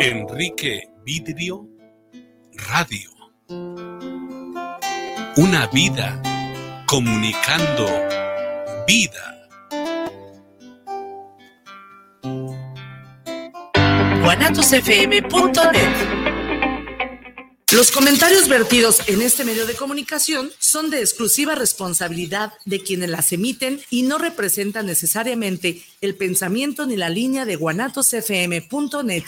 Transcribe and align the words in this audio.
Enrique 0.00 0.88
Vidrio 1.04 1.66
Radio. 2.52 3.10
Una 5.36 5.66
vida 5.72 6.22
comunicando 6.86 7.84
vida. 8.86 9.34
guanatosfm.net 14.22 16.18
los 17.70 17.90
comentarios 17.90 18.48
vertidos 18.48 19.02
en 19.08 19.20
este 19.20 19.44
medio 19.44 19.66
de 19.66 19.74
comunicación 19.74 20.50
son 20.58 20.88
de 20.88 21.00
exclusiva 21.00 21.54
responsabilidad 21.54 22.54
de 22.64 22.82
quienes 22.82 23.10
las 23.10 23.30
emiten 23.32 23.78
y 23.90 24.04
no 24.04 24.16
representan 24.16 24.86
necesariamente 24.86 25.82
el 26.00 26.14
pensamiento 26.14 26.86
ni 26.86 26.96
la 26.96 27.10
línea 27.10 27.44
de 27.44 27.56
guanatosfm.net. 27.56 29.24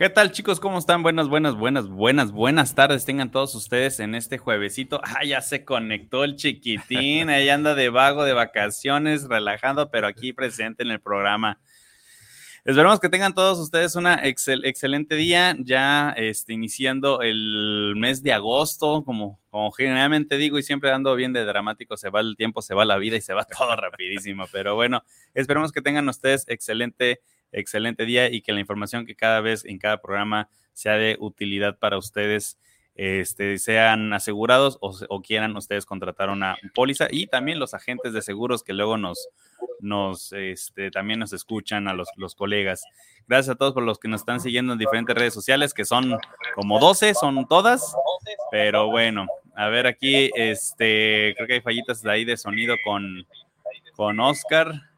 ¿Qué 0.00 0.08
tal 0.08 0.32
chicos? 0.32 0.60
¿Cómo 0.60 0.78
están? 0.78 1.02
Buenas, 1.02 1.28
buenas, 1.28 1.56
buenas, 1.56 1.86
buenas, 1.86 2.32
buenas 2.32 2.74
tardes. 2.74 3.04
Tengan 3.04 3.30
todos 3.30 3.54
ustedes 3.54 4.00
en 4.00 4.14
este 4.14 4.38
juevesito. 4.38 4.98
Ah, 5.04 5.26
ya 5.26 5.42
se 5.42 5.62
conectó 5.66 6.24
el 6.24 6.36
chiquitín. 6.36 7.28
Ahí 7.28 7.50
anda 7.50 7.74
de 7.74 7.90
vago, 7.90 8.24
de 8.24 8.32
vacaciones, 8.32 9.24
relajando, 9.24 9.90
pero 9.90 10.06
aquí 10.06 10.32
presente 10.32 10.84
en 10.84 10.90
el 10.90 11.00
programa. 11.00 11.60
Esperamos 12.64 12.98
que 12.98 13.10
tengan 13.10 13.34
todos 13.34 13.58
ustedes 13.58 13.94
una 13.94 14.20
excelente 14.24 15.16
día, 15.16 15.54
ya 15.58 16.14
este, 16.16 16.54
iniciando 16.54 17.20
el 17.20 17.92
mes 17.98 18.22
de 18.22 18.32
agosto, 18.32 19.04
como, 19.04 19.38
como 19.50 19.70
generalmente 19.70 20.38
digo 20.38 20.58
y 20.58 20.62
siempre 20.62 20.92
ando 20.92 21.14
bien 21.14 21.34
de 21.34 21.44
dramático, 21.44 21.98
se 21.98 22.08
va 22.08 22.20
el 22.20 22.36
tiempo, 22.36 22.62
se 22.62 22.74
va 22.74 22.86
la 22.86 22.96
vida 22.96 23.16
y 23.16 23.20
se 23.20 23.34
va 23.34 23.44
todo 23.58 23.76
rapidísimo, 23.76 24.46
pero 24.50 24.74
bueno, 24.74 25.04
esperemos 25.34 25.72
que 25.72 25.82
tengan 25.82 26.08
ustedes 26.08 26.46
excelente 26.48 27.20
excelente 27.52 28.04
día 28.04 28.30
y 28.30 28.42
que 28.42 28.52
la 28.52 28.60
información 28.60 29.06
que 29.06 29.14
cada 29.14 29.40
vez 29.40 29.64
en 29.64 29.78
cada 29.78 30.00
programa 30.00 30.48
sea 30.72 30.94
de 30.94 31.16
utilidad 31.20 31.78
para 31.78 31.98
ustedes, 31.98 32.58
este, 32.94 33.58
sean 33.58 34.12
asegurados 34.12 34.78
o, 34.80 35.22
quieran 35.22 35.56
ustedes 35.56 35.86
contratar 35.86 36.30
una 36.30 36.56
póliza 36.74 37.08
y 37.10 37.26
también 37.26 37.58
los 37.58 37.74
agentes 37.74 38.12
de 38.12 38.22
seguros 38.22 38.62
que 38.62 38.72
luego 38.72 38.96
nos, 38.96 39.28
nos 39.80 40.32
este, 40.32 40.90
también 40.90 41.20
nos 41.20 41.32
escuchan 41.32 41.88
a 41.88 41.94
los, 41.94 42.08
los 42.16 42.34
colegas. 42.34 42.84
Gracias 43.26 43.54
a 43.54 43.58
todos 43.58 43.72
por 43.72 43.84
los 43.84 43.98
que 43.98 44.08
nos 44.08 44.20
están 44.20 44.40
siguiendo 44.40 44.72
en 44.72 44.78
diferentes 44.78 45.16
redes 45.16 45.34
sociales, 45.34 45.72
que 45.72 45.84
son 45.84 46.18
como 46.54 46.78
12, 46.78 47.14
son 47.14 47.46
todas, 47.46 47.94
pero 48.50 48.88
bueno, 48.88 49.26
a 49.54 49.68
ver 49.68 49.86
aquí, 49.86 50.30
este, 50.34 51.34
creo 51.36 51.46
que 51.46 51.54
hay 51.54 51.60
fallitas 51.60 52.02
de 52.02 52.10
ahí 52.10 52.24
de 52.24 52.36
sonido 52.36 52.76
con, 52.84 53.26
con 53.94 54.18
Oscar. 54.20 54.89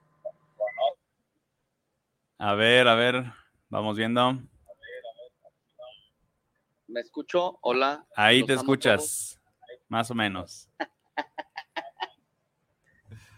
A 2.45 2.55
ver, 2.55 2.89
a 2.89 2.97
ver, 2.97 3.25
vamos 3.69 3.97
viendo. 3.97 4.37
¿Me 6.89 6.99
escucho? 6.99 7.61
Hola. 7.63 8.05
Ahí 8.17 8.45
te 8.45 8.55
escuchas, 8.55 9.41
más 9.89 10.11
o 10.11 10.15
menos. 10.15 10.69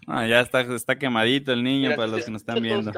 Ah, 0.06 0.26
ya 0.26 0.40
está, 0.40 0.60
está 0.60 0.98
quemadito 0.98 1.50
el 1.50 1.62
niño 1.62 1.96
para 1.96 2.06
los 2.06 2.26
que 2.26 2.30
nos 2.30 2.42
están 2.42 2.62
viendo. 2.62 2.92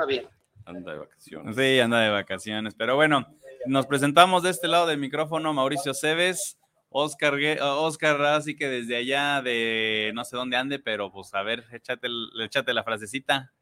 Anda 0.65 0.93
de 0.93 0.99
vacaciones. 0.99 1.55
Sí, 1.55 1.79
anda 1.79 2.01
de 2.01 2.11
vacaciones. 2.11 2.75
Pero 2.75 2.97
bueno, 2.97 3.25
nos 3.67 3.87
presentamos 3.87 4.43
de 4.43 4.51
este 4.51 4.67
lado 4.67 4.89
del 4.89 4.99
micrófono 4.99 5.55
Mauricio 5.55 5.95
Cebes, 5.95 6.59
Oscar, 6.89 7.35
Oscar, 7.61 8.21
así 8.23 8.57
que 8.57 8.69
desde 8.69 8.97
allá 8.97 9.41
de 9.41 10.11
no 10.17 10.25
sé 10.25 10.37
dónde 10.37 10.57
ande, 10.57 10.81
pero 10.81 11.13
pues 11.13 11.33
a 11.33 11.43
ver, 11.43 11.65
échate, 11.71 12.09
échate 12.43 12.75
la 12.75 12.83
frasecita. 12.83 13.53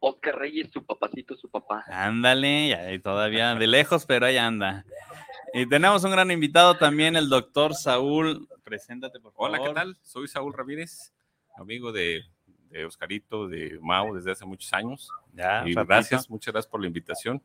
Oscar 0.00 0.38
Reyes, 0.38 0.70
su 0.72 0.84
papacito, 0.84 1.36
su 1.36 1.48
papá. 1.48 1.84
Ándale, 1.88 2.68
ya, 2.68 3.02
todavía 3.02 3.54
de 3.54 3.66
lejos, 3.66 4.06
pero 4.06 4.26
ahí 4.26 4.36
anda. 4.36 4.84
Y 5.52 5.66
tenemos 5.66 6.04
un 6.04 6.12
gran 6.12 6.30
invitado 6.30 6.76
también, 6.76 7.16
el 7.16 7.28
doctor 7.28 7.74
Saúl. 7.74 8.48
Preséntate, 8.64 9.18
por 9.18 9.32
favor. 9.32 9.50
Hola, 9.50 9.66
¿qué 9.66 9.74
tal? 9.74 9.96
Soy 10.02 10.28
Saúl 10.28 10.52
Ramírez, 10.52 11.12
amigo 11.56 11.90
de, 11.90 12.22
Oscarito, 12.86 13.48
de 13.48 13.78
Mau, 13.80 14.14
desde 14.14 14.32
hace 14.32 14.44
muchos 14.44 14.72
años. 14.72 15.08
Ya, 15.32 15.64
y 15.66 15.74
gracias, 15.74 16.28
muchas 16.30 16.52
gracias 16.52 16.70
por 16.70 16.80
la 16.80 16.86
invitación. 16.86 17.42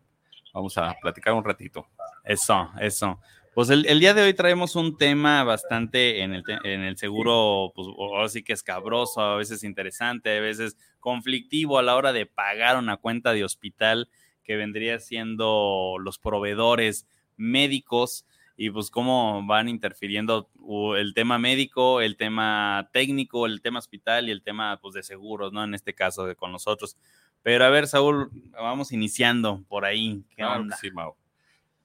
Vamos 0.53 0.78
a 0.78 0.96
platicar 1.02 1.34
un 1.34 1.44
ratito. 1.44 1.88
Eso, 2.24 2.69
eso. 2.80 3.19
Pues 3.56 3.69
el, 3.69 4.00
día 4.00 4.16
de 4.16 4.24
hoy 4.24 4.34
traemos 4.34 4.75
un 4.75 4.97
tema 4.97 5.44
bastante 5.44 6.24
en 6.24 6.34
el, 6.34 6.44
en 6.64 6.81
el 6.81 6.97
seguro, 6.97 7.72
pues 7.75 7.88
ahora 7.88 8.28
sí 8.28 8.44
que 8.44 8.52
escabroso, 8.52 9.22
a 9.22 9.36
veces 9.36 9.64
interesante, 9.64 10.36
a 10.36 10.41
veces 10.41 10.75
conflictivo 11.00 11.78
a 11.78 11.84
la 11.84 11.96
hora 11.96 12.13
de 12.13 12.25
pagar 12.25 12.78
una 12.78 12.97
cuenta 12.97 13.31
de 13.31 13.44
hospital 13.44 14.09
que 14.44 14.56
vendría 14.56 15.00
siendo 15.00 15.97
los 16.00 16.18
proveedores 16.18 17.08
médicos 17.38 18.25
y 18.58 18.72
pues 18.72 18.90
cómo 18.90 19.46
van 19.46 19.69
interfiriendo 19.69 20.50
el 20.97 21.13
tema 21.13 21.38
médico, 21.38 22.02
el 22.02 22.18
tema 22.18 22.90
técnico, 22.92 23.46
el 23.46 23.62
tema 23.62 23.80
hospital 23.80 24.30
y 24.30 24.31
el 24.31 24.42
tema 24.42 24.80
pues 24.81 24.96
de 24.96 25.03
seguros, 25.03 25.53
¿no? 25.53 25.63
En 25.63 25.75
este 25.75 25.94
caso 25.94 26.25
de 26.25 26.36
con 26.36 26.52
nosotros. 26.52 26.97
Pero 27.44 27.66
a 27.66 27.69
ver, 27.69 27.88
Saúl, 27.88 28.31
vamos 28.52 28.92
iniciando 28.92 29.63
por 29.68 29.86
ahí. 29.86 30.24
¿Qué 30.36 30.44
onda? 30.44 30.75
Sí, 30.78 30.90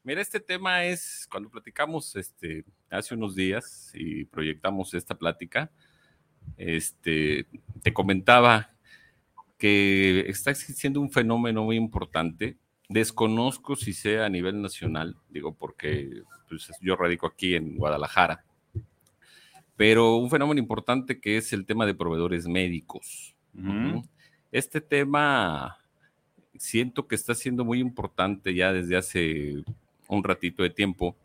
Mira, 0.09 0.23
este 0.23 0.41
tema 0.41 0.87
es, 0.87 1.29
cuando 1.31 1.51
platicamos 1.51 2.17
este, 2.17 2.65
hace 2.89 3.15
unos 3.15 3.35
días 3.35 3.93
y 3.93 4.25
proyectamos 4.25 4.95
esta 4.95 5.15
plática, 5.15 5.71
este, 6.57 7.47
te 7.83 7.93
comentaba 7.93 8.71
que 9.59 10.21
está 10.21 10.51
existiendo 10.51 10.99
un 11.03 11.11
fenómeno 11.11 11.63
muy 11.63 11.77
importante. 11.77 12.57
Desconozco 12.89 13.77
si 13.77 13.93
sea 13.93 14.25
a 14.25 14.31
nivel 14.31 14.63
nacional, 14.63 15.15
digo 15.29 15.55
porque 15.55 16.23
pues, 16.49 16.71
yo 16.81 16.97
radico 16.97 17.27
aquí 17.27 17.55
en 17.55 17.77
Guadalajara, 17.77 18.47
pero 19.77 20.17
un 20.17 20.31
fenómeno 20.31 20.59
importante 20.59 21.21
que 21.21 21.37
es 21.37 21.53
el 21.53 21.67
tema 21.67 21.85
de 21.85 21.95
proveedores 21.95 22.49
médicos. 22.49 23.37
Este 24.53 24.81
tema 24.81 25.77
siento 26.57 27.07
que 27.07 27.15
está 27.15 27.35
siendo 27.35 27.63
muy 27.63 27.79
importante 27.79 28.55
ya 28.55 28.73
desde 28.73 28.97
hace 28.97 29.65
un 30.09 30.25
ratito 30.25 30.63
de 30.63 30.71
tiempo, 30.71 31.17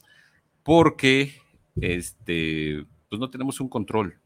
porque 0.64 1.34
este, 1.80 2.86
pues 3.10 3.20
no 3.20 3.30
tenemos 3.30 3.60
un 3.60 3.70
control. 3.70 4.18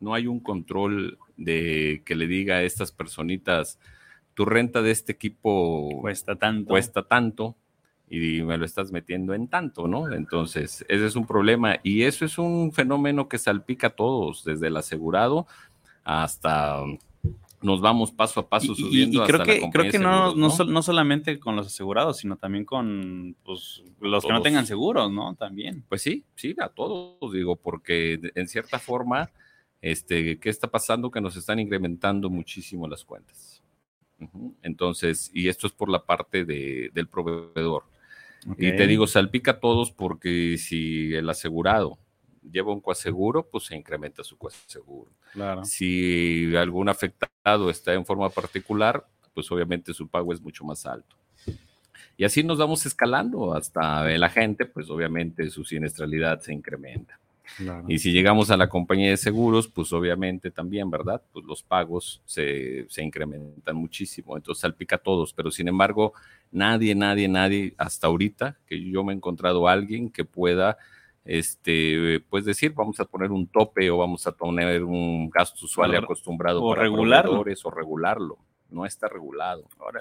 No 0.00 0.14
hay 0.14 0.26
un 0.26 0.40
control 0.40 1.18
de 1.36 2.02
que 2.04 2.14
le 2.14 2.26
diga 2.26 2.56
a 2.56 2.62
estas 2.62 2.92
personitas, 2.92 3.78
tu 4.34 4.44
renta 4.44 4.82
de 4.82 4.90
este 4.90 5.12
equipo 5.12 5.88
cuesta 6.00 6.36
tanto. 6.36 6.68
Cuesta 6.68 7.02
tanto 7.02 7.56
y 8.08 8.42
me 8.42 8.58
lo 8.58 8.64
estás 8.64 8.92
metiendo 8.92 9.34
en 9.34 9.48
tanto, 9.48 9.88
¿no? 9.88 10.12
Entonces, 10.12 10.84
ese 10.88 11.06
es 11.06 11.16
un 11.16 11.26
problema 11.26 11.76
y 11.82 12.02
eso 12.02 12.24
es 12.24 12.38
un 12.38 12.72
fenómeno 12.72 13.28
que 13.28 13.38
salpica 13.38 13.88
a 13.88 13.96
todos, 13.96 14.44
desde 14.44 14.66
el 14.68 14.76
asegurado 14.76 15.46
hasta 16.04 16.80
nos 17.64 17.80
vamos 17.80 18.12
paso 18.12 18.40
a 18.40 18.48
paso 18.48 18.74
subiendo. 18.74 19.24
Y, 19.24 19.26
creo 19.26 19.42
que, 19.42 19.70
creo 19.72 19.90
que 19.90 19.98
no, 19.98 20.34
no, 20.34 20.82
solamente 20.82 21.40
con 21.40 21.56
los 21.56 21.66
asegurados, 21.66 22.18
sino 22.18 22.36
también 22.36 22.64
con 22.64 23.36
pues, 23.42 23.82
los 24.00 24.24
que 24.24 24.32
no 24.32 24.42
tengan 24.42 24.66
seguros, 24.66 25.10
¿no? 25.10 25.34
También. 25.34 25.82
Pues 25.88 26.02
sí, 26.02 26.24
sí, 26.36 26.54
a 26.60 26.68
todos, 26.68 27.32
digo, 27.32 27.56
porque 27.56 28.20
en 28.34 28.48
cierta 28.48 28.78
forma, 28.78 29.30
este, 29.80 30.38
¿qué 30.38 30.50
está 30.50 30.70
pasando? 30.70 31.10
Que 31.10 31.22
nos 31.22 31.36
están 31.36 31.58
incrementando 31.58 32.28
muchísimo 32.28 32.86
las 32.86 33.04
cuentas. 33.04 33.62
Entonces, 34.62 35.30
y 35.34 35.48
esto 35.48 35.66
es 35.66 35.72
por 35.72 35.88
la 35.88 36.04
parte 36.04 36.44
de, 36.44 36.90
del 36.92 37.08
proveedor. 37.08 37.84
Y 38.58 38.76
te 38.76 38.86
digo, 38.86 39.06
salpica 39.06 39.52
a 39.52 39.60
todos 39.60 39.90
porque 39.90 40.58
si 40.58 41.14
el 41.14 41.30
asegurado 41.30 41.98
lleva 42.50 42.72
un 42.72 42.80
coaseguro, 42.80 43.46
pues 43.46 43.64
se 43.64 43.76
incrementa 43.76 44.22
su 44.22 44.36
coaseguro. 44.36 45.10
Claro. 45.32 45.64
Si 45.64 46.54
algún 46.56 46.88
afectado 46.88 47.70
está 47.70 47.94
en 47.94 48.04
forma 48.04 48.28
particular, 48.30 49.06
pues 49.32 49.50
obviamente 49.50 49.92
su 49.92 50.08
pago 50.08 50.32
es 50.32 50.40
mucho 50.40 50.64
más 50.64 50.86
alto. 50.86 51.16
Y 52.16 52.24
así 52.24 52.44
nos 52.44 52.58
vamos 52.58 52.86
escalando 52.86 53.54
hasta 53.54 54.04
la 54.04 54.28
gente, 54.28 54.66
pues 54.66 54.88
obviamente 54.88 55.50
su 55.50 55.64
siniestralidad 55.64 56.40
se 56.40 56.52
incrementa. 56.52 57.18
Y 57.88 57.98
si 57.98 58.10
llegamos 58.10 58.50
a 58.50 58.56
la 58.56 58.68
compañía 58.68 59.10
de 59.10 59.16
seguros, 59.16 59.68
pues 59.68 59.92
obviamente 59.92 60.50
también, 60.50 60.90
¿verdad? 60.90 61.22
Pues 61.32 61.44
los 61.44 61.62
pagos 61.62 62.22
se, 62.24 62.86
se, 62.88 63.02
incrementan 63.02 63.76
muchísimo, 63.76 64.36
entonces 64.36 64.62
salpica 64.62 64.96
a 64.96 64.98
todos, 64.98 65.32
pero 65.34 65.50
sin 65.50 65.68
embargo, 65.68 66.14
nadie, 66.50 66.94
nadie, 66.94 67.28
nadie, 67.28 67.74
hasta 67.76 68.06
ahorita 68.06 68.56
que 68.66 68.82
yo 68.82 69.04
me 69.04 69.12
he 69.12 69.16
encontrado 69.16 69.68
a 69.68 69.72
alguien 69.72 70.10
que 70.10 70.24
pueda 70.24 70.78
este, 71.24 72.20
pues 72.28 72.44
decir, 72.44 72.72
vamos 72.74 73.00
a 73.00 73.04
poner 73.04 73.30
un 73.32 73.46
tope 73.46 73.90
o 73.90 73.98
vamos 73.98 74.26
a 74.26 74.32
poner 74.32 74.84
un 74.84 75.30
gasto 75.30 75.64
usual 75.64 75.94
acostumbrado 75.94 76.62
o 76.62 76.74
regularlo. 76.74 77.40
o 77.40 77.70
regularlo. 77.70 78.38
No 78.70 78.84
está 78.84 79.08
regulado. 79.08 79.68
Ahora, 79.78 80.00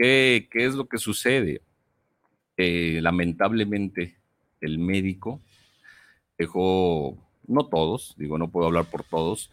¿Qué, 0.00 0.48
qué 0.50 0.64
es 0.64 0.74
lo 0.74 0.86
que 0.86 0.96
sucede? 0.96 1.60
Eh, 2.56 3.00
lamentablemente, 3.02 4.16
el 4.60 4.78
médico 4.78 5.40
dejó, 6.38 7.18
no 7.46 7.66
todos, 7.66 8.14
digo, 8.16 8.38
no 8.38 8.50
puedo 8.50 8.66
hablar 8.66 8.86
por 8.86 9.04
todos, 9.04 9.50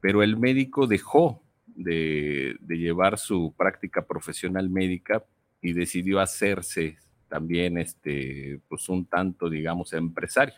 pero 0.00 0.22
el 0.22 0.36
médico 0.36 0.86
dejó 0.88 1.42
de, 1.66 2.56
de 2.60 2.78
llevar 2.78 3.18
su 3.18 3.54
práctica 3.56 4.04
profesional 4.04 4.68
médica 4.68 5.24
y 5.62 5.74
decidió 5.74 6.18
hacerse 6.18 6.98
también 7.34 7.78
este, 7.78 8.60
pues 8.68 8.88
un 8.88 9.06
tanto, 9.06 9.50
digamos, 9.50 9.92
empresario. 9.92 10.54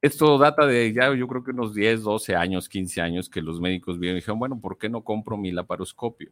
Esto 0.00 0.38
data 0.38 0.64
de 0.64 0.90
ya, 0.90 1.14
yo 1.14 1.28
creo 1.28 1.44
que 1.44 1.50
unos 1.50 1.74
10, 1.74 2.02
12 2.02 2.34
años, 2.34 2.66
15 2.66 3.02
años 3.02 3.28
que 3.28 3.42
los 3.42 3.60
médicos 3.60 3.98
vieron 3.98 4.16
y 4.16 4.20
dijeron, 4.20 4.38
bueno, 4.38 4.58
¿por 4.58 4.78
qué 4.78 4.88
no 4.88 5.02
compro 5.02 5.36
mi 5.36 5.52
laparoscopio? 5.52 6.30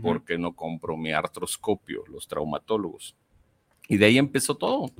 ¿Por 0.00 0.24
qué 0.24 0.38
no 0.38 0.56
compro 0.56 0.96
mi 0.96 1.12
artroscopio? 1.12 2.04
Los 2.10 2.26
traumatólogos. 2.26 3.14
Y 3.86 3.98
de 3.98 4.06
ahí 4.06 4.16
empezó 4.16 4.56
todo. 4.56 4.90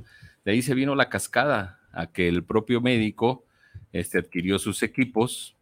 De 0.44 0.52
ahí 0.52 0.60
se 0.60 0.74
vino 0.74 0.94
la 0.94 1.08
cascada 1.08 1.80
a 1.92 2.08
que 2.08 2.28
el 2.28 2.44
propio 2.44 2.82
médico 2.82 3.46
este, 3.92 4.18
adquirió 4.18 4.58
sus 4.58 4.82
equipos. 4.82 5.56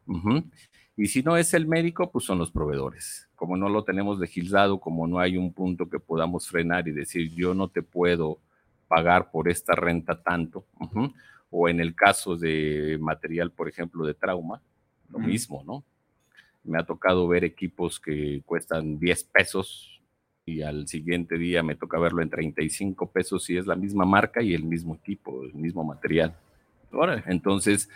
Y 0.96 1.06
si 1.06 1.22
no 1.22 1.36
es 1.36 1.54
el 1.54 1.66
médico, 1.66 2.10
pues 2.10 2.24
son 2.24 2.38
los 2.38 2.52
proveedores. 2.52 3.28
Como 3.34 3.56
no 3.56 3.68
lo 3.68 3.82
tenemos 3.82 4.18
legislado, 4.18 4.78
como 4.78 5.06
no 5.06 5.18
hay 5.18 5.36
un 5.36 5.52
punto 5.52 5.88
que 5.88 5.98
podamos 5.98 6.48
frenar 6.48 6.86
y 6.86 6.92
decir, 6.92 7.34
yo 7.34 7.52
no 7.52 7.68
te 7.68 7.82
puedo 7.82 8.38
pagar 8.86 9.30
por 9.30 9.48
esta 9.48 9.74
renta 9.74 10.22
tanto. 10.22 10.64
O 11.50 11.68
en 11.68 11.80
el 11.80 11.94
caso 11.94 12.36
de 12.36 12.96
material, 13.00 13.50
por 13.50 13.68
ejemplo, 13.68 14.06
de 14.06 14.14
trauma, 14.14 14.62
lo 15.10 15.18
mismo, 15.18 15.62
¿no? 15.66 15.84
Me 16.62 16.78
ha 16.78 16.84
tocado 16.84 17.26
ver 17.26 17.44
equipos 17.44 17.98
que 18.00 18.42
cuestan 18.46 18.98
10 18.98 19.24
pesos 19.24 20.00
y 20.46 20.62
al 20.62 20.86
siguiente 20.88 21.38
día 21.38 21.62
me 21.62 21.74
toca 21.74 21.98
verlo 21.98 22.22
en 22.22 22.30
35 22.30 23.10
pesos 23.10 23.44
si 23.44 23.56
es 23.56 23.66
la 23.66 23.76
misma 23.76 24.04
marca 24.04 24.42
y 24.42 24.54
el 24.54 24.64
mismo 24.64 24.94
equipo, 24.94 25.42
el 25.42 25.54
mismo 25.54 25.84
material. 25.84 26.36
Entonces, 27.26 27.88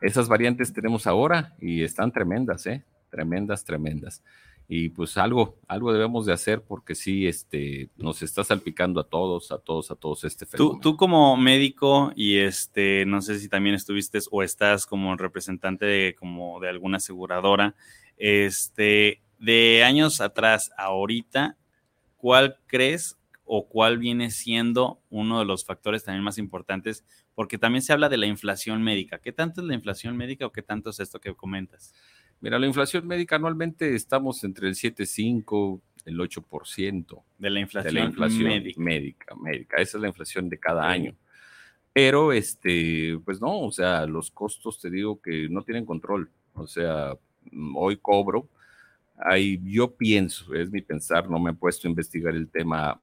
esas 0.00 0.28
variantes 0.28 0.72
tenemos 0.72 1.06
ahora 1.06 1.54
y 1.60 1.82
están 1.82 2.12
tremendas, 2.12 2.66
¿eh? 2.66 2.84
Tremendas, 3.10 3.64
tremendas. 3.64 4.22
Y 4.66 4.88
pues 4.88 5.18
algo, 5.18 5.58
algo 5.68 5.92
debemos 5.92 6.24
de 6.24 6.32
hacer 6.32 6.62
porque 6.62 6.94
sí, 6.94 7.26
este, 7.26 7.90
nos 7.96 8.22
está 8.22 8.44
salpicando 8.44 9.00
a 9.00 9.04
todos, 9.04 9.52
a 9.52 9.58
todos, 9.58 9.90
a 9.90 9.94
todos 9.94 10.24
este 10.24 10.46
fenómeno. 10.46 10.80
Tú, 10.80 10.92
tú 10.92 10.96
como 10.96 11.36
médico 11.36 12.12
y 12.16 12.38
este, 12.38 13.04
no 13.04 13.20
sé 13.20 13.38
si 13.38 13.48
también 13.48 13.74
estuviste 13.74 14.18
o 14.30 14.42
estás 14.42 14.86
como 14.86 15.14
representante 15.16 15.84
de, 15.84 16.16
como 16.18 16.60
de 16.60 16.70
alguna 16.70 16.96
aseguradora, 16.96 17.74
este, 18.16 19.20
de 19.38 19.84
años 19.84 20.22
atrás 20.22 20.70
a 20.78 20.84
ahorita, 20.84 21.58
¿cuál 22.16 22.56
crees 22.66 23.18
o 23.44 23.68
cuál 23.68 23.98
viene 23.98 24.30
siendo 24.30 25.00
uno 25.10 25.38
de 25.38 25.44
los 25.44 25.66
factores 25.66 26.04
también 26.04 26.24
más 26.24 26.38
importantes? 26.38 27.04
Porque 27.34 27.58
también 27.58 27.82
se 27.82 27.92
habla 27.92 28.08
de 28.08 28.16
la 28.16 28.26
inflación 28.26 28.82
médica. 28.82 29.18
¿Qué 29.18 29.32
tanto 29.32 29.60
es 29.60 29.66
la 29.66 29.74
inflación 29.74 30.16
médica 30.16 30.46
o 30.46 30.52
qué 30.52 30.62
tanto 30.62 30.90
es 30.90 31.00
esto 31.00 31.20
que 31.20 31.34
comentas? 31.34 31.92
Mira, 32.40 32.58
la 32.58 32.66
inflación 32.66 33.06
médica 33.06 33.36
anualmente 33.36 33.94
estamos 33.94 34.44
entre 34.44 34.68
el 34.68 34.74
7,5, 34.74 35.80
el 36.04 36.18
8% 36.18 37.22
de 37.38 37.50
la 37.50 37.60
inflación, 37.60 37.94
de 37.94 38.00
la 38.00 38.06
inflación 38.06 38.48
médica. 38.76 39.34
médica. 39.34 39.76
Esa 39.78 39.96
es 39.96 40.02
la 40.02 40.08
inflación 40.08 40.48
de 40.48 40.58
cada 40.58 40.88
año. 40.88 41.16
Pero, 41.92 42.32
este, 42.32 43.18
pues 43.24 43.40
no, 43.40 43.60
o 43.60 43.72
sea, 43.72 44.04
los 44.06 44.30
costos 44.30 44.80
te 44.80 44.90
digo 44.90 45.20
que 45.20 45.48
no 45.48 45.62
tienen 45.62 45.86
control. 45.86 46.28
O 46.54 46.66
sea, 46.66 47.16
hoy 47.74 47.96
cobro, 47.96 48.48
ahí 49.16 49.60
yo 49.64 49.94
pienso, 49.94 50.52
es 50.54 50.70
mi 50.70 50.82
pensar, 50.82 51.30
no 51.30 51.38
me 51.38 51.52
he 51.52 51.54
puesto 51.54 51.86
a 51.86 51.90
investigar 51.90 52.34
el 52.34 52.48
tema 52.48 53.00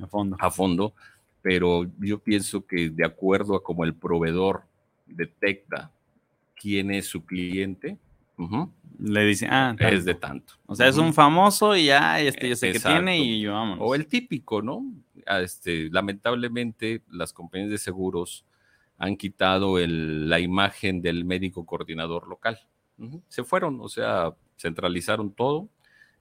a 0.00 0.06
fondo. 0.08 0.36
a 0.40 0.50
fondo, 0.50 0.94
pero 1.44 1.84
yo 2.00 2.20
pienso 2.20 2.66
que 2.66 2.88
de 2.88 3.04
acuerdo 3.04 3.54
a 3.54 3.62
cómo 3.62 3.84
el 3.84 3.94
proveedor 3.94 4.62
detecta 5.04 5.92
quién 6.56 6.90
es 6.90 7.06
su 7.06 7.22
cliente, 7.22 7.98
le 8.98 9.24
dice, 9.26 9.46
ah, 9.50 9.76
es 9.78 10.06
de 10.06 10.14
tanto. 10.14 10.54
O 10.64 10.74
sea, 10.74 10.88
es 10.88 10.96
un 10.96 11.12
famoso 11.12 11.76
y 11.76 11.84
ya, 11.84 12.18
este, 12.18 12.48
yo 12.48 12.56
sé 12.56 12.72
que 12.72 12.80
tiene 12.80 13.18
y 13.18 13.42
yo 13.42 13.52
vamos. 13.52 13.76
O 13.78 13.94
el 13.94 14.06
típico, 14.06 14.62
¿no? 14.62 14.90
Ah, 15.26 15.42
este, 15.42 15.90
lamentablemente, 15.90 17.02
las 17.10 17.34
compañías 17.34 17.68
de 17.68 17.76
seguros 17.76 18.46
han 18.96 19.14
quitado 19.14 19.76
la 19.86 20.40
imagen 20.40 21.02
del 21.02 21.26
médico 21.26 21.66
coordinador 21.66 22.26
local. 22.26 22.58
Se 23.28 23.44
fueron, 23.44 23.82
o 23.82 23.88
sea, 23.90 24.34
centralizaron 24.56 25.30
todo. 25.30 25.68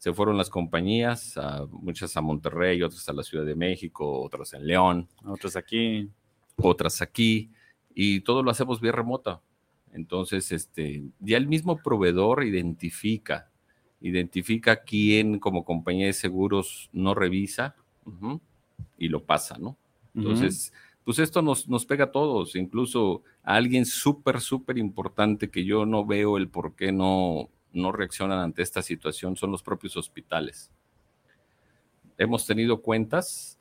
Se 0.04 0.14
fueron 0.14 0.36
las 0.36 0.50
compañías, 0.50 1.40
muchas 1.72 2.18
a 2.18 2.22
Monterrey, 2.22 2.82
otras 2.82 3.08
a 3.08 3.14
la 3.14 3.24
Ciudad 3.24 3.46
de 3.46 3.56
México, 3.56 4.22
otras 4.22 4.54
en 4.54 4.68
León. 4.68 5.08
Otras 5.24 5.56
aquí. 5.56 6.10
Otras 6.58 7.02
aquí. 7.02 7.52
Y 7.96 8.20
todo 8.20 8.44
lo 8.44 8.52
hacemos 8.52 8.82
vía 8.82 8.92
remota. 8.92 9.40
Entonces, 9.94 10.52
este, 10.52 11.06
ya 11.22 11.38
el 11.38 11.48
mismo 11.48 11.78
proveedor 11.78 12.44
identifica, 12.44 13.50
identifica 14.02 14.84
quién 14.84 15.40
como 15.40 15.64
compañía 15.64 16.08
de 16.08 16.14
seguros 16.14 16.90
no 16.92 17.16
revisa 17.16 17.74
y 18.98 19.08
lo 19.08 19.24
pasa, 19.24 19.58
¿no? 19.58 19.78
Entonces, 20.14 20.74
pues 21.06 21.18
esto 21.20 21.42
nos, 21.42 21.70
nos, 21.70 21.86
pega 21.86 22.04
a 22.04 22.12
todos, 22.12 22.58
incluso 22.58 23.24
a 23.42 23.56
alguien 23.56 23.86
súper, 23.86 24.42
súper 24.42 24.78
importante 24.78 25.50
que 25.50 25.64
yo 25.64 25.86
no 25.86 26.06
veo 26.06 26.36
el 26.36 26.50
por 26.50 26.76
qué 26.76 26.92
no, 26.92 27.48
no 27.74 27.92
reaccionan 27.92 28.40
ante 28.40 28.62
esta 28.62 28.82
situación 28.82 29.36
son 29.36 29.52
los 29.52 29.64
propios 29.64 29.98
hospitales. 29.98 30.72
Hemos 32.18 32.46
tenido 32.46 32.82
cuentas 32.82 33.58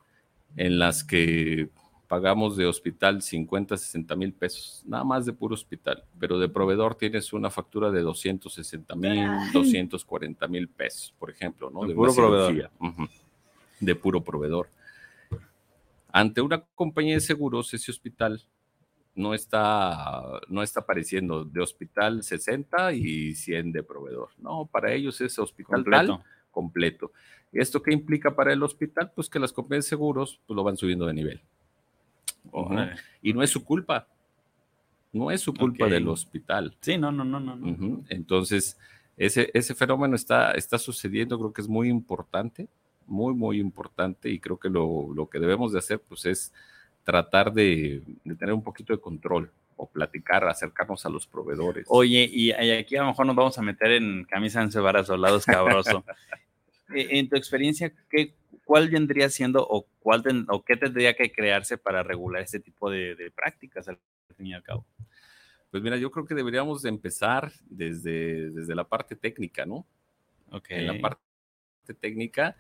en 0.57 0.79
las 0.79 1.03
que 1.03 1.71
pagamos 2.13 2.59
de 2.59 2.67
hospital 2.67 3.23
50, 3.23 3.75
60 3.75 4.17
mil 4.17 4.35
pesos, 4.35 4.83
nada 4.87 5.03
más 5.03 5.25
de 5.25 5.33
puro 5.33 5.55
hospital, 5.55 6.05
pero 6.21 6.39
de 6.39 6.47
proveedor 6.47 6.95
tienes 6.95 7.33
una 7.33 7.49
factura 7.49 7.91
de 7.91 8.03
260 8.03 8.95
mil, 8.97 9.31
240 9.51 10.47
mil 10.49 10.69
pesos, 10.69 11.15
por 11.19 11.31
ejemplo, 11.31 11.71
¿no? 11.71 11.87
De, 11.87 11.95
puro 11.95 12.15
proveedor. 12.15 12.71
De 13.81 13.95
puro 13.95 14.23
proveedor. 14.23 14.69
Ante 16.13 16.43
una 16.43 16.63
compañía 16.75 17.15
de 17.15 17.21
seguros, 17.21 17.73
ese 17.73 17.91
hospital 17.91 18.43
no 19.15 19.35
está, 19.35 20.41
no 20.49 20.63
está 20.63 20.81
apareciendo 20.81 21.45
de 21.45 21.61
hospital 21.61 22.23
60 22.23 22.93
y 22.95 23.35
100 23.35 23.73
de 23.73 23.83
proveedor. 23.83 24.31
No, 24.39 24.67
para 24.67 24.93
ellos 24.93 25.21
es 25.21 25.39
hospital 25.39 25.85
completo. 25.85 26.23
completo. 26.51 27.13
¿Esto 27.53 27.83
qué 27.83 27.93
implica 27.93 28.35
para 28.35 28.53
el 28.53 28.63
hospital? 28.63 29.13
Pues 29.15 29.29
que 29.29 29.39
las 29.39 29.53
compañías 29.53 29.85
de 29.85 29.91
seguros 29.91 30.41
pues, 30.47 30.57
lo 30.57 30.65
van 30.65 30.77
subiendo 30.77 31.07
de 31.07 31.13
nivel. 31.13 31.41
Y 33.21 33.33
no 33.33 33.43
es 33.43 33.51
su 33.51 33.65
culpa. 33.65 34.09
No 35.13 35.31
es 35.31 35.43
su 35.43 35.53
culpa 35.53 35.87
del 35.87 36.09
hospital. 36.09 36.75
Sí, 36.81 36.97
no, 36.97 37.13
no, 37.13 37.25
no, 37.25 37.39
no. 37.39 38.03
Entonces, 38.09 38.79
ese, 39.19 39.51
ese 39.53 39.75
fenómeno 39.75 40.17
está, 40.17 40.53
está 40.53 40.79
sucediendo, 40.79 41.39
creo 41.39 41.53
que 41.53 41.61
es 41.61 41.69
muy 41.69 41.91
importante, 41.91 42.67
muy, 43.07 43.35
muy 43.35 43.61
importante, 43.61 44.31
y 44.31 44.39
creo 44.39 44.59
que 44.59 44.71
lo, 44.71 45.13
lo 45.15 45.29
que 45.29 45.39
debemos 45.39 45.73
de 45.73 45.81
hacer, 45.81 46.01
pues, 46.01 46.25
es 46.25 46.53
tratar 47.05 47.53
de, 47.53 48.03
de, 48.25 48.35
tener 48.37 48.55
un 48.55 48.63
poquito 48.63 48.93
de 48.93 49.01
control 49.01 49.51
o 49.77 49.89
platicar, 49.89 50.47
acercarnos 50.47 51.05
a 51.07 51.09
los 51.09 51.27
proveedores. 51.27 51.87
Oye, 51.89 52.29
y, 52.31 52.53
aquí 52.53 52.97
a 52.97 53.03
lo 53.03 53.09
mejor 53.09 53.27
nos 53.27 53.37
vamos 53.37 53.59
a 53.59 53.63
meter 53.63 53.93
en 53.93 54.25
camisa 54.25 54.63
en 54.63 54.71
varas 54.83 55.11
o 55.11 55.17
lados 55.17 55.45
cabroso. 55.45 56.05
E, 56.95 57.19
en 57.19 57.27
tu 57.27 57.37
experiencia, 57.37 57.91
¿qué, 58.11 58.35
¿cuál 58.67 58.91
vendría 58.91 59.31
siendo 59.31 59.67
o, 59.67 59.87
cuál 60.01 60.23
o 60.49 60.63
qué 60.63 60.77
tendría 60.77 61.15
que 61.15 61.33
crearse 61.33 61.79
para 61.79 62.03
regular 62.03 62.43
este 62.43 62.61
tipo 62.61 62.91
de, 62.91 63.33
prácticas 63.35 63.89
al 63.89 63.99
fin 64.37 64.49
y 64.49 64.53
al 64.53 64.63
cabo? 64.63 64.85
Pues 65.71 65.83
mira, 65.83 65.97
yo 65.97 66.11
creo 66.11 66.27
que 66.27 66.35
deberíamos 66.35 66.83
de 66.83 66.91
empezar 66.91 67.51
desde, 67.65 68.51
desde 68.51 68.75
la 68.75 68.85
parte 68.85 69.17
técnica, 69.17 69.65
¿no? 69.65 69.87
Ok. 70.51 70.67
En 70.73 70.87
la 70.87 71.01
parte 71.01 71.23
técnica 71.99 72.57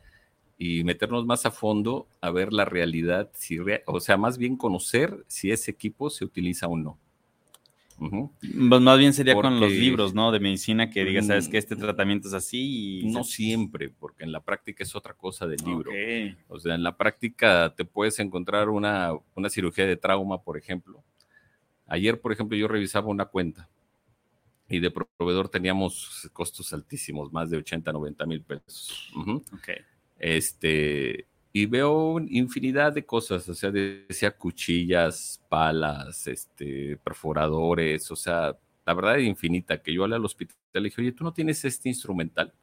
y 0.64 0.84
meternos 0.84 1.26
más 1.26 1.44
a 1.44 1.50
fondo 1.50 2.06
a 2.20 2.30
ver 2.30 2.52
la 2.52 2.64
realidad, 2.64 3.28
si 3.34 3.58
o 3.86 3.98
sea, 3.98 4.16
más 4.16 4.38
bien 4.38 4.56
conocer 4.56 5.24
si 5.26 5.50
ese 5.50 5.72
equipo 5.72 6.08
se 6.08 6.24
utiliza 6.24 6.68
o 6.68 6.76
no. 6.76 6.98
Pues 7.98 8.80
más 8.80 8.98
bien 8.98 9.12
sería 9.12 9.34
con 9.34 9.58
los 9.58 9.72
libros, 9.72 10.14
¿no? 10.14 10.30
De 10.30 10.38
medicina 10.38 10.88
que 10.88 11.04
digas, 11.04 11.26
sabes 11.26 11.48
que 11.48 11.58
este 11.58 11.74
tratamiento 11.74 12.28
es 12.28 12.34
así. 12.34 13.02
no 13.06 13.24
siempre, 13.24 13.90
porque 13.90 14.22
en 14.22 14.30
la 14.30 14.40
práctica 14.40 14.84
es 14.84 14.94
otra 14.94 15.14
cosa 15.14 15.48
del 15.48 15.58
libro. 15.64 15.90
O 16.46 16.60
sea, 16.60 16.76
en 16.76 16.84
la 16.84 16.96
práctica 16.96 17.74
te 17.76 17.84
puedes 17.84 18.20
encontrar 18.20 18.68
una, 18.68 19.10
una 19.34 19.50
cirugía 19.50 19.84
de 19.84 19.96
trauma, 19.96 20.42
por 20.42 20.56
ejemplo. 20.56 21.02
Ayer, 21.88 22.20
por 22.20 22.32
ejemplo, 22.32 22.56
yo 22.56 22.68
revisaba 22.68 23.08
una 23.08 23.24
cuenta 23.24 23.68
y 24.68 24.78
de 24.78 24.92
proveedor 24.92 25.48
teníamos 25.48 26.30
costos 26.32 26.72
altísimos, 26.72 27.32
más 27.32 27.50
de 27.50 27.56
80, 27.56 27.92
90 27.92 28.26
mil 28.26 28.42
pesos. 28.42 29.12
Este, 30.22 31.26
y 31.52 31.66
veo 31.66 32.18
infinidad 32.28 32.92
de 32.92 33.04
cosas, 33.04 33.48
o 33.48 33.54
sea, 33.54 33.72
decía 33.72 34.30
cuchillas, 34.30 35.42
palas, 35.48 36.28
este, 36.28 36.96
perforadores, 37.04 38.08
o 38.12 38.16
sea, 38.16 38.56
la 38.86 38.94
verdad 38.94 39.18
es 39.18 39.26
infinita, 39.26 39.82
que 39.82 39.92
yo 39.92 40.04
al 40.04 40.24
hospital 40.24 40.56
le 40.74 40.82
dije, 40.84 41.00
oye, 41.02 41.12
¿tú 41.12 41.24
no 41.24 41.32
tienes 41.34 41.64
este 41.64 41.88
instrumental? 41.90 42.54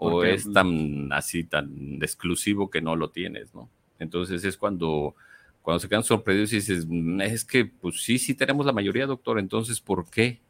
o 0.00 0.22
es 0.22 0.44
tan 0.52 1.12
así, 1.12 1.42
tan 1.44 1.98
exclusivo 2.02 2.70
que 2.70 2.80
no 2.80 2.94
lo 2.94 3.10
tienes, 3.10 3.52
¿no? 3.52 3.68
Entonces 3.98 4.44
es 4.44 4.56
cuando, 4.56 5.16
cuando 5.60 5.80
se 5.80 5.88
quedan 5.88 6.04
sorprendidos 6.04 6.52
y 6.52 6.56
dices, 6.56 6.86
"Mm, 6.88 7.20
es 7.22 7.44
que 7.44 7.64
pues 7.64 8.02
sí, 8.04 8.18
sí 8.18 8.34
tenemos 8.34 8.64
la 8.64 8.72
mayoría, 8.72 9.06
doctor, 9.06 9.40
entonces 9.40 9.80
¿por 9.80 10.08
qué? 10.08 10.40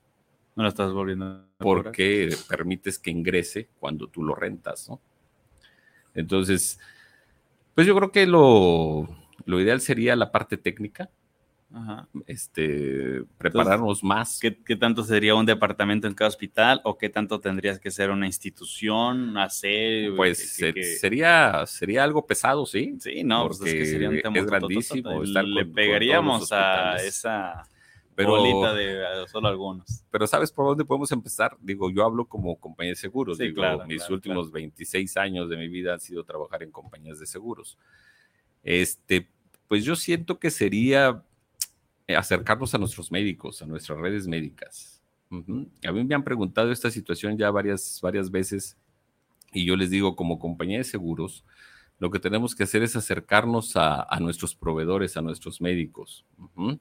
No 0.55 0.65
lo 0.65 0.69
estás 0.69 0.93
volviendo. 0.93 1.47
¿Por 1.57 1.93
qué 1.93 2.29
permites 2.47 2.99
que 2.99 3.11
ingrese 3.11 3.71
cuando 3.81 4.09
tú 4.09 4.23
lo 4.23 4.35
rentas, 4.35 4.89
no? 4.91 5.01
Entonces, 6.19 6.79
pues 7.75 7.87
yo 7.87 7.95
creo 7.97 8.11
que 8.11 8.27
lo, 8.27 9.09
lo 9.45 9.61
ideal 9.61 9.81
sería 9.81 10.17
la 10.17 10.33
parte 10.33 10.57
técnica, 10.57 11.09
Ajá. 11.73 12.09
este, 12.27 13.23
prepararnos 13.37 14.03
más. 14.03 14.39
¿Qué, 14.41 14.57
qué 14.65 14.75
tanto 14.75 15.05
sería 15.05 15.35
un 15.35 15.47
departamento 15.47 16.07
en 16.07 16.15
cada 16.15 16.29
hospital 16.29 16.81
o 16.85 16.97
qué 16.99 17.09
tanto 17.09 17.39
tendrías 17.41 17.79
que 17.79 17.91
ser 17.91 18.11
una 18.11 18.27
institución, 18.27 19.37
hacer? 19.39 20.13
Pues 20.17 20.39
que- 20.41 20.47
se- 20.67 20.75
que- 20.75 20.83
sería, 20.83 21.65
sería 21.67 22.05
algo 22.05 22.27
pesado, 22.27 22.67
sí. 22.67 22.97
Sí, 23.01 23.23
no, 23.23 23.47
pues 23.47 23.61
es 23.61 23.65
que 23.65 23.71
porque 23.79 23.87
sería 23.87 24.09
un 24.09 24.17
es 24.17 24.23
tema 24.23 24.41
grandísimo 24.45 25.23
estar 25.23 25.45
Le 25.45 25.65
con- 25.65 25.73
pegaríamos 25.75 26.51
a 26.53 26.97
esa 26.97 27.63
Pero- 28.19 28.31
bolita 28.31 28.75
de 28.75 29.07
a 29.07 29.29
solo 29.29 29.47
algunos. 29.49 30.03
Pero 30.11 30.27
¿sabes 30.27 30.51
por 30.51 30.67
dónde 30.67 30.85
podemos 30.85 31.13
empezar? 31.13 31.57
Digo, 31.61 31.89
yo 31.91 32.05
hablo 32.05 32.25
como 32.27 32.57
compañía 32.57 32.93
de 32.93 32.97
seguros. 32.97 33.37
Sí, 33.37 33.45
digo, 33.45 33.57
claro, 33.57 33.87
mis 33.87 33.99
claro, 33.99 34.15
últimos 34.15 34.51
26 34.51 35.17
años 35.17 35.49
de 35.49 35.57
mi 35.57 35.69
vida 35.69 35.95
han 35.95 36.01
sido 36.01 36.25
trabajar 36.25 36.63
en 36.65 36.73
compañías 36.73 37.21
de 37.21 37.27
seguros. 37.27 37.79
Este, 38.65 39.29
pues 39.69 39.85
yo 39.85 39.95
siento 39.95 40.39
que 40.41 40.51
sería 40.51 41.23
eh, 42.09 42.17
acercarnos 42.17 42.75
a 42.75 42.79
nuestros 42.79 43.13
médicos, 43.13 43.63
a 43.63 43.67
nuestras 43.67 43.99
redes 43.99 44.27
médicas. 44.27 45.01
Ujú. 45.31 45.69
A 45.87 45.93
mí 45.93 46.05
me 46.05 46.15
han 46.15 46.25
preguntado 46.25 46.73
esta 46.73 46.91
situación 46.91 47.39
ya 47.39 47.51
varias, 47.51 48.01
varias 48.03 48.31
veces 48.31 48.77
y 49.53 49.65
yo 49.65 49.77
les 49.77 49.91
digo, 49.91 50.17
como 50.17 50.39
compañía 50.39 50.79
de 50.79 50.85
seguros, 50.85 51.45
lo 51.99 52.11
que 52.11 52.19
tenemos 52.19 52.55
que 52.55 52.65
hacer 52.65 52.83
es 52.83 52.97
acercarnos 52.97 53.77
a, 53.77 54.03
a 54.03 54.21
nuestros 54.21 54.55
proveedores, 54.55 55.17
a 55.17 55.23
nuestros 55.23 55.61
médicos. 55.61 56.25
Ujú. 56.37 56.79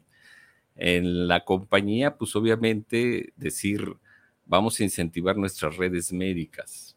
En 0.77 1.27
la 1.27 1.43
compañía, 1.43 2.17
pues 2.17 2.35
obviamente 2.35 3.33
decir, 3.35 3.97
vamos 4.45 4.79
a 4.79 4.83
incentivar 4.83 5.35
nuestras 5.35 5.75
redes 5.75 6.13
médicas. 6.13 6.95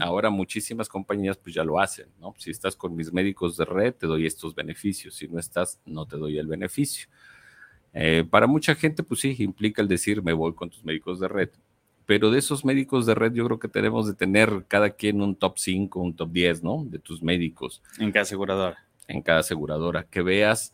Ahora 0.00 0.30
muchísimas 0.30 0.88
compañías 0.88 1.36
pues 1.36 1.54
ya 1.54 1.64
lo 1.64 1.78
hacen, 1.78 2.08
¿no? 2.20 2.34
Si 2.38 2.50
estás 2.50 2.76
con 2.76 2.96
mis 2.96 3.12
médicos 3.12 3.56
de 3.56 3.64
red, 3.64 3.94
te 3.94 4.06
doy 4.06 4.26
estos 4.26 4.54
beneficios. 4.54 5.14
Si 5.14 5.28
no 5.28 5.38
estás, 5.38 5.80
no 5.86 6.06
te 6.06 6.16
doy 6.16 6.38
el 6.38 6.46
beneficio. 6.46 7.08
Eh, 7.94 8.24
para 8.28 8.46
mucha 8.46 8.74
gente, 8.74 9.02
pues 9.02 9.20
sí, 9.20 9.34
implica 9.38 9.80
el 9.80 9.88
decir, 9.88 10.22
me 10.22 10.32
voy 10.32 10.54
con 10.54 10.70
tus 10.70 10.84
médicos 10.84 11.20
de 11.20 11.28
red. 11.28 11.50
Pero 12.04 12.30
de 12.30 12.38
esos 12.38 12.64
médicos 12.64 13.06
de 13.06 13.14
red, 13.14 13.32
yo 13.32 13.44
creo 13.46 13.58
que 13.58 13.68
tenemos 13.68 14.06
de 14.06 14.14
tener 14.14 14.64
cada 14.66 14.90
quien 14.90 15.20
un 15.20 15.36
top 15.36 15.58
5, 15.58 16.00
un 16.00 16.16
top 16.16 16.30
10, 16.32 16.62
¿no? 16.62 16.84
De 16.84 16.98
tus 16.98 17.22
médicos 17.22 17.82
En 17.98 18.12
cada 18.12 18.22
aseguradora. 18.22 18.78
en 19.06 19.22
cada 19.22 19.40
aseguradora, 19.40 20.04
que 20.04 20.22
veas 20.22 20.72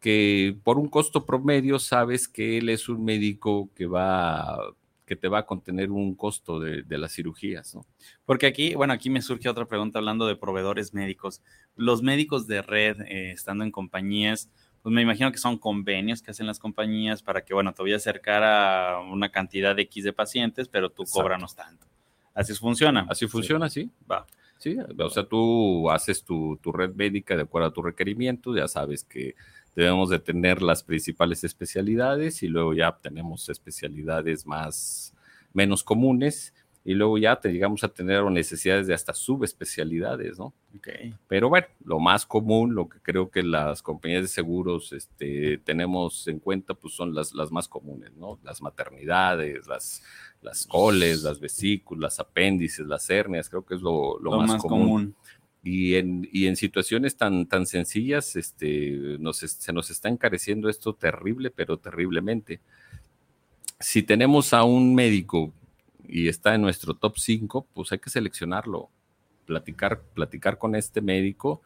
que 0.00 0.56
por 0.64 0.78
un 0.78 0.88
costo 0.88 1.26
promedio 1.26 1.78
sabes 1.78 2.28
que 2.28 2.58
él 2.58 2.68
es 2.68 2.88
un 2.88 3.04
médico 3.04 3.70
que 3.74 3.86
va 3.86 4.58
que 5.04 5.16
te 5.16 5.28
va 5.28 5.40
a 5.40 5.46
contener 5.46 5.90
un 5.90 6.14
costo 6.14 6.58
de, 6.58 6.84
de 6.84 6.96
las 6.96 7.12
cirugías, 7.12 7.74
¿no? 7.74 7.84
Porque 8.24 8.46
aquí, 8.46 8.74
bueno, 8.74 8.94
aquí 8.94 9.10
me 9.10 9.20
surge 9.20 9.48
otra 9.48 9.66
pregunta 9.66 9.98
hablando 9.98 10.26
de 10.26 10.36
proveedores 10.36 10.94
médicos. 10.94 11.42
Los 11.76 12.02
médicos 12.02 12.46
de 12.46 12.62
red, 12.62 13.00
eh, 13.02 13.32
estando 13.32 13.62
en 13.64 13.72
compañías, 13.72 14.48
pues 14.82 14.92
me 14.92 15.02
imagino 15.02 15.30
que 15.30 15.38
son 15.38 15.58
convenios 15.58 16.22
que 16.22 16.30
hacen 16.30 16.46
las 16.46 16.58
compañías 16.58 17.22
para 17.22 17.44
que, 17.44 17.52
bueno, 17.52 17.74
te 17.74 17.82
voy 17.82 17.92
a 17.92 17.96
acercar 17.96 18.42
a 18.42 19.00
una 19.00 19.30
cantidad 19.30 19.76
de 19.76 19.82
X 19.82 20.04
de 20.04 20.12
pacientes, 20.12 20.68
pero 20.68 20.88
tú 20.88 21.02
Exacto. 21.02 21.20
cóbranos 21.20 21.54
tanto. 21.54 21.86
Así 22.34 22.54
funciona. 22.54 23.06
Así 23.08 23.26
funciona, 23.26 23.68
sí. 23.68 23.90
Va. 24.10 24.26
Sí, 24.56 24.76
o 24.98 25.10
sea, 25.10 25.24
tú 25.24 25.90
haces 25.90 26.22
tu, 26.24 26.56
tu 26.62 26.70
red 26.70 26.94
médica 26.94 27.36
de 27.36 27.42
acuerdo 27.42 27.68
a 27.68 27.72
tu 27.72 27.82
requerimiento, 27.82 28.56
ya 28.56 28.68
sabes 28.68 29.02
que 29.02 29.34
debemos 29.74 30.10
de 30.10 30.18
tener 30.18 30.62
las 30.62 30.82
principales 30.82 31.44
especialidades 31.44 32.42
y 32.42 32.48
luego 32.48 32.74
ya 32.74 32.98
tenemos 33.00 33.48
especialidades 33.48 34.46
más, 34.46 35.14
menos 35.52 35.82
comunes 35.82 36.52
y 36.84 36.94
luego 36.94 37.16
ya 37.16 37.36
te 37.36 37.52
llegamos 37.52 37.84
a 37.84 37.88
tener 37.88 38.24
necesidades 38.24 38.88
de 38.88 38.94
hasta 38.94 39.14
subespecialidades, 39.14 40.38
¿no? 40.38 40.52
Ok. 40.76 40.88
Pero 41.28 41.48
bueno, 41.48 41.66
lo 41.84 42.00
más 42.00 42.26
común, 42.26 42.74
lo 42.74 42.88
que 42.88 42.98
creo 43.00 43.30
que 43.30 43.42
las 43.44 43.82
compañías 43.82 44.22
de 44.22 44.28
seguros 44.28 44.92
este, 44.92 45.58
tenemos 45.58 46.26
en 46.26 46.40
cuenta, 46.40 46.74
pues 46.74 46.94
son 46.94 47.14
las, 47.14 47.34
las 47.34 47.52
más 47.52 47.68
comunes, 47.68 48.12
¿no? 48.16 48.40
Las 48.42 48.60
maternidades, 48.62 49.68
las, 49.68 50.02
las 50.40 50.66
coles, 50.66 51.22
las 51.22 51.38
vesículas, 51.38 52.02
las 52.02 52.20
apéndices, 52.20 52.84
las 52.84 53.08
hernias, 53.08 53.48
creo 53.48 53.64
que 53.64 53.76
es 53.76 53.80
lo, 53.80 54.18
lo 54.18 54.32
Lo, 54.32 54.38
más, 54.38 54.48
más, 54.48 54.62
común. 54.62 54.80
común. 54.80 55.16
Y 55.64 55.94
en, 55.94 56.28
y 56.32 56.46
en 56.46 56.56
situaciones 56.56 57.16
tan, 57.16 57.46
tan 57.46 57.66
sencillas, 57.66 58.34
este, 58.34 59.16
nos, 59.20 59.38
se 59.38 59.72
nos 59.72 59.90
está 59.90 60.08
encareciendo 60.08 60.68
esto 60.68 60.92
terrible, 60.94 61.50
pero 61.50 61.78
terriblemente. 61.78 62.60
Si 63.78 64.02
tenemos 64.02 64.52
a 64.52 64.64
un 64.64 64.94
médico 64.94 65.52
y 66.08 66.28
está 66.28 66.54
en 66.54 66.62
nuestro 66.62 66.94
top 66.94 67.18
5, 67.18 67.66
pues 67.74 67.92
hay 67.92 67.98
que 67.98 68.10
seleccionarlo, 68.10 68.90
platicar, 69.46 70.00
platicar 70.14 70.58
con 70.58 70.74
este 70.74 71.00
médico 71.00 71.62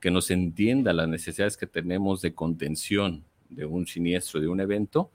que 0.00 0.10
nos 0.10 0.30
entienda 0.30 0.92
las 0.92 1.08
necesidades 1.08 1.56
que 1.56 1.66
tenemos 1.66 2.22
de 2.22 2.34
contención 2.34 3.24
de 3.48 3.64
un 3.64 3.86
siniestro, 3.86 4.40
de 4.40 4.48
un 4.48 4.60
evento. 4.60 5.10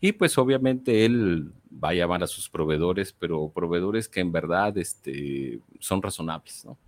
Y 0.00 0.12
pues 0.12 0.38
obviamente 0.38 1.04
él 1.04 1.52
va 1.72 1.90
a 1.90 1.94
llamar 1.94 2.22
a 2.22 2.26
sus 2.26 2.48
proveedores, 2.48 3.12
pero 3.12 3.50
proveedores 3.50 4.08
que 4.08 4.20
en 4.20 4.32
verdad 4.32 4.76
este, 4.78 5.60
son 5.80 6.00
razonables, 6.02 6.64
¿no? 6.64 6.78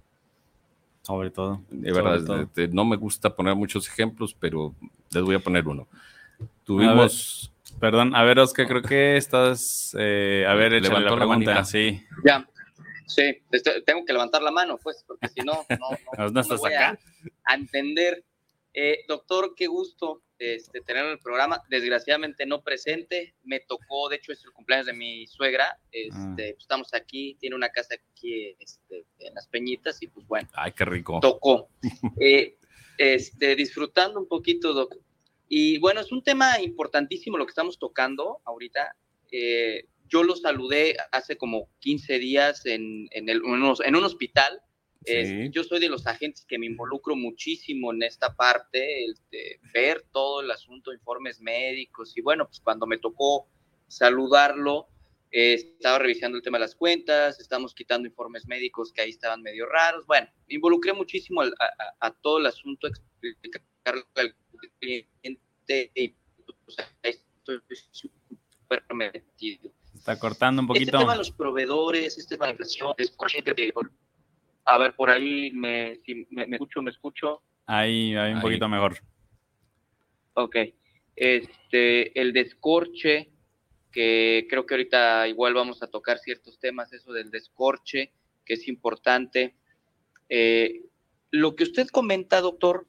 Sobre 1.02 1.30
todo. 1.30 1.60
De 1.70 1.92
verdad, 1.92 2.24
todo. 2.24 2.40
este, 2.42 2.68
no 2.68 2.84
me 2.84 2.96
gusta 2.96 3.34
poner 3.34 3.54
muchos 3.54 3.88
ejemplos, 3.88 4.34
pero 4.38 4.74
les 5.10 5.22
voy 5.22 5.34
a 5.34 5.40
poner 5.40 5.66
uno. 5.66 5.88
Tuvimos, 6.64 7.52
Perdón, 7.78 8.14
a 8.14 8.22
ver, 8.24 8.38
Oscar, 8.38 8.66
creo 8.66 8.82
que 8.82 9.16
estás. 9.16 9.96
eh, 9.98 10.44
a 10.46 10.54
ver, 10.54 10.74
échale 10.74 11.00
la 11.04 11.16
pregunta. 11.16 11.64
sí. 11.64 12.02
Ya. 12.24 12.46
Sí, 13.06 13.42
tengo 13.86 14.04
que 14.04 14.12
levantar 14.12 14.40
la 14.40 14.52
mano, 14.52 14.78
pues, 14.80 15.02
porque 15.04 15.26
si 15.28 15.40
no, 15.40 15.64
no, 15.68 15.76
no, 15.78 15.88
No, 16.18 16.24
no 16.26 16.32
me 16.32 16.40
estás 16.42 16.60
voy 16.60 16.72
acá. 16.72 16.96
A, 17.44 17.52
a 17.52 17.54
entender. 17.56 18.22
Eh, 18.72 19.00
doctor, 19.08 19.54
qué 19.56 19.66
gusto 19.66 20.22
este, 20.38 20.80
tenerlo 20.80 21.10
en 21.10 21.16
el 21.16 21.22
programa. 21.22 21.62
Desgraciadamente 21.68 22.46
no 22.46 22.62
presente. 22.62 23.34
Me 23.42 23.60
tocó, 23.60 24.08
de 24.08 24.16
hecho, 24.16 24.32
es 24.32 24.44
el 24.44 24.52
cumpleaños 24.52 24.86
de 24.86 24.92
mi 24.94 25.26
suegra. 25.26 25.78
Este, 25.90 26.14
Ah. 26.14 26.34
pues, 26.36 26.54
estamos 26.58 26.94
aquí, 26.94 27.36
tiene 27.40 27.56
una 27.56 27.68
casa 27.70 27.94
aquí 27.96 28.54
este, 28.58 29.04
en 29.18 29.34
las 29.34 29.48
Peñitas 29.48 30.00
y 30.02 30.06
pues 30.06 30.26
bueno, 30.26 30.48
ay, 30.54 30.72
qué 30.72 30.84
rico. 30.84 31.18
tocó. 31.20 31.68
Eh, 32.20 32.56
este, 32.98 33.56
disfrutando 33.56 34.20
un 34.20 34.28
poquito, 34.28 34.72
Doc. 34.72 34.94
Y 35.48 35.78
bueno, 35.78 36.00
es 36.00 36.12
un 36.12 36.22
tema 36.22 36.60
importantísimo 36.60 37.36
lo 37.38 37.44
que 37.46 37.50
estamos 37.50 37.78
tocando 37.78 38.40
ahorita. 38.44 38.94
Eh, 39.32 39.86
yo 40.06 40.22
lo 40.22 40.36
saludé 40.36 40.96
hace 41.12 41.36
como 41.36 41.68
15 41.80 42.18
días 42.18 42.66
en, 42.66 43.08
en, 43.10 43.28
el- 43.28 43.38
en 43.44 43.50
unos- 43.50 43.80
en 43.84 43.96
un 43.96 44.04
hospital. 44.04 44.60
Eh, 45.06 45.44
Sí. 45.46 45.50
yo 45.50 45.64
soy 45.64 45.80
de 45.80 45.88
los 45.88 46.06
agentes 46.06 46.44
que 46.44 46.58
me 46.58 46.66
involucro 46.66 47.16
muchísimo 47.16 47.92
en 47.92 48.02
esta 48.02 48.34
parte, 48.34 49.04
este, 49.06 49.58
ver 49.72 50.04
todo 50.12 50.42
el 50.42 50.50
asunto, 50.50 50.92
informes 50.92 51.40
médicos. 51.40 52.16
Y 52.16 52.20
bueno, 52.20 52.46
pues 52.46 52.60
cuando 52.60 52.86
me 52.86 52.98
tocó 52.98 53.48
saludarlo, 53.88 54.88
eh, 55.32 55.54
estaba 55.54 55.98
revisando 56.00 56.36
el 56.36 56.42
tema 56.42 56.58
de 56.58 56.62
las 56.64 56.74
cuentas, 56.74 57.40
estamos 57.40 57.74
quitando 57.74 58.06
informes 58.08 58.46
médicos 58.46 58.92
que 58.92 59.00
ahí 59.00 59.10
estaban 59.10 59.40
medio 59.42 59.64
raros. 59.66 60.04
Bueno, 60.06 60.28
me 60.48 60.54
involucré 60.56 60.92
muchísimo 60.92 61.40
a, 61.42 61.46
a- 61.46 62.06
a 62.08 62.10
todo 62.12 62.38
el 62.38 62.46
asunto, 62.46 62.88
explicarle 63.22 64.04
al 64.16 64.34
cliente 64.80 65.90
y 65.94 66.08
pues, 66.64 66.76
ahí 67.02 67.12
estoy 67.12 67.60
súper 67.90 68.82
metido. 68.94 69.72
Está 69.94 70.18
cortando 70.18 70.62
un 70.62 70.66
Este 70.68 70.80
poquito. 70.86 70.98
tema 70.98 71.12
de 71.12 71.18
los 71.18 71.30
proveedores, 71.30 72.18
este 72.18 72.34
tema 72.36 72.46
de 72.46 72.50
la 72.50 72.54
inflación, 72.54 72.94
es 72.98 73.10
a 74.64 74.78
ver, 74.78 74.94
por 74.94 75.10
ahí 75.10 75.50
me, 75.52 75.96
si 76.04 76.26
me, 76.30 76.46
me 76.46 76.56
escucho, 76.56 76.82
me 76.82 76.90
escucho. 76.90 77.42
Ahí, 77.66 78.14
ahí 78.16 78.32
un 78.32 78.38
Ahí. 78.38 78.42
poquito 78.42 78.68
mejor. 78.68 78.96
Ok. 80.34 80.56
Este, 81.16 82.18
el 82.20 82.32
descorche, 82.32 83.30
que 83.92 84.46
creo 84.48 84.66
que 84.66 84.74
ahorita 84.74 85.28
igual 85.28 85.54
vamos 85.54 85.82
a 85.82 85.88
tocar 85.88 86.18
ciertos 86.18 86.58
temas, 86.58 86.92
eso 86.92 87.12
del 87.12 87.30
descorche, 87.30 88.12
que 88.44 88.54
es 88.54 88.68
importante. 88.68 89.56
Eh, 90.28 90.82
lo 91.30 91.56
que 91.56 91.64
usted 91.64 91.88
comenta, 91.88 92.40
doctor, 92.40 92.86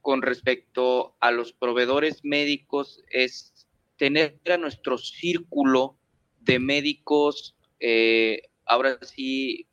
con 0.00 0.22
respecto 0.22 1.16
a 1.20 1.30
los 1.30 1.52
proveedores 1.52 2.24
médicos 2.24 3.02
es 3.10 3.66
tener 3.96 4.38
a 4.50 4.56
nuestro 4.56 4.98
círculo 4.98 5.96
de 6.40 6.58
médicos, 6.58 7.56
eh, 7.80 8.42
ahora 8.66 8.98
sí, 9.02 9.66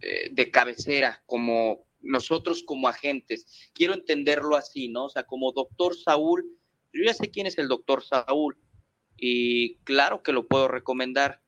eh, 0.00 0.28
de 0.32 0.50
cabecera, 0.50 1.22
como 1.26 1.86
nosotros 2.00 2.62
como 2.62 2.88
agentes. 2.88 3.70
Quiero 3.72 3.94
entenderlo 3.94 4.56
así, 4.56 4.88
¿no? 4.88 5.06
O 5.06 5.10
sea, 5.10 5.24
como 5.24 5.52
doctor 5.52 5.96
Saúl, 5.96 6.44
yo 6.92 7.02
ya 7.04 7.14
sé 7.14 7.30
quién 7.30 7.46
es 7.46 7.58
el 7.58 7.68
doctor 7.68 8.02
Saúl 8.02 8.56
y 9.16 9.76
claro 9.84 10.22
que 10.22 10.32
lo 10.32 10.46
puedo 10.46 10.68
recomendar. 10.68 11.40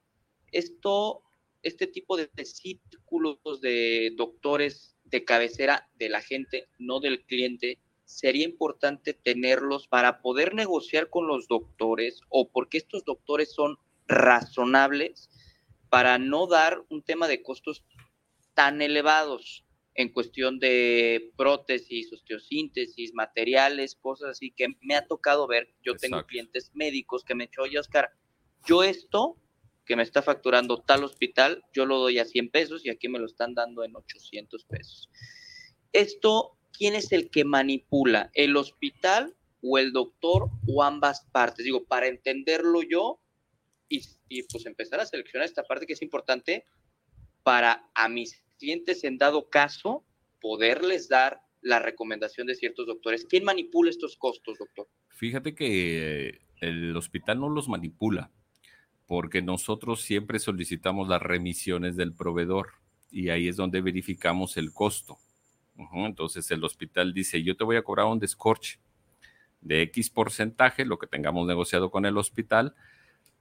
Esto 0.52 1.22
este 1.66 1.88
tipo 1.88 2.16
de, 2.16 2.30
círculos 2.44 3.60
de 3.60 4.12
doctores 4.16 4.96
de 5.04 5.24
cabecera 5.24 5.88
de 5.96 6.08
la 6.08 6.20
gente, 6.20 6.68
no 6.78 7.00
del 7.00 7.24
cliente, 7.24 7.80
sería 8.04 8.44
importante 8.44 9.14
tenerlos 9.14 9.88
para 9.88 10.22
poder 10.22 10.54
negociar 10.54 11.10
con 11.10 11.26
los 11.26 11.48
doctores 11.48 12.20
o 12.28 12.48
porque 12.48 12.78
estos 12.78 13.04
doctores 13.04 13.52
son 13.52 13.78
razonables 14.06 15.28
para 15.88 16.18
no 16.18 16.46
dar 16.46 16.84
un 16.88 17.02
tema 17.02 17.26
de 17.26 17.42
costos 17.42 17.84
tan 18.56 18.80
elevados 18.80 19.66
en 19.94 20.08
cuestión 20.08 20.58
de 20.58 21.30
prótesis, 21.36 22.12
osteosíntesis, 22.12 23.12
materiales, 23.14 23.94
cosas 23.94 24.30
así 24.30 24.50
que 24.50 24.68
me 24.80 24.96
ha 24.96 25.06
tocado 25.06 25.46
ver. 25.46 25.68
Yo 25.82 25.94
tengo 25.94 26.24
clientes 26.24 26.70
médicos 26.74 27.22
que 27.22 27.34
me 27.34 27.44
han 27.44 27.50
dicho, 27.50 27.62
oye, 27.62 27.78
Oscar, 27.78 28.10
yo 28.66 28.82
esto 28.82 29.36
que 29.84 29.94
me 29.94 30.02
está 30.02 30.22
facturando 30.22 30.78
tal 30.78 31.04
hospital, 31.04 31.62
yo 31.72 31.86
lo 31.86 31.98
doy 31.98 32.18
a 32.18 32.24
100 32.24 32.50
pesos 32.50 32.84
y 32.84 32.90
aquí 32.90 33.08
me 33.08 33.18
lo 33.18 33.26
están 33.26 33.54
dando 33.54 33.84
en 33.84 33.94
800 33.94 34.64
pesos. 34.64 35.10
Esto, 35.92 36.56
¿quién 36.72 36.94
es 36.94 37.12
el 37.12 37.30
que 37.30 37.44
manipula? 37.44 38.30
¿El 38.32 38.56
hospital 38.56 39.36
o 39.62 39.78
el 39.78 39.92
doctor 39.92 40.48
o 40.66 40.82
ambas 40.82 41.26
partes? 41.30 41.64
Digo, 41.64 41.84
para 41.84 42.08
entenderlo 42.08 42.82
yo 42.82 43.20
y, 43.88 44.02
y 44.28 44.42
pues 44.44 44.64
empezar 44.66 45.00
a 45.00 45.06
seleccionar 45.06 45.46
esta 45.46 45.62
parte 45.62 45.86
que 45.86 45.92
es 45.92 46.02
importante 46.02 46.64
para 47.44 47.88
a 47.94 48.08
mis 48.08 48.42
clientes 48.56 49.04
en 49.04 49.18
dado 49.18 49.48
caso 49.48 50.04
poderles 50.40 51.08
dar 51.08 51.40
la 51.60 51.78
recomendación 51.78 52.46
de 52.46 52.54
ciertos 52.54 52.86
doctores. 52.86 53.26
¿Quién 53.28 53.44
manipula 53.44 53.90
estos 53.90 54.16
costos, 54.16 54.58
doctor? 54.58 54.88
Fíjate 55.08 55.54
que 55.54 56.28
eh, 56.28 56.40
el 56.60 56.96
hospital 56.96 57.40
no 57.40 57.48
los 57.48 57.68
manipula, 57.68 58.30
porque 59.06 59.42
nosotros 59.42 60.02
siempre 60.02 60.38
solicitamos 60.38 61.08
las 61.08 61.22
remisiones 61.22 61.96
del 61.96 62.14
proveedor 62.14 62.68
y 63.10 63.30
ahí 63.30 63.48
es 63.48 63.56
donde 63.56 63.80
verificamos 63.80 64.56
el 64.56 64.72
costo. 64.72 65.18
Entonces 65.94 66.50
el 66.50 66.64
hospital 66.64 67.12
dice, 67.12 67.42
yo 67.42 67.56
te 67.56 67.64
voy 67.64 67.76
a 67.76 67.82
cobrar 67.82 68.06
un 68.06 68.18
descorche 68.18 68.78
de 69.60 69.82
X 69.82 70.10
porcentaje, 70.10 70.84
lo 70.84 70.98
que 70.98 71.06
tengamos 71.06 71.46
negociado 71.46 71.90
con 71.90 72.06
el 72.06 72.16
hospital, 72.16 72.74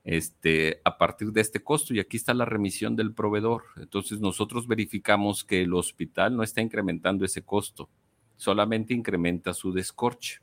este, 0.05 0.81
a 0.85 0.99
partir 0.99 1.31
de 1.31 1.41
este 1.41 1.63
costo, 1.63 1.93
y 1.93 1.99
aquí 1.99 2.15
está 2.15 2.33
la 2.35 2.45
remisión 2.45 2.95
del 2.95 3.13
proveedor. 3.13 3.63
Entonces 3.75 4.19
nosotros 4.21 4.67
verificamos 4.67 5.43
que 5.43 5.63
el 5.63 5.73
hospital 5.73 6.37
no 6.37 6.43
está 6.43 6.61
incrementando 6.61 7.25
ese 7.25 7.41
costo, 7.41 7.89
solamente 8.37 8.93
incrementa 8.93 9.53
su 9.53 9.73
descorche. 9.73 10.41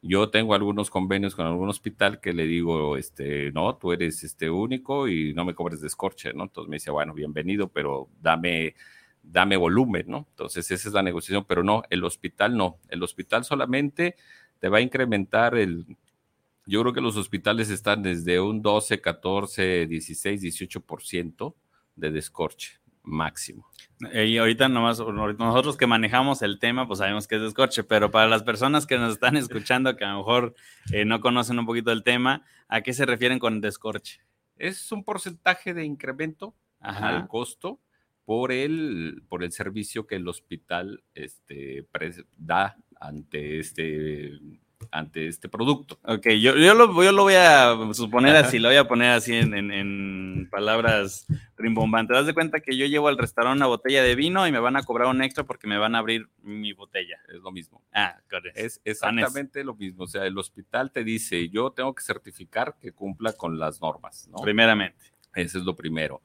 Yo 0.00 0.30
tengo 0.30 0.54
algunos 0.54 0.88
convenios 0.88 1.34
con 1.34 1.46
algún 1.46 1.68
hospital 1.68 2.20
que 2.20 2.32
le 2.32 2.46
digo, 2.46 2.96
este, 2.96 3.52
no, 3.52 3.76
tú 3.76 3.92
eres 3.92 4.24
este 4.24 4.48
único 4.48 5.08
y 5.08 5.34
no 5.34 5.44
me 5.44 5.54
cobres 5.54 5.80
descorche, 5.82 6.32
¿no? 6.32 6.44
Entonces 6.44 6.70
me 6.70 6.76
dice, 6.76 6.90
bueno, 6.90 7.12
bienvenido, 7.12 7.68
pero 7.68 8.08
dame, 8.20 8.74
dame 9.22 9.56
volumen, 9.58 10.06
¿no? 10.08 10.26
Entonces 10.30 10.70
esa 10.70 10.88
es 10.88 10.94
la 10.94 11.02
negociación, 11.02 11.44
pero 11.46 11.62
no, 11.62 11.82
el 11.90 12.02
hospital 12.04 12.56
no. 12.56 12.78
El 12.88 13.02
hospital 13.02 13.44
solamente 13.44 14.16
te 14.58 14.68
va 14.68 14.78
a 14.78 14.80
incrementar 14.82 15.54
el, 15.56 15.84
yo 16.66 16.82
creo 16.82 16.92
que 16.92 17.00
los 17.00 17.16
hospitales 17.16 17.70
están 17.70 18.02
desde 18.02 18.40
un 18.40 18.60
12, 18.60 19.00
14, 19.00 19.86
16, 19.86 20.42
18% 20.42 21.54
de 21.94 22.10
descorche 22.10 22.80
máximo. 23.06 23.70
Y 24.12 24.36
ahorita 24.36 24.68
nomás, 24.68 24.98
nosotros 24.98 25.76
que 25.76 25.86
manejamos 25.86 26.42
el 26.42 26.58
tema, 26.58 26.86
pues 26.86 26.98
sabemos 26.98 27.26
que 27.26 27.36
es 27.36 27.42
descorche, 27.42 27.84
pero 27.84 28.10
para 28.10 28.26
las 28.26 28.42
personas 28.42 28.86
que 28.86 28.98
nos 28.98 29.12
están 29.12 29.36
escuchando, 29.36 29.96
que 29.96 30.04
a 30.04 30.12
lo 30.12 30.18
mejor 30.18 30.54
eh, 30.92 31.04
no 31.04 31.20
conocen 31.20 31.58
un 31.58 31.66
poquito 31.66 31.92
el 31.92 32.02
tema, 32.02 32.44
¿a 32.68 32.82
qué 32.82 32.92
se 32.92 33.06
refieren 33.06 33.38
con 33.38 33.60
descorche? 33.60 34.20
Es 34.56 34.90
un 34.92 35.04
porcentaje 35.04 35.72
de 35.72 35.84
incremento 35.84 36.54
Ajá. 36.80 37.16
al 37.16 37.28
costo 37.28 37.80
por 38.24 38.50
el, 38.50 39.22
por 39.28 39.44
el 39.44 39.52
servicio 39.52 40.06
que 40.06 40.16
el 40.16 40.26
hospital 40.26 41.04
este, 41.14 41.86
da 42.36 42.76
ante 43.00 43.60
este, 43.60 44.32
ante 44.90 45.26
este 45.28 45.48
producto. 45.48 45.98
Ok, 46.02 46.28
yo, 46.40 46.56
yo, 46.56 46.74
lo, 46.74 47.02
yo 47.02 47.12
lo 47.12 47.22
voy 47.22 47.34
a 47.34 47.76
suponer 47.92 48.36
así, 48.36 48.58
lo 48.58 48.68
voy 48.68 48.76
a 48.76 48.88
poner 48.88 49.10
así 49.12 49.34
en, 49.34 49.54
en- 49.54 49.70
en 49.72 50.48
palabras 50.50 51.26
rimbombantes. 51.56 52.08
Te 52.14 52.18
das 52.18 52.26
de 52.26 52.34
cuenta 52.34 52.60
que 52.60 52.76
yo 52.76 52.86
llevo 52.86 53.08
al 53.08 53.18
restaurante 53.18 53.56
una 53.58 53.66
botella 53.66 54.02
de 54.02 54.14
vino 54.14 54.46
y 54.46 54.52
me 54.52 54.58
van 54.60 54.76
a 54.76 54.82
cobrar 54.82 55.08
un 55.08 55.22
extra 55.22 55.44
porque 55.44 55.66
me 55.66 55.78
van 55.78 55.94
a 55.94 55.98
abrir 55.98 56.28
mi 56.42 56.72
botella. 56.72 57.18
Es 57.28 57.40
lo 57.40 57.50
mismo. 57.52 57.82
Ah, 57.92 58.16
correcto. 58.30 58.60
Es 58.60 58.80
exactamente 58.84 59.64
lo 59.64 59.74
mismo. 59.74 60.04
O 60.04 60.06
sea, 60.06 60.24
el 60.26 60.36
hospital 60.38 60.90
te 60.92 61.04
dice, 61.04 61.48
yo 61.48 61.70
tengo 61.70 61.94
que 61.94 62.02
certificar 62.02 62.76
que 62.80 62.92
cumpla 62.92 63.32
con 63.32 63.58
las 63.58 63.80
normas, 63.80 64.28
¿no? 64.30 64.38
Primeramente. 64.38 65.04
Eso 65.34 65.58
es 65.58 65.64
lo 65.64 65.74
primero. 65.76 66.22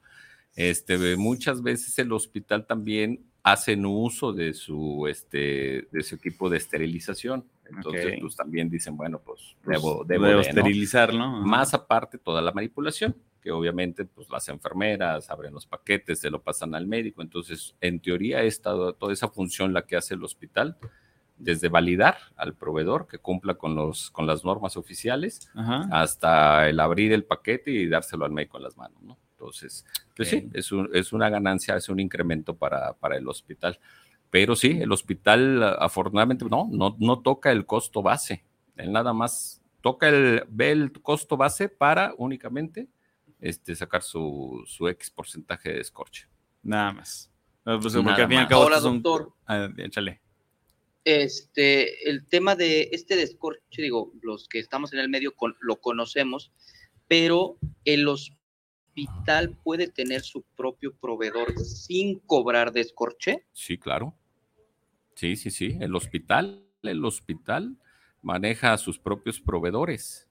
Este, 0.54 1.16
muchas 1.16 1.62
veces 1.62 1.98
el 1.98 2.12
hospital 2.12 2.66
también 2.66 3.24
hacen 3.42 3.84
uso 3.86 4.32
de 4.32 4.54
su, 4.54 5.06
este, 5.08 5.88
de 5.90 6.02
su 6.02 6.14
equipo 6.14 6.48
de 6.48 6.58
esterilización. 6.58 7.44
Entonces, 7.76 8.18
pues 8.20 8.36
también 8.36 8.68
dicen, 8.68 8.96
bueno, 8.96 9.18
pues 9.24 9.56
Pues, 9.62 9.80
debo, 9.80 10.04
debo, 10.04 10.26
debo 10.26 10.26
de, 10.26 10.34
¿no? 10.34 10.40
esterilizarlo. 10.40 11.22
Ajá. 11.24 11.36
Más 11.38 11.74
aparte 11.74 12.18
toda 12.18 12.40
la 12.42 12.52
manipulación, 12.52 13.14
que 13.40 13.50
obviamente 13.50 14.04
pues 14.04 14.28
las 14.30 14.48
enfermeras 14.48 15.28
abren 15.30 15.52
los 15.54 15.66
paquetes, 15.66 16.20
se 16.20 16.30
lo 16.30 16.40
pasan 16.42 16.74
al 16.74 16.86
médico. 16.86 17.22
Entonces, 17.22 17.74
en 17.80 17.98
teoría, 18.00 18.42
esta, 18.42 18.70
toda 18.92 19.12
esa 19.12 19.28
función 19.28 19.72
la 19.72 19.82
que 19.82 19.96
hace 19.96 20.14
el 20.14 20.22
hospital, 20.22 20.76
desde 21.38 21.68
validar 21.68 22.18
al 22.36 22.54
proveedor 22.54 23.08
que 23.08 23.18
cumpla 23.18 23.54
con, 23.54 23.74
los, 23.74 24.10
con 24.12 24.26
las 24.28 24.44
normas 24.44 24.76
oficiales, 24.76 25.50
Ajá. 25.54 25.88
hasta 25.90 26.68
el 26.68 26.78
abrir 26.78 27.12
el 27.12 27.24
paquete 27.24 27.72
y 27.72 27.88
dárselo 27.88 28.24
al 28.24 28.30
médico 28.30 28.58
en 28.58 28.62
las 28.62 28.76
manos, 28.76 29.02
¿no? 29.02 29.18
Entonces, 29.32 29.84
pues 30.14 30.28
sí, 30.28 30.48
es, 30.52 30.70
un- 30.70 30.88
es 30.92 31.12
una 31.12 31.28
ganancia, 31.28 31.74
es 31.74 31.88
un 31.88 31.98
incremento 31.98 32.54
para, 32.54 32.92
para 32.92 33.16
el 33.16 33.26
hospital. 33.26 33.76
Pero 34.32 34.56
sí, 34.56 34.78
el 34.80 34.90
hospital 34.92 35.62
afortunadamente 35.78 36.46
no, 36.46 36.66
no, 36.72 36.96
no 36.98 37.20
toca 37.20 37.52
el 37.52 37.66
costo 37.66 38.00
base. 38.00 38.42
Él 38.76 38.90
nada 38.90 39.12
más 39.12 39.60
toca 39.82 40.08
el, 40.08 40.44
ve 40.48 40.70
el 40.70 40.90
costo 41.02 41.36
base 41.36 41.68
para 41.68 42.14
únicamente 42.16 42.88
este, 43.40 43.76
sacar 43.76 44.02
su, 44.02 44.62
su 44.66 44.88
X 44.88 45.10
porcentaje 45.10 45.68
de 45.68 45.76
descorche. 45.76 46.26
Nada 46.62 46.94
más. 46.94 47.30
Pues, 47.62 47.92
porque 47.94 48.22
al 48.22 48.28
fin 48.28 48.32
y 48.32 48.36
al 48.36 48.42
más. 48.44 48.48
cabo 48.48 48.62
Ahora, 48.62 48.80
son- 48.80 49.02
doctor. 49.02 49.34
Ah, 49.44 49.68
échale. 49.76 50.22
Este, 51.04 52.08
el 52.08 52.26
tema 52.26 52.56
de 52.56 52.88
este 52.92 53.16
descorche, 53.16 53.82
digo, 53.82 54.12
los 54.22 54.48
que 54.48 54.60
estamos 54.60 54.94
en 54.94 55.00
el 55.00 55.10
medio 55.10 55.36
con- 55.36 55.56
lo 55.60 55.76
conocemos, 55.78 56.52
pero 57.06 57.58
el 57.84 58.08
hospital 58.08 59.58
puede 59.62 59.88
tener 59.88 60.22
su 60.22 60.42
propio 60.56 60.94
proveedor 60.94 61.58
sin 61.58 62.18
cobrar 62.20 62.72
descorche. 62.72 63.44
Sí, 63.52 63.76
claro. 63.76 64.14
Sí, 65.14 65.36
sí, 65.36 65.50
sí. 65.50 65.76
El 65.80 65.94
hospital, 65.94 66.64
el 66.82 67.04
hospital 67.04 67.76
maneja 68.22 68.72
a 68.72 68.78
sus 68.78 68.98
propios 68.98 69.40
proveedores. 69.40 70.28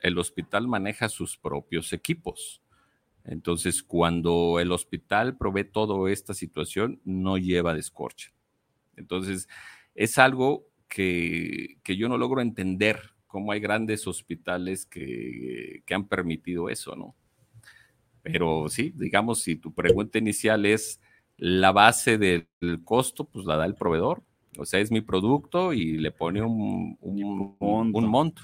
El 0.00 0.18
hospital 0.18 0.68
maneja 0.68 1.08
sus 1.08 1.36
propios 1.36 1.92
equipos. 1.92 2.62
Entonces, 3.24 3.82
cuando 3.82 4.60
el 4.60 4.72
hospital 4.72 5.36
provee 5.36 5.64
toda 5.64 6.10
esta 6.10 6.32
situación, 6.32 7.00
no 7.04 7.38
lleva 7.38 7.74
descorche. 7.74 8.32
Entonces, 8.96 9.48
es 9.94 10.18
algo 10.18 10.68
que, 10.88 11.78
que 11.82 11.96
yo 11.96 12.08
no 12.08 12.18
logro 12.18 12.40
entender 12.40 13.00
cómo 13.26 13.52
hay 13.52 13.60
grandes 13.60 14.06
hospitales 14.06 14.86
que, 14.86 15.82
que 15.84 15.94
han 15.94 16.06
permitido 16.06 16.70
eso, 16.70 16.94
¿no? 16.94 17.16
Pero 18.22 18.68
sí, 18.68 18.92
digamos, 18.96 19.42
si 19.42 19.56
tu 19.56 19.74
pregunta 19.74 20.18
inicial 20.18 20.64
es 20.66 21.00
la 21.38 21.72
base 21.72 22.18
del 22.18 22.48
costo, 22.84 23.24
pues 23.24 23.44
la 23.46 23.56
da 23.56 23.66
el 23.66 23.74
proveedor. 23.74 24.22
O 24.58 24.64
sea, 24.64 24.80
es 24.80 24.90
mi 24.90 25.02
producto 25.02 25.72
y 25.72 25.98
le 25.98 26.10
pone 26.10 26.42
un, 26.42 26.96
un, 27.00 27.56
Monto. 27.60 27.98
un 27.98 28.06
monto. 28.06 28.42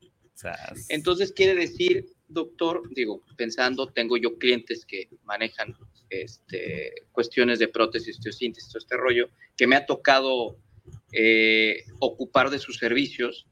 O 0.00 0.36
sea, 0.42 0.56
Entonces 0.88 1.32
quiere 1.32 1.54
decir, 1.54 2.06
doctor, 2.28 2.82
digo, 2.94 3.22
pensando, 3.36 3.86
tengo 3.86 4.16
yo 4.16 4.36
clientes 4.38 4.84
que 4.84 5.08
manejan 5.22 5.76
este, 6.10 6.92
cuestiones 7.12 7.58
de 7.60 7.68
prótesis, 7.68 8.18
osteosíntesis, 8.18 8.70
todo 8.70 8.78
este 8.78 8.96
rollo, 8.96 9.28
que 9.56 9.66
me 9.66 9.76
ha 9.76 9.86
tocado 9.86 10.56
eh, 11.12 11.84
ocupar 12.00 12.50
de 12.50 12.58
sus 12.58 12.78
servicios 12.78 13.46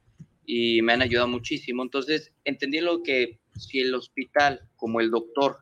y 0.45 0.83
me 0.83 0.93
han 0.95 1.03
ayudado 1.03 1.29
muchísimo. 1.29 1.83
Entonces, 1.83 2.33
entendí 2.45 2.81
lo 2.81 3.03
que 3.03 3.39
si 3.57 3.81
el 3.81 3.95
hospital, 3.95 4.69
como 4.75 5.01
el 5.01 5.11
doctor, 5.11 5.59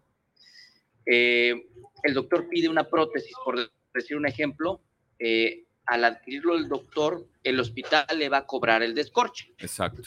eh, 1.11 1.67
el 2.03 2.15
doctor 2.15 2.49
pide 2.49 2.69
una 2.69 2.89
prótesis, 2.89 3.33
por 3.45 3.71
decir 3.95 4.17
un 4.17 4.27
ejemplo, 4.27 4.81
eh, 5.19 5.65
al 5.87 6.05
adquirirlo 6.05 6.55
el 6.55 6.69
doctor, 6.69 7.27
el 7.43 7.59
hospital 7.59 8.07
le 8.17 8.29
va 8.29 8.39
a 8.39 8.47
cobrar 8.47 8.83
el 8.83 8.95
descorche. 8.95 9.55
Exacto. 9.59 10.03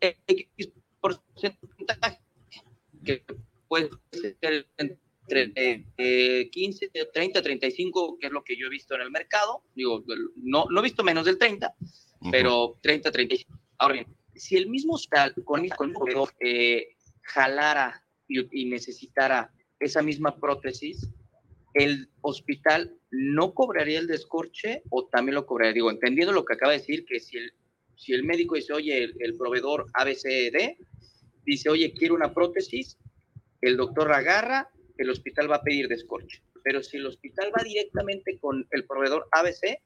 X 0.00 0.70
porcentaje, 1.00 2.20
que 3.04 3.24
puede 3.68 3.90
ser 4.40 4.66
entre 4.76 5.86
eh, 5.96 6.48
15, 6.50 6.90
30, 7.12 7.42
35, 7.42 8.18
que 8.20 8.26
es 8.28 8.32
lo 8.32 8.44
que 8.44 8.56
yo 8.56 8.66
he 8.66 8.70
visto 8.70 8.94
en 8.94 9.00
el 9.00 9.10
mercado. 9.10 9.62
Digo, 9.74 10.04
no, 10.36 10.66
no 10.70 10.80
he 10.80 10.84
visto 10.84 11.02
menos 11.02 11.24
del 11.24 11.38
30, 11.38 11.74
Ujú. 12.20 12.30
pero 12.30 12.78
30, 12.82 13.10
35. 13.10 13.58
Ahora 13.78 13.94
bien, 13.94 14.06
si 14.34 14.56
el 14.56 14.68
mismo 14.68 14.94
hospital 14.94 15.34
con, 15.44 15.66
con 15.70 15.88
un 15.88 15.94
proveedor, 15.94 16.32
eh, 16.40 16.96
jalara 17.22 18.04
y, 18.28 18.62
y 18.62 18.66
necesitara 18.66 19.52
esa 19.80 20.02
misma 20.02 20.36
prótesis, 20.36 21.08
¿el 21.74 22.08
hospital 22.22 22.94
no 23.10 23.52
cobraría 23.54 23.98
el 23.98 24.06
descorche 24.06 24.82
o 24.90 25.06
también 25.06 25.34
lo 25.34 25.46
cobraría? 25.46 25.74
Digo, 25.74 25.90
entendiendo 25.90 26.32
lo 26.32 26.44
que 26.44 26.54
acaba 26.54 26.72
de 26.72 26.78
decir, 26.78 27.04
que 27.04 27.20
si 27.20 27.36
el, 27.38 27.52
si 27.94 28.12
el 28.12 28.24
médico 28.24 28.54
dice, 28.54 28.72
oye, 28.72 29.04
el, 29.04 29.14
el 29.20 29.36
proveedor 29.36 29.86
ABCD, 29.94 30.76
dice, 31.44 31.68
oye, 31.70 31.92
quiero 31.92 32.14
una 32.14 32.32
prótesis, 32.32 32.98
el 33.60 33.76
doctor 33.76 34.12
agarra, 34.12 34.70
el 34.98 35.10
hospital 35.10 35.50
va 35.50 35.56
a 35.56 35.62
pedir 35.62 35.88
descorche. 35.88 36.42
Pero 36.62 36.82
si 36.82 36.96
el 36.96 37.06
hospital 37.06 37.52
va 37.56 37.62
directamente 37.62 38.38
con 38.38 38.66
el 38.70 38.84
proveedor 38.86 39.28
ABC, 39.30 39.78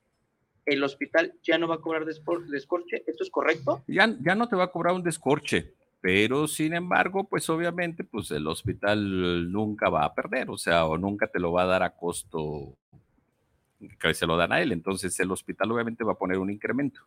el 0.67 0.83
hospital 0.85 1.35
ya 1.43 1.59
no 1.59 1.67
va 1.69 1.77
a 1.77 1.81
cobrar 1.81 2.05
descor- 2.05 2.47
descorche. 2.49 3.03
¿Esto 3.07 3.25
es 3.25 3.31
correcto? 3.31 3.83
Ya, 3.89 4.15
ya 4.23 4.35
no 4.35 4.49
te 4.49 4.57
va 4.57 4.65
a 4.65 4.71
cobrar 4.73 4.95
un 4.95 5.03
descorche, 5.03 5.75
pero 6.01 6.49
sin 6.49 6.75
embargo, 6.75 7.25
pues 7.25 7.49
obviamente, 7.51 8.05
pues 8.05 8.31
el 8.31 8.47
hospital 8.47 9.53
nunca 9.53 9.91
va 9.91 10.05
a 10.05 10.15
perder, 10.15 10.51
o 10.51 10.57
sea, 10.57 10.87
o 10.87 10.97
nunca 10.97 11.27
te 11.27 11.39
lo 11.39 11.53
va 11.53 11.63
a 11.63 11.67
dar 11.67 11.83
a 11.83 11.95
costo 11.95 12.77
que 13.99 14.15
se 14.15 14.27
lo 14.27 14.37
dan 14.37 14.53
a 14.53 14.61
él. 14.61 14.73
Entonces 14.73 15.19
el 15.21 15.31
hospital 15.31 15.73
obviamente 15.73 16.05
va 16.05 16.13
a 16.13 16.19
poner 16.19 16.39
un 16.39 16.51
incremento. 16.51 17.01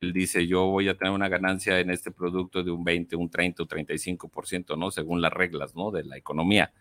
Él 0.00 0.12
dice, 0.12 0.46
yo 0.46 0.66
voy 0.66 0.88
a 0.88 0.96
tener 0.96 1.12
una 1.12 1.28
ganancia 1.28 1.78
en 1.78 1.90
este 1.90 2.10
producto 2.10 2.62
de 2.62 2.70
un 2.70 2.82
20, 2.82 3.16
un 3.16 3.28
30 3.28 3.62
o 3.62 3.66
35%, 3.66 4.78
¿no? 4.78 4.90
Según 4.90 5.20
las 5.20 5.32
reglas, 5.32 5.74
¿no? 5.74 5.90
De 5.90 6.04
la 6.04 6.16
economía, 6.16 6.72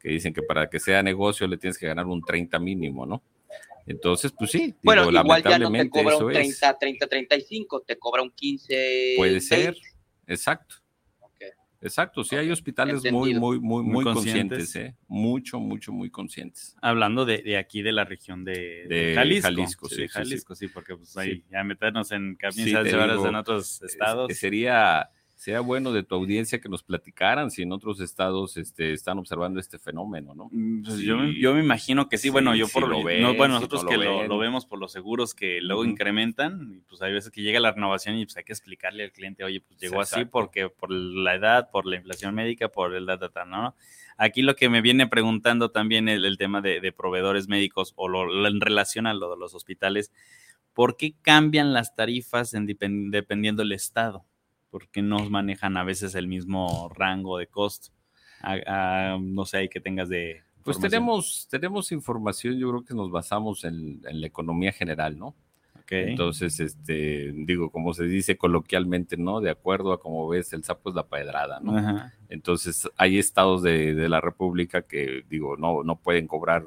que 0.00 0.08
dicen 0.08 0.34
que 0.34 0.42
para 0.42 0.68
que 0.68 0.80
sea 0.80 1.02
negocio 1.02 1.46
le 1.46 1.56
tienes 1.56 1.78
que 1.78 1.86
ganar 1.86 2.06
un 2.06 2.22
30 2.22 2.58
mínimo, 2.58 3.06
¿no? 3.06 3.22
Entonces, 3.86 4.32
pues 4.32 4.50
sí, 4.50 4.74
Bueno, 4.82 5.06
digo, 5.06 5.20
igual 5.20 5.42
ya 5.42 5.50
no 5.50 5.56
te 5.56 5.60
lamentablemente 5.64 6.02
cobra 6.02 6.16
un 6.16 6.30
es. 6.32 6.58
30, 6.58 6.78
30, 6.78 7.06
35, 7.06 7.80
te 7.82 7.98
cobra 7.98 8.22
un 8.22 8.30
15. 8.30 9.14
Puede 9.18 9.40
ser, 9.40 9.74
20. 9.74 9.93
Exacto. 10.26 10.76
Exacto, 11.80 12.24
sí 12.24 12.34
hay 12.34 12.50
hospitales 12.50 13.02
muy, 13.12 13.32
Entendido. 13.32 13.40
muy, 13.42 13.60
muy, 13.60 13.82
Muy 13.82 13.92
muy 13.96 14.04
conscientes. 14.04 14.58
conscientes, 14.60 14.94
¿eh? 14.94 14.96
Mucho, 15.06 15.60
mucho, 15.60 15.92
muy 15.92 16.08
conscientes. 16.08 16.74
Hablando 16.80 17.26
de, 17.26 17.42
de 17.42 17.58
aquí, 17.58 17.82
de 17.82 17.92
la 17.92 18.04
región 18.06 18.42
de, 18.42 18.86
de 18.88 19.06
De 19.08 19.14
Jalisco. 19.14 19.42
Jalisco, 19.48 19.88
sí, 19.90 19.96
de 19.96 20.02
sí, 20.02 20.08
sí. 20.08 20.12
Jalisco, 20.14 20.54
sí, 20.54 20.68
porque 20.68 20.96
pues 20.96 21.14
ahí 21.18 21.34
Sí. 21.40 21.44
ya 21.50 21.62
meternos 21.62 22.10
en 22.12 22.30
Sí, 22.30 22.36
camisas 22.38 22.84
llevadas 22.84 23.16
digo, 23.18 23.28
en 23.28 23.34
otros 23.34 23.82
Es- 23.82 23.90
estados. 23.92 24.30
es- 24.30 24.38
sería, 24.38 25.10
sería 25.36 25.60
bueno 25.60 25.92
de 25.92 26.02
tu 26.04 26.14
audiencia 26.14 26.60
que 26.60 26.68
nos 26.68 26.82
platicaran 26.82 27.50
si 27.50 27.62
en 27.62 27.72
otros 27.72 28.00
estados 28.00 28.56
este, 28.56 28.92
están 28.92 29.18
observando 29.18 29.58
este 29.60 29.78
fenómeno, 29.78 30.34
¿no? 30.34 30.48
Mm, 30.50 30.82
pues 30.84 30.96
Sí. 30.96 31.04
yo, 31.04 31.18
me- 31.18 31.38
yo 31.38 31.54
me 31.54 31.60
imagino 31.62 32.08
que 32.08 32.18
sí, 32.18 32.28
bueno, 32.30 32.54
yo 32.54 32.68
por 32.68 32.88
lo 32.88 32.98
no, 32.98 33.34
bueno, 33.34 33.54
nosotros 33.54 33.82
no 33.84 33.90
que 33.90 33.96
lo 34.28 34.38
vemos 34.38 34.64
por 34.64 34.78
los 34.78 34.92
seguros 34.92 35.34
que 35.34 35.60
luego 35.60 35.84
incrementan, 35.84 36.74
y 36.76 36.80
pues 36.88 37.02
hay 37.02 37.12
veces 37.12 37.30
que 37.30 37.42
llega 37.42 37.58
la 37.60 37.72
renovación 37.72 38.16
y 38.16 38.24
pues 38.24 38.36
hay 38.36 38.44
que 38.44 38.52
explicarle 38.52 39.04
al 39.04 39.12
cliente, 39.12 39.44
oye, 39.44 39.60
pues 39.60 39.78
llegó 39.80 40.00
así 40.00 40.24
porque 40.24 40.68
por 40.68 40.90
la 40.90 41.34
edad, 41.34 41.68
por 41.70 41.84
la 41.86 41.96
inflación 41.96 42.34
médica, 42.34 42.68
por 42.68 42.94
el 42.94 43.06
data, 43.06 43.44
¿no? 43.44 43.74
Aquí 44.16 44.42
lo 44.42 44.54
que 44.54 44.68
me 44.68 44.80
viene 44.80 45.08
preguntando 45.08 45.70
también 45.72 46.08
el, 46.08 46.24
el 46.24 46.38
tema 46.38 46.60
de, 46.60 46.80
de 46.80 46.92
proveedores 46.92 47.48
médicos 47.48 47.92
o 47.96 48.08
lo, 48.08 48.46
en 48.46 48.60
relación 48.60 49.06
a 49.08 49.14
lo 49.14 49.30
de 49.32 49.36
los 49.38 49.54
hospitales, 49.54 50.12
¿por 50.72 50.96
qué 50.96 51.14
cambian 51.22 51.72
las 51.72 51.94
tarifas 51.96 52.54
en 52.54 52.66
dependiendo 53.10 53.62
del 53.62 53.72
estado? 53.72 54.24
¿Por 54.74 54.88
qué 54.88 55.02
no 55.02 55.30
manejan 55.30 55.76
a 55.76 55.84
veces 55.84 56.16
el 56.16 56.26
mismo 56.26 56.90
rango 56.96 57.38
de 57.38 57.46
costo? 57.46 57.92
A- 58.40 59.12
a- 59.14 59.18
no 59.20 59.44
sé, 59.44 59.58
ahí 59.58 59.68
que 59.68 59.78
tengas 59.78 60.08
de... 60.08 60.42
Pues 60.64 60.80
tenemos, 60.80 61.46
tenemos 61.48 61.92
información, 61.92 62.58
yo 62.58 62.70
creo 62.70 62.84
que 62.84 62.92
nos 62.92 63.12
basamos 63.12 63.62
en, 63.62 64.00
en 64.04 64.20
la 64.20 64.26
economía 64.26 64.72
general, 64.72 65.16
¿no? 65.16 65.28
Ok. 65.78 65.92
Entonces, 65.92 66.58
este, 66.58 67.30
digo, 67.36 67.70
como 67.70 67.94
se 67.94 68.02
dice 68.06 68.36
coloquialmente, 68.36 69.16
¿no? 69.16 69.40
De 69.40 69.50
acuerdo 69.50 69.92
a 69.92 70.00
como 70.00 70.26
ves, 70.26 70.52
el 70.52 70.64
sapo 70.64 70.88
es 70.88 70.96
la 70.96 71.06
pedrada, 71.06 71.60
¿no? 71.60 71.76
Ajá. 71.78 72.12
Entonces, 72.28 72.90
hay 72.96 73.18
estados 73.18 73.62
de, 73.62 73.94
de 73.94 74.08
la 74.08 74.20
República 74.20 74.82
que, 74.82 75.22
digo, 75.30 75.56
no, 75.56 75.84
no 75.84 76.00
pueden 76.00 76.26
cobrar 76.26 76.64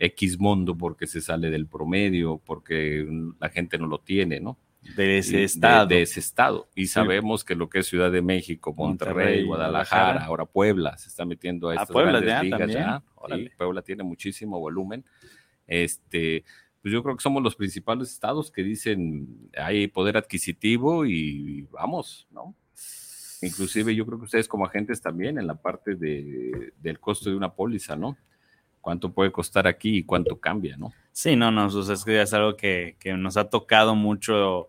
X 0.00 0.40
mundo 0.40 0.76
porque 0.76 1.06
se 1.06 1.20
sale 1.20 1.50
del 1.50 1.68
promedio, 1.68 2.42
porque 2.44 3.06
la 3.38 3.48
gente 3.48 3.78
no 3.78 3.86
lo 3.86 3.98
tiene, 4.00 4.40
¿no? 4.40 4.58
De 4.96 5.14
Y 5.14 5.18
ese 5.18 5.44
estado. 5.44 5.86
De, 5.86 6.02
ese 6.02 6.20
estado. 6.20 6.68
Y 6.74 6.86
sabemos 6.86 7.44
que 7.44 7.54
lo 7.54 7.68
que 7.68 7.80
es 7.80 7.86
Ciudad 7.86 8.10
de 8.10 8.22
México, 8.22 8.72
Monterrey, 8.74 9.14
Monterrey, 9.14 9.44
Guadalajara, 9.44 10.02
Guadalajara. 10.02 10.26
ahora 10.26 10.44
Puebla, 10.46 10.96
se 10.98 11.08
está 11.08 11.24
metiendo 11.24 11.68
a 11.68 11.72
Ah, 11.72 11.74
estas 11.76 11.90
Puebla 11.92 12.20
grandes 12.20 12.30
ya, 12.32 12.42
ligas 12.42 12.58
también. 12.58 12.78
ya. 12.80 13.02
Sí. 13.36 13.50
Puebla 13.58 13.82
tiene 13.82 14.02
muchísimo 14.04 14.58
volumen. 14.60 15.04
Este, 15.66 16.44
pues 16.80 16.92
yo 16.94 17.02
creo 17.02 17.16
que 17.16 17.22
somos 17.22 17.42
los 17.42 17.56
principales 17.56 18.10
estados 18.10 18.50
que 18.50 18.62
dicen 18.62 19.50
hay 19.56 19.88
poder 19.88 20.16
adquisitivo 20.16 21.04
y 21.04 21.62
vamos, 21.70 22.26
¿no? 22.30 22.54
Inclusive 23.42 23.94
yo 23.94 24.06
creo 24.06 24.18
que 24.18 24.24
ustedes 24.24 24.48
como 24.48 24.64
agentes 24.66 25.00
también 25.00 25.38
en 25.38 25.46
la 25.46 25.54
parte 25.54 25.94
de, 25.94 26.72
del 26.80 26.98
costo 26.98 27.30
de 27.30 27.36
una 27.36 27.52
póliza, 27.54 27.94
¿no? 27.96 28.16
¿Cuánto 28.80 29.12
puede 29.12 29.32
costar 29.32 29.66
aquí 29.66 29.98
y 29.98 30.04
cuánto 30.04 30.38
cambia, 30.38 30.76
¿no? 30.76 30.92
Sí, 31.12 31.36
no, 31.36 31.50
no, 31.50 31.66
es 31.66 32.04
que 32.04 32.22
es 32.22 32.32
algo 32.32 32.56
que, 32.56 32.96
que 32.98 33.12
nos 33.14 33.36
ha 33.36 33.50
tocado 33.50 33.94
mucho 33.94 34.68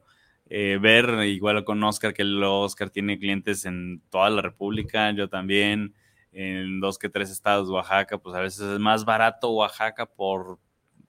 eh, 0.50 0.80
ver, 0.82 1.26
igual 1.26 1.64
con 1.64 1.84
Oscar, 1.84 2.14
que 2.14 2.24
el 2.24 2.44
Oscar 2.44 2.90
tiene 2.90 3.20
clientes 3.20 3.66
en 3.66 4.02
toda 4.10 4.32
la 4.32 4.42
República, 4.42 5.12
yo 5.12 5.30
también, 5.30 5.94
en 6.32 6.80
dos 6.80 6.98
que 6.98 7.08
tres 7.08 7.30
estados 7.30 7.70
Oaxaca, 7.70 8.18
pues 8.18 8.36
a 8.36 8.40
veces 8.40 8.62
es 8.62 8.80
más 8.80 9.06
barato 9.06 9.52
Oaxaca 9.52 10.08
por, 10.08 10.58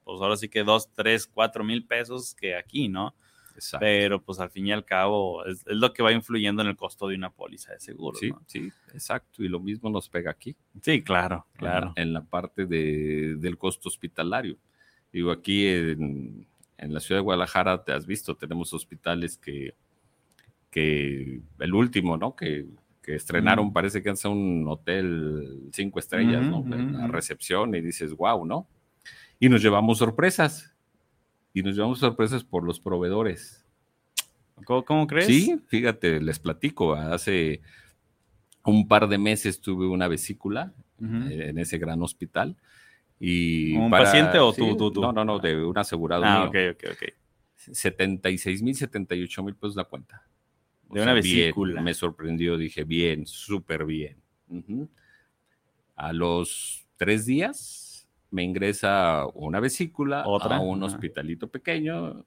pues 0.04 0.20
ahora 0.20 0.36
sí 0.36 0.48
que 0.50 0.62
dos, 0.62 0.92
tres, 0.92 1.26
cuatro 1.26 1.64
mil 1.64 1.86
pesos 1.86 2.34
que 2.34 2.54
aquí, 2.54 2.88
¿no? 2.88 3.14
Exacto. 3.61 3.85
Pero 3.85 4.23
pues 4.23 4.40
al 4.40 4.51
fin 4.51 4.66
y 4.66 4.73
al 4.73 4.85
cabo 4.85 5.44
es, 5.44 5.59
es 5.66 5.77
lo 5.77 5.92
que 5.92 6.03
va 6.03 6.12
influyendo 6.12 6.62
en 6.62 6.68
el 6.68 6.77
costo 6.77 7.07
de 7.09 7.14
una 7.16 7.31
póliza 7.31 7.73
de 7.73 7.81
seguro. 7.81 8.18
Sí, 8.18 8.31
¿no? 8.31 8.42
sí, 8.46 8.70
exacto. 8.94 9.44
Y 9.44 9.49
lo 9.49 9.61
mismo 9.61 9.90
nos 9.90 10.09
pega 10.09 10.31
aquí. 10.31 10.57
sí, 10.83 11.03
claro, 11.03 11.46
en 11.59 11.64
la- 11.64 11.70
claro. 11.70 11.92
En 11.96 12.12
la, 12.12 12.23
parte 12.25 12.66
de- 12.66 13.37
del 13.38 13.57
costo 13.59 13.88
hospitalario. 13.88 14.57
Digo, 15.12 15.31
aquí 15.31 15.66
en, 15.66 16.46
en 16.79 16.94
la 16.94 17.01
ciudad 17.01 17.18
de 17.20 17.25
Guadalajara, 17.25 17.85
te 17.85 17.92
has 17.92 18.07
visto, 18.07 18.35
tenemos 18.37 18.73
hospitales 18.73 19.37
que, 19.37 19.75
que 20.70 21.40
el 21.59 21.75
último, 21.75 22.16
¿no? 22.16 22.35
Que, 22.37 22.66
que 23.03 23.14
estrenaron, 23.16 23.73
parece 23.73 24.03
que 24.03 24.11
es 24.11 24.25
un 24.25 24.64
hotel 24.68 25.68
cinco 25.73 25.99
estrellas, 25.99 26.42
¿no? 26.44 26.59
En 26.75 26.92
la 26.92 27.07
recepción 27.09 27.75
y 27.75 27.81
dices, 27.81 28.12
wow, 28.14 28.44
¿no? 28.46 28.68
Y 29.38 29.49
nos 29.49 29.62
llevamos 29.62 29.99
sorpresas. 29.99 30.73
Y 31.52 31.62
nos 31.62 31.74
llevamos 31.74 31.98
sorpresas 31.98 32.44
por 32.44 32.64
los 32.64 32.78
proveedores. 32.80 33.64
¿Cómo, 34.64 34.84
cómo 34.84 35.06
crees? 35.06 35.26
Sí, 35.26 35.60
fíjate, 35.68 36.20
les 36.20 36.38
platico. 36.38 36.94
Hace 36.94 37.60
un 38.64 38.86
par 38.86 39.08
de 39.08 39.18
meses 39.18 39.60
tuve 39.60 39.86
una 39.86 40.06
vesícula 40.06 40.72
Ujú. 41.00 41.28
eh, 41.30 41.48
en 41.48 41.58
ese 41.58 41.78
gran 41.78 42.02
hospital. 42.02 42.56
Y 43.18 43.76
¿Un 43.76 43.90
paciente 43.90 44.38
o 44.38 44.52
tú, 44.52 44.70
sí, 44.72 44.76
tú, 44.78 44.92
tú? 44.92 45.00
No, 45.02 45.12
no, 45.12 45.24
no, 45.24 45.38
de 45.38 45.64
un 45.64 45.76
asegurado 45.76 46.24
Ah, 46.24 46.40
mío. 46.40 46.48
ok, 46.50 46.76
ok, 46.76 46.90
ok. 46.92 47.14
76 47.56 48.62
mil, 48.62 48.74
78 48.74 49.42
mil 49.42 49.54
pesos 49.54 49.76
la 49.76 49.84
cuenta. 49.84 50.26
O 50.88 50.94
De 50.94 51.02
una 51.02 51.12
bien, 51.14 51.22
vesícula. 51.46 51.82
me 51.82 51.92
sorprendió, 51.94 52.56
dije, 52.56 52.84
bien, 52.84 53.26
súper 53.26 53.84
bien. 53.84 54.16
A 55.96 56.12
los 56.12 56.86
tres 56.96 57.26
días 57.26 57.79
me 58.30 58.42
ingresa 58.44 59.26
una 59.34 59.60
vesícula 59.60 60.24
Otra, 60.26 60.56
a 60.56 60.60
un 60.60 60.82
ajá. 60.84 60.94
hospitalito 60.94 61.48
pequeño, 61.48 62.24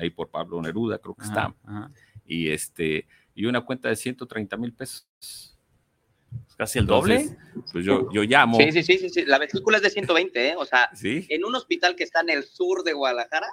ahí 0.00 0.10
por 0.10 0.28
Pablo 0.30 0.60
Neruda 0.62 0.98
creo 0.98 1.14
que 1.14 1.22
Ajá, 1.24 1.30
está, 1.30 1.54
ajá. 1.70 1.90
y 2.26 2.50
este, 2.50 3.06
y 3.34 3.46
una 3.46 3.60
cuenta 3.62 3.88
de 3.88 3.96
130 3.96 4.56
mil 4.56 4.72
pesos. 4.72 5.06
Es 6.46 6.54
casi 6.56 6.78
el 6.78 6.86
doble. 6.86 7.20
Entonces, 7.20 7.72
Pues 7.72 7.84
yo, 7.84 8.10
yo 8.12 8.22
llamo. 8.22 8.58
Sí, 8.58 8.70
sí, 8.72 8.82
sí, 8.82 8.98
sí, 8.98 9.08
sí. 9.08 9.24
La 9.24 9.38
vesícula 9.38 9.78
es 9.78 9.82
de 9.82 9.90
120, 9.90 10.50
¿eh? 10.50 10.54
O 10.58 10.64
sea, 10.66 10.90
¿sí? 10.94 11.26
en 11.30 11.44
un 11.44 11.54
hospital 11.54 11.96
que 11.96 12.04
está 12.04 12.20
en 12.20 12.30
el 12.30 12.44
sur 12.44 12.82
de 12.84 12.92
Guadalajara, 12.92 13.46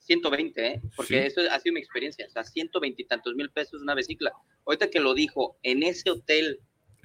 120, 0.00 0.66
¿eh? 0.66 0.82
Porque 0.96 1.20
Sí. 1.22 1.26
eso 1.28 1.40
ha 1.50 1.60
sido 1.60 1.74
mi 1.74 1.80
experiencia. 1.80 2.26
O 2.26 2.30
sea, 2.30 2.42
120 2.44 3.02
y 3.02 3.04
tantos 3.06 3.34
mil 3.36 3.50
pesos 3.50 3.80
una 3.80 3.94
vesícula. 3.94 4.32
Ahorita 4.66 4.90
que 4.90 4.98
lo 5.00 5.14
dijo, 5.14 5.56
en 5.62 5.82
ese 5.84 6.10
hotel 6.10 6.60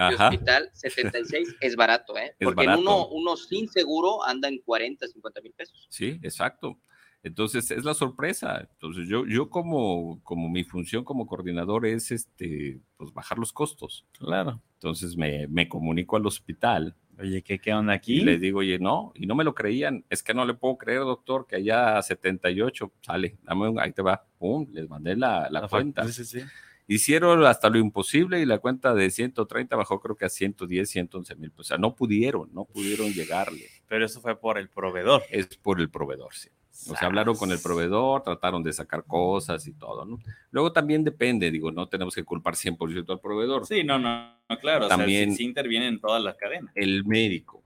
de 0.10 0.16
Ajá. 0.16 0.30
hospital, 0.30 0.70
76 0.74 1.56
es 1.62 1.76
barato, 1.76 2.18
¿eh? 2.18 2.36
Es 2.40 2.46
Porque 2.46 2.66
barato. 2.66 2.82
en 2.82 2.88
uno, 2.88 3.08
uno 3.08 3.38
sin 3.38 3.70
seguro 3.70 4.24
anda 4.26 4.48
en 4.48 4.60
40, 4.60 5.08
50 5.08 5.42
mil 5.42 5.54
pesos. 5.54 5.88
Sí, 5.90 6.20
exacto. 6.24 6.80
Entonces 7.24 7.70
es 7.70 7.84
la 7.86 7.94
sorpresa. 7.94 8.68
Entonces 8.72 9.08
yo, 9.08 9.26
yo 9.28 9.50
como, 9.50 10.22
como 10.24 10.50
mi 10.50 10.64
función 10.64 11.04
como 11.04 11.28
coordinador 11.28 11.86
es 11.86 12.12
este, 12.12 12.80
pues 12.98 13.14
bajar 13.14 13.38
los 13.38 13.54
costos. 13.54 14.06
Claro. 14.14 14.62
Entonces 14.74 15.16
me, 15.16 15.48
me 15.48 15.70
comunico 15.70 16.16
al 16.18 16.26
hospital 16.26 16.96
Oye, 17.22 17.44
¿qué, 17.44 17.60
qué 17.60 17.74
onda 17.74 17.94
y 17.94 17.98
aquí? 17.98 18.22
les 18.22 18.42
digo, 18.42 18.60
oye, 18.60 18.80
no, 18.80 19.12
y 19.14 19.28
no 19.28 19.36
me 19.36 19.44
lo 19.44 19.54
creían. 19.54 20.04
Es 20.10 20.24
que 20.24 20.34
no 20.34 20.44
le 20.44 20.56
puedo 20.56 20.78
creer, 20.78 21.02
doctor, 21.02 21.46
que 21.48 21.58
allá 21.58 22.02
78, 22.02 22.92
sale, 23.02 23.38
dame 23.44 23.70
un, 23.70 23.80
ahí 23.80 23.92
te 23.92 24.02
va, 24.02 24.26
pum, 24.40 24.66
les 24.72 24.90
mandé 24.90 25.16
la, 25.16 25.48
la 25.52 25.62
La 25.62 25.68
cuenta. 25.68 26.04
Sí, 26.08 26.14
sí, 26.14 26.40
sí. 26.40 26.46
Hicieron 26.88 27.46
hasta 27.46 27.70
lo 27.70 27.78
imposible 27.78 28.42
y 28.42 28.46
la 28.46 28.60
cuenta 28.60 28.94
de 28.94 29.10
130 29.10 29.76
bajó 29.76 30.00
creo 30.02 30.16
que 30.16 30.26
a 30.26 30.30
110, 30.30 30.90
111 30.90 31.36
mil. 31.36 31.52
O 31.56 31.64
sea, 31.64 31.78
no 31.78 31.96
pudieron, 31.96 32.50
no 32.54 32.66
pudieron 32.66 33.12
llegarle. 33.14 33.66
Pero 33.88 34.06
eso 34.06 34.20
fue 34.22 34.38
por 34.40 34.58
el 34.58 34.70
proveedor. 34.70 35.24
Es 35.30 35.48
por 35.58 35.80
el 35.80 35.90
proveedor, 35.90 36.34
sí. 36.34 36.50
O 36.90 36.96
sea, 36.96 37.08
hablaron 37.08 37.36
con 37.36 37.52
el 37.52 37.60
proveedor, 37.60 38.24
trataron 38.24 38.64
de 38.64 38.74
sacar 38.74 39.04
cosas 39.06 39.68
y 39.68 39.74
todo, 39.74 40.04
¿no? 40.04 40.18
Luego 40.50 40.72
también 40.72 41.04
depende, 41.04 41.52
digo, 41.52 41.72
no 41.72 41.88
tenemos 41.88 42.16
que 42.16 42.24
culpar 42.24 42.56
100% 42.56 43.12
al 43.12 43.20
proveedor. 43.20 43.68
Sí, 43.68 43.84
no, 43.84 44.00
no, 44.00 44.34
no 44.50 44.60
claro. 44.60 44.88
También- 44.88 45.30
o 45.30 45.32
sea, 45.32 45.38
sí, 45.38 45.44
sí 45.44 45.50
interviene 45.50 45.88
en 45.88 46.00
todas 46.00 46.24
las 46.24 46.36
cadenas. 46.36 46.72
El 46.76 47.06
médico. 47.06 47.64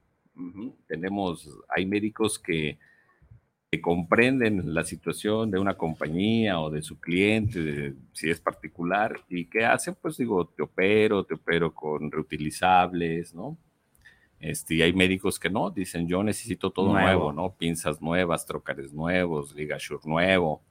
Tenemos, 0.88 1.50
hay 1.70 1.86
médicos 1.86 2.38
que, 2.40 2.78
que 3.76 3.82
comprenden 3.82 4.74
la 4.74 4.84
situación 4.84 5.52
de 5.52 5.60
una 5.60 5.76
compañía 5.76 6.60
o 6.60 6.70
de 6.70 6.82
su 6.82 7.00
cliente, 7.00 7.62
de- 7.62 7.94
si 8.14 8.30
es 8.30 8.40
particular, 8.40 9.20
y 9.30 9.46
qué 9.46 9.66
hacen, 9.66 9.96
pues 10.02 10.18
digo, 10.18 10.46
te 10.48 10.64
opero, 10.64 11.24
te 11.24 11.34
opero 11.36 11.74
con 11.74 12.12
reutilizables, 12.12 13.34
¿no? 13.34 13.58
Este, 14.40 14.76
y 14.76 14.82
hay 14.82 14.94
médicos 14.94 15.40
que 15.40 15.50
no, 15.50 15.72
dicen 15.72 16.08
yo 16.08 16.22
necesito 16.24 16.70
todo 16.70 16.92
Nuevo. 16.92 17.08
nuevo, 17.08 17.34
¿no? 17.34 17.54
Pinzas 17.56 18.02
nuevas, 18.02 18.46
trocares 18.46 18.94
nuevos, 18.94 19.54
ligasure 19.56 20.02
nuevo. 20.06 20.62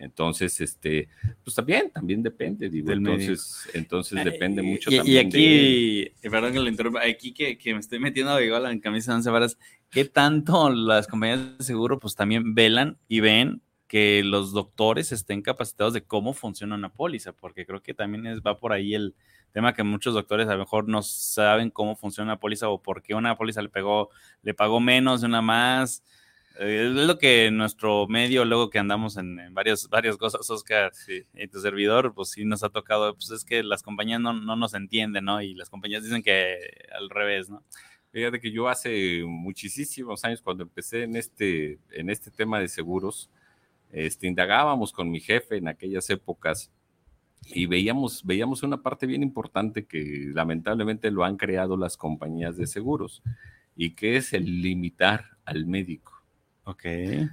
Entonces, 0.00 0.60
este, 0.60 1.08
pues 1.44 1.54
también, 1.54 1.90
también 1.90 2.22
depende, 2.22 2.68
digo, 2.70 2.88
Del 2.88 3.00
médico. 3.02 3.20
entonces, 3.32 3.68
entonces 3.74 4.24
depende 4.24 4.62
Eh, 4.62 4.64
mucho 4.64 4.90
y, 4.90 4.96
también 4.96 5.26
Y 5.28 5.30
de- 5.30 5.36
aquí, 6.08 6.14
y 6.26 6.28
perdón 6.30 6.52
que 6.54 6.58
lo 6.60 6.68
interrumpa, 6.68 7.00
aquí 7.04 7.32
que, 7.32 7.58
que 7.58 7.74
me 7.74 7.80
estoy 7.80 7.98
metiendo 8.00 8.40
igual 8.40 8.64
en 8.66 8.80
camisa 8.80 9.12
de 9.12 9.16
once 9.16 9.30
varas, 9.30 9.58
¿qué 9.90 10.06
tanto 10.06 10.70
las 10.70 11.06
compañías 11.06 11.58
de 11.58 11.64
seguro 11.64 11.98
pues 12.00 12.14
también 12.16 12.54
velan 12.54 12.96
y 13.08 13.20
ven 13.20 13.60
que 13.86 14.22
los 14.24 14.52
doctores 14.52 15.12
estén 15.12 15.42
capacitados 15.42 15.92
de 15.92 16.02
cómo 16.02 16.32
funciona 16.32 16.74
una 16.76 16.92
póliza? 16.92 17.32
Porque 17.32 17.66
creo 17.66 17.82
que 17.82 17.92
también 17.92 18.26
es, 18.26 18.40
va 18.40 18.58
por 18.58 18.72
ahí 18.72 18.94
el 18.94 19.14
tema 19.52 19.74
que 19.74 19.82
muchos 19.82 20.14
doctores 20.14 20.48
a 20.48 20.52
lo 20.52 20.60
mejor 20.60 20.88
no 20.88 21.02
saben 21.02 21.70
cómo 21.70 21.94
funciona 21.96 22.32
una 22.32 22.40
póliza 22.40 22.68
o 22.70 22.80
por 22.80 23.02
qué 23.02 23.14
una 23.14 23.36
póliza 23.36 23.60
le 23.60 23.68
pegó, 23.68 24.08
le 24.42 24.54
pagó 24.54 24.80
menos 24.80 25.20
de 25.20 25.26
una 25.26 25.42
más. 25.42 26.02
Eh, 26.60 26.86
Es 26.86 27.06
lo 27.06 27.18
que 27.18 27.50
nuestro 27.50 28.06
medio, 28.06 28.44
luego 28.44 28.68
que 28.68 28.78
andamos 28.78 29.16
en, 29.16 29.40
en 29.40 29.54
varios, 29.54 29.88
varias 29.88 30.18
cosas, 30.18 30.48
Oscar, 30.50 30.92
y 31.34 31.48
tu 31.48 31.58
servidor, 31.58 32.12
pues 32.14 32.30
sí 32.30 32.44
nos 32.44 32.62
ha 32.62 32.68
tocado, 32.68 33.14
pues 33.14 33.30
es 33.30 33.44
que 33.44 33.62
las 33.62 33.82
compañías 33.82 34.20
no, 34.20 34.34
no 34.34 34.56
nos 34.56 34.74
entienden, 34.74 35.24
¿no? 35.24 35.40
Y 35.40 35.54
las 35.54 35.70
compañías 35.70 36.04
dicen 36.04 36.22
que 36.22 36.58
al 36.92 37.08
revés, 37.08 37.48
¿no? 37.48 37.64
Fíjate 38.12 38.40
que 38.40 38.50
yo 38.52 38.68
hace 38.68 39.22
muchísimos 39.24 40.22
años, 40.24 40.42
cuando 40.42 40.64
empecé 40.64 41.04
en 41.04 41.16
este, 41.16 41.78
en 41.92 42.10
este 42.10 42.30
tema 42.30 42.60
de 42.60 42.68
seguros, 42.68 43.30
este, 43.90 44.26
indagábamos 44.26 44.92
con 44.92 45.10
mi 45.10 45.20
jefe 45.20 45.56
en 45.56 45.68
aquellas 45.68 46.10
épocas 46.10 46.70
y 47.46 47.66
veíamos, 47.66 48.22
veíamos 48.24 48.62
una 48.62 48.82
parte 48.82 49.06
bien 49.06 49.22
importante 49.22 49.86
que 49.86 50.30
lamentablemente 50.34 51.10
lo 51.10 51.24
han 51.24 51.38
creado 51.38 51.78
las 51.78 51.96
compañías 51.96 52.56
de 52.58 52.66
seguros 52.66 53.22
y 53.76 53.94
que 53.94 54.16
es 54.16 54.34
el 54.34 54.60
limitar 54.60 55.38
al 55.46 55.64
médico. 55.66 56.19
Ok. 56.64 56.84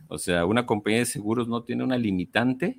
O 0.07 0.17
sea, 0.17 0.45
una 0.45 0.65
compañía 0.65 0.99
de 0.99 1.05
seguros 1.05 1.47
no 1.47 1.63
tiene 1.63 1.83
una 1.83 1.97
limitante 1.97 2.75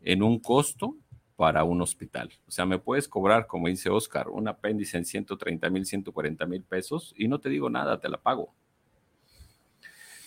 en 0.00 0.22
un 0.22 0.38
costo 0.38 0.96
para 1.36 1.64
un 1.64 1.82
hospital. 1.82 2.30
O 2.46 2.50
sea, 2.50 2.64
me 2.64 2.78
puedes 2.78 3.08
cobrar, 3.08 3.46
como 3.46 3.68
dice 3.68 3.90
Oscar, 3.90 4.28
un 4.28 4.48
apéndice 4.48 4.96
en 4.96 5.04
130 5.04 5.68
mil, 5.70 5.84
140 5.84 6.46
mil 6.46 6.62
pesos 6.62 7.14
y 7.16 7.28
no 7.28 7.40
te 7.40 7.48
digo 7.48 7.68
nada, 7.70 8.00
te 8.00 8.08
la 8.08 8.18
pago. 8.18 8.54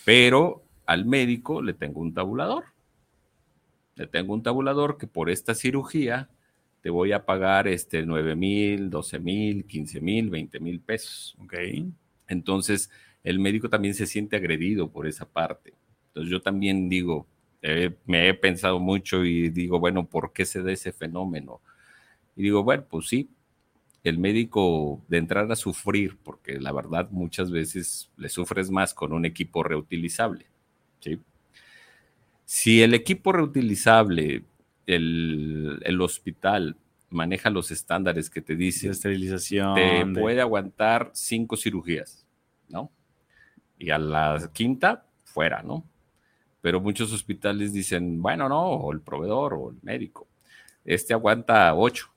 Pero 0.06 0.63
al 0.86 1.06
médico 1.06 1.62
le 1.62 1.74
tengo 1.74 2.02
un 2.02 2.13
tabulador. 2.13 2.65
Le 3.96 4.08
tengo 4.08 4.34
un 4.34 4.43
tabulador 4.43 4.98
que 4.98 5.08
por 5.08 5.30
esta 5.30 5.56
cirugía 5.56 6.30
te 6.82 6.89
voy 6.89 7.12
a 7.12 7.26
pagar 7.26 7.67
este 7.67 8.06
9 8.06 8.36
mil, 8.36 8.89
12 8.89 9.20
mil, 9.20 9.65
15 9.65 10.00
mil, 10.02 10.30
20 10.30 10.60
mil 10.60 10.80
pesos. 10.80 11.36
Ok. 11.43 11.56
Entonces, 12.28 12.89
el 13.29 13.39
médico 13.39 13.69
también 13.69 13.93
se 13.93 14.05
siente 14.07 14.35
agredido 14.35 14.89
por 14.91 15.07
esa 15.07 15.25
parte. 15.27 15.73
Entonces, 16.09 16.31
yo 16.31 16.41
también 16.41 16.89
digo, 16.89 17.27
eh, 17.61 17.95
me 18.05 18.29
he 18.29 18.33
pensado 18.33 18.79
mucho 18.79 19.25
y 19.25 19.49
digo, 19.49 19.79
bueno, 19.79 20.05
¿por 20.07 20.33
qué 20.33 20.45
se 20.45 20.61
da 20.63 20.71
ese 20.71 20.91
fenómeno? 20.93 21.61
Y 22.35 22.43
digo, 22.43 22.63
bueno, 22.63 22.85
pues 22.89 23.07
sí, 23.07 23.29
el 24.03 24.19
médico 24.19 25.01
de 25.09 25.17
entrar 25.17 25.51
a 25.51 25.55
sufrir, 25.55 26.17
porque 26.23 26.59
la 26.59 26.71
verdad 26.71 27.09
muchas 27.11 27.51
veces 27.51 28.11
le 28.17 28.29
sufres 28.29 28.71
más 28.71 28.93
con 28.93 29.13
un 29.13 29.25
equipo 29.25 29.63
reutilizable. 29.63 30.47
¿sí? 31.01 31.19
Si 32.45 32.81
el 32.81 32.93
equipo 32.93 33.31
reutilizable, 33.33 34.43
el, 34.85 35.79
el 35.83 36.01
hospital 36.01 36.77
maneja 37.09 37.49
los 37.49 37.71
estándares 37.71 38.29
que 38.29 38.41
te 38.41 38.55
dice, 38.55 38.89
esterilización. 38.89 39.73
te 39.73 40.05
de- 40.05 40.21
puede 40.21 40.41
aguantar 40.41 41.11
cinco 41.13 41.57
cirugías, 41.57 42.25
¿no? 42.69 42.91
Y 43.77 43.91
a 43.91 43.97
la 43.97 44.49
quinta, 44.53 45.05
fuera, 45.23 45.61
¿no? 45.61 45.83
Pero 46.61 46.81
muchos 46.81 47.13
hospitales 47.13 47.73
dicen, 47.73 48.21
bueno, 48.21 48.49
no, 48.49 48.63
o 48.71 48.91
el 48.91 49.01
proveedor 49.01 49.53
o 49.53 49.69
el 49.69 49.77
médico, 49.81 50.27
este 50.83 51.13
aguanta 51.13 51.73
ocho. 51.75 52.09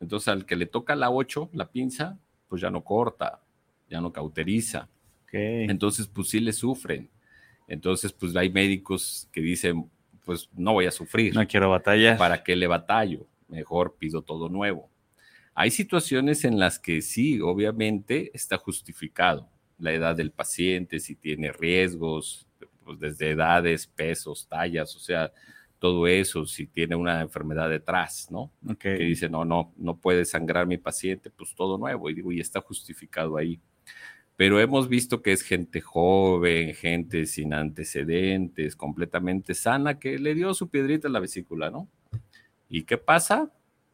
Entonces 0.00 0.28
al 0.28 0.44
que 0.44 0.56
le 0.56 0.66
toca 0.66 0.94
la 0.94 1.10
ocho, 1.10 1.48
la 1.52 1.70
pinza, 1.70 2.18
pues 2.48 2.60
ya 2.60 2.70
no 2.70 2.84
corta, 2.84 3.40
ya 3.88 4.00
no 4.00 4.12
cauteriza. 4.12 4.88
Ok. 5.24 5.30
Entonces, 5.32 6.06
pues 6.06 6.28
sí 6.28 6.40
le 6.40 6.52
sufren. 6.52 7.08
Entonces, 7.66 8.12
pues 8.12 8.36
hay 8.36 8.50
médicos 8.50 9.28
que 9.32 9.40
dicen, 9.40 9.88
pues 10.24 10.50
no 10.52 10.74
voy 10.74 10.86
a 10.86 10.90
sufrir. 10.90 11.34
No 11.34 11.46
quiero 11.46 11.70
batallar. 11.70 12.18
¿Para 12.18 12.42
qué 12.42 12.54
le 12.54 12.66
batallo? 12.66 13.26
Mejor 13.48 13.94
pido 13.94 14.22
todo 14.22 14.48
nuevo. 14.48 14.90
Hay 15.54 15.70
situaciones 15.70 16.44
en 16.44 16.58
las 16.58 16.78
que 16.78 17.00
sí, 17.00 17.40
obviamente 17.40 18.30
está 18.34 18.58
justificado 18.58 19.48
la 19.82 19.92
edad 19.92 20.16
del 20.16 20.30
paciente, 20.30 21.00
si 21.00 21.16
tiene 21.16 21.52
riesgos, 21.52 22.46
pues 22.84 23.00
desde 23.00 23.30
edades, 23.30 23.86
pesos, 23.86 24.46
tallas, 24.48 24.94
o 24.94 25.00
sea, 25.00 25.32
todo 25.80 26.06
eso, 26.06 26.46
si 26.46 26.68
tiene 26.68 26.94
una 26.94 27.20
enfermedad 27.20 27.68
detrás, 27.68 28.28
¿no? 28.30 28.52
Que 28.78 28.94
dice, 28.94 29.28
no, 29.28 29.44
no, 29.44 29.74
no 29.76 29.96
puede 29.96 30.24
sangrar 30.24 30.68
mi 30.68 30.78
paciente, 30.78 31.28
pues 31.30 31.56
todo 31.56 31.76
nuevo. 31.76 32.08
Y 32.08 32.14
digo, 32.14 32.30
y 32.30 32.38
está 32.38 32.60
justificado 32.60 33.36
ahí. 33.36 33.60
Pero 34.36 34.60
hemos 34.60 34.88
visto 34.88 35.22
que 35.22 35.32
es 35.32 35.42
gente 35.42 35.80
joven, 35.80 36.74
gente 36.74 37.26
sin 37.26 37.52
antecedentes, 37.52 38.76
completamente 38.76 39.54
sana, 39.54 39.98
que 39.98 40.20
le 40.20 40.36
dio 40.36 40.54
su 40.54 40.68
piedrita 40.70 41.08
a 41.08 41.10
la 41.10 41.18
vesícula, 41.18 41.70
¿no? 41.70 41.88
¿Y 42.68 42.84
qué 42.84 42.96
pasa? 42.96 43.52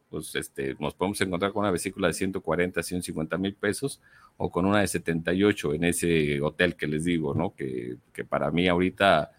Pues 0.09 0.33
este, 0.35 0.75
nos 0.79 0.95
podemos 0.95 1.21
encontrar 1.21 1.53
con 1.53 1.61
una 1.61 1.71
vesícula 1.71 2.07
de 2.07 2.13
140, 2.13 2.81
150 2.81 3.37
mil 3.37 3.53
pesos 3.53 4.01
o 4.37 4.49
con 4.49 4.65
una 4.65 4.81
de 4.81 4.87
78 4.87 5.73
en 5.75 5.83
ese 5.83 6.41
hotel 6.41 6.75
que 6.75 6.87
les 6.87 7.03
digo, 7.03 7.35
¿no? 7.35 7.53
Que, 7.53 7.97
que 8.11 8.25
para 8.25 8.49
mí 8.49 8.67
ahorita, 8.67 9.31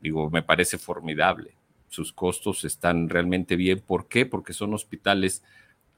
digo, 0.00 0.30
me 0.30 0.42
parece 0.42 0.76
formidable. 0.76 1.54
Sus 1.88 2.12
costos 2.12 2.64
están 2.64 3.08
realmente 3.08 3.56
bien. 3.56 3.80
¿Por 3.80 4.08
qué? 4.08 4.26
Porque 4.26 4.52
son 4.52 4.74
hospitales 4.74 5.42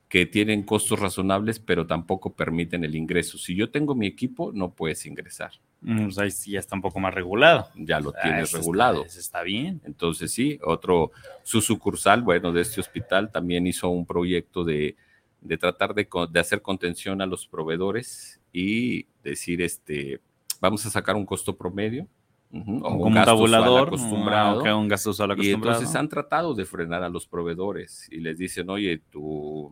que 0.08 0.26
tienen 0.26 0.62
costos 0.62 1.00
razonables, 1.00 1.58
pero 1.58 1.86
tampoco 1.86 2.34
permiten 2.34 2.84
el 2.84 2.94
ingreso. 2.94 3.38
Si 3.38 3.56
yo 3.56 3.70
tengo 3.70 3.94
mi 3.94 4.06
equipo, 4.06 4.52
no 4.52 4.74
puedes 4.74 5.06
ingresar. 5.06 5.52
Mm, 5.84 6.04
pues 6.04 6.18
ahí 6.18 6.30
sí 6.30 6.52
ya 6.52 6.60
está 6.60 6.76
un 6.76 6.80
poco 6.82 7.00
más 7.00 7.12
regulado. 7.12 7.68
Ya 7.74 7.98
lo 8.00 8.10
Ah, 8.16 8.20
tienes 8.22 8.44
está- 8.44 8.58
regulado. 8.58 9.04
eso 9.04 9.18
está 9.18 9.42
bien. 9.42 9.80
Entonces, 9.84 10.32
sí, 10.32 10.58
otro, 10.64 11.10
su 11.42 11.60
sucursal, 11.60 12.22
bueno, 12.22 12.52
de 12.52 12.62
este 12.62 12.80
hospital 12.80 13.30
también 13.32 13.66
hizo 13.66 13.88
un 13.88 14.06
proyecto 14.06 14.62
de, 14.64 14.94
de 15.40 15.58
tratar 15.58 15.92
de, 15.94 16.08
de 16.30 16.40
hacer 16.40 16.62
contención 16.62 17.20
a 17.20 17.26
los 17.26 17.46
proveedores 17.48 18.40
y 18.52 19.06
decir, 19.24 19.60
este, 19.60 20.20
vamos 20.60 20.86
a 20.86 20.90
sacar 20.90 21.16
un 21.16 21.26
costo 21.26 21.56
promedio. 21.56 22.06
ujú, 22.52 22.76
o 22.76 22.80
Como 22.82 23.04
un 23.06 23.14
tabulador. 23.14 23.88
acostumbrado. 23.88 24.60
ah, 24.64 24.72
ok, 24.74 24.78
un 24.78 24.86
gasto 24.88 25.10
Y 25.10 25.14
acostumbrado. 25.14 25.50
entonces 25.80 25.96
han 25.96 26.08
tratado 26.08 26.54
de 26.54 26.64
frenar 26.64 27.02
a 27.02 27.08
los 27.08 27.26
proveedores 27.26 28.06
y 28.12 28.20
les 28.20 28.38
dicen, 28.38 28.70
oye, 28.70 28.98
tu, 29.10 29.68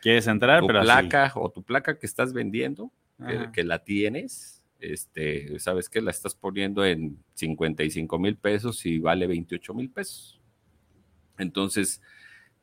¿Quieres 0.00 0.26
entrar? 0.28 0.60
tu 0.60 0.66
Pero 0.66 0.78
así. 0.78 0.86
placa 0.86 1.32
o 1.34 1.50
tu 1.50 1.62
placa 1.62 1.98
que 1.98 2.06
estás 2.06 2.32
vendiendo, 2.32 2.90
que, 3.26 3.50
que 3.52 3.64
la 3.64 3.80
tienes, 3.80 4.61
este, 4.82 5.58
sabes 5.58 5.88
que 5.88 6.00
la 6.00 6.10
estás 6.10 6.34
poniendo 6.34 6.84
en 6.84 7.18
55 7.34 8.18
mil 8.18 8.36
pesos 8.36 8.84
y 8.84 8.98
vale 8.98 9.26
28 9.26 9.74
mil 9.74 9.90
pesos. 9.90 10.40
Entonces, 11.38 12.02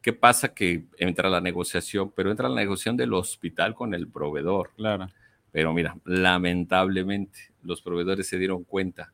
¿qué 0.01 0.13
pasa? 0.13 0.53
Que 0.53 0.85
entra 0.97 1.29
la 1.29 1.41
negociación, 1.41 2.11
pero 2.15 2.31
entra 2.31 2.49
la 2.49 2.55
negociación 2.55 2.97
del 2.97 3.13
hospital 3.13 3.73
con 3.73 3.93
el 3.93 4.07
proveedor. 4.07 4.71
Claro. 4.75 5.07
Pero 5.51 5.73
mira, 5.73 5.97
lamentablemente 6.05 7.39
los 7.63 7.81
proveedores 7.81 8.27
se 8.27 8.37
dieron 8.37 8.63
cuenta 8.63 9.13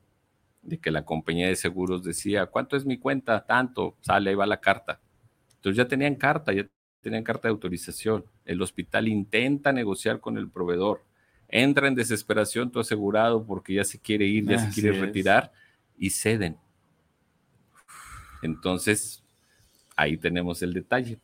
de 0.61 0.79
que 0.79 0.91
la 0.91 1.05
compañía 1.05 1.47
de 1.47 1.55
seguros 1.55 2.03
decía, 2.03 2.47
¿cuánto 2.47 2.75
es 2.75 2.85
mi 2.85 2.97
cuenta? 2.97 3.45
Tanto, 3.45 3.95
sale, 4.01 4.31
ahí 4.31 4.35
va 4.35 4.45
la 4.45 4.59
carta. 4.59 4.99
Entonces 5.55 5.77
ya 5.77 5.87
tenían 5.87 6.15
carta, 6.15 6.51
ya 6.51 6.67
tenían 7.01 7.23
carta 7.23 7.47
de 7.47 7.51
autorización. 7.51 8.25
El 8.45 8.61
hospital 8.61 9.07
intenta 9.07 9.71
negociar 9.71 10.19
con 10.19 10.37
el 10.37 10.49
proveedor. 10.49 11.03
Entra 11.49 11.87
en 11.87 11.95
desesperación 11.95 12.71
tu 12.71 12.79
asegurado 12.79 13.43
porque 13.45 13.73
ya 13.75 13.83
se 13.83 13.99
quiere 13.99 14.25
ir, 14.25 14.45
ya 14.45 14.57
se 14.59 14.69
quiere 14.73 14.95
es. 14.95 15.01
retirar 15.01 15.51
y 15.97 16.09
ceden. 16.09 16.57
Entonces, 18.41 19.23
ahí 19.95 20.17
tenemos 20.17 20.61
el 20.61 20.73
detalle. 20.73 21.19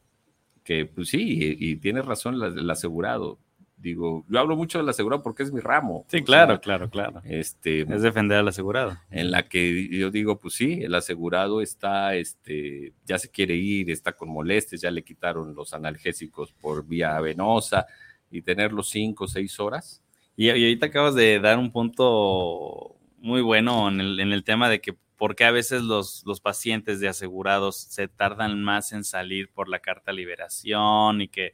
Que 0.64 0.86
pues 0.86 1.10
sí, 1.10 1.58
y, 1.60 1.72
y 1.72 1.76
tiene 1.78 2.02
razón 2.02 2.40
la- 2.40 2.48
el 2.48 2.70
asegurado. 2.70 3.40
Digo, 3.78 4.24
yo 4.30 4.40
hablo 4.40 4.56
mucho 4.56 4.78
del 4.78 4.88
asegurado 4.90 5.24
porque 5.24 5.42
es 5.42 5.52
mi 5.52 5.60
ramo. 5.60 6.06
Sí, 6.08 6.22
claro, 6.22 6.54
sea, 6.54 6.60
claro, 6.62 6.90
claro. 6.92 7.22
Este, 7.26 7.82
Es 7.82 8.02
defender 8.04 8.38
al 8.38 8.48
asegurado. 8.48 8.96
en 9.10 9.32
la 9.32 9.50
que 9.50 9.88
yo 9.90 10.12
digo, 10.12 10.38
pues 10.38 10.54
sí, 10.54 10.84
el 10.84 10.94
asegurado 10.94 11.62
está, 11.64 12.14
este, 12.16 12.94
ya 13.06 13.18
se 13.18 13.30
quiere 13.30 13.56
ir, 13.56 13.90
está 13.90 14.14
con 14.14 14.30
molestias, 14.30 14.82
ya 14.82 14.92
le 14.92 15.04
quitaron 15.04 15.56
los 15.56 15.74
analgésicos 15.74 16.52
por 16.54 16.86
vía 16.86 17.20
venosa 17.22 17.88
y 18.30 18.44
tenerlos 18.44 18.90
cinco 18.90 19.24
o 19.24 19.28
seis 19.28 19.60
horas. 19.60 20.00
Y, 20.36 20.48
y 20.48 20.50
ahorita 20.50 20.88
acabas 20.88 21.16
de 21.16 21.40
dar 21.40 21.58
un 21.58 21.72
punto 21.72 22.96
muy 23.18 23.42
bueno 23.42 23.90
en 23.90 24.02
el, 24.02 24.20
en 24.20 24.32
el 24.32 24.44
tema 24.44 24.70
de 24.70 24.82
que 24.82 24.96
por 25.18 25.36
qué 25.36 25.46
a 25.46 25.52
veces 25.52 25.84
los, 25.84 26.24
los 26.26 26.42
pacientes 26.42 27.00
de 27.00 27.08
asegurados 27.08 27.78
se 27.78 28.08
tardan 28.08 28.64
más 28.64 28.92
en 28.92 29.04
salir 29.04 29.52
por 29.52 29.70
la 29.70 29.80
carta 29.80 30.12
liberación 30.12 31.22
y 31.22 31.28
que 31.28 31.54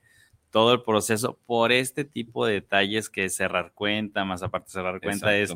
todo 0.52 0.74
el 0.74 0.82
proceso 0.84 1.38
por 1.46 1.72
este 1.74 2.06
tipo 2.06 2.46
de 2.46 2.54
detalles 2.54 3.10
que 3.10 3.30
cerrar 3.30 3.74
cuenta, 3.74 4.24
más 4.24 4.42
aparte 4.42 4.72
cerrar 4.72 5.02
cuenta 5.02 5.36
es 5.36 5.56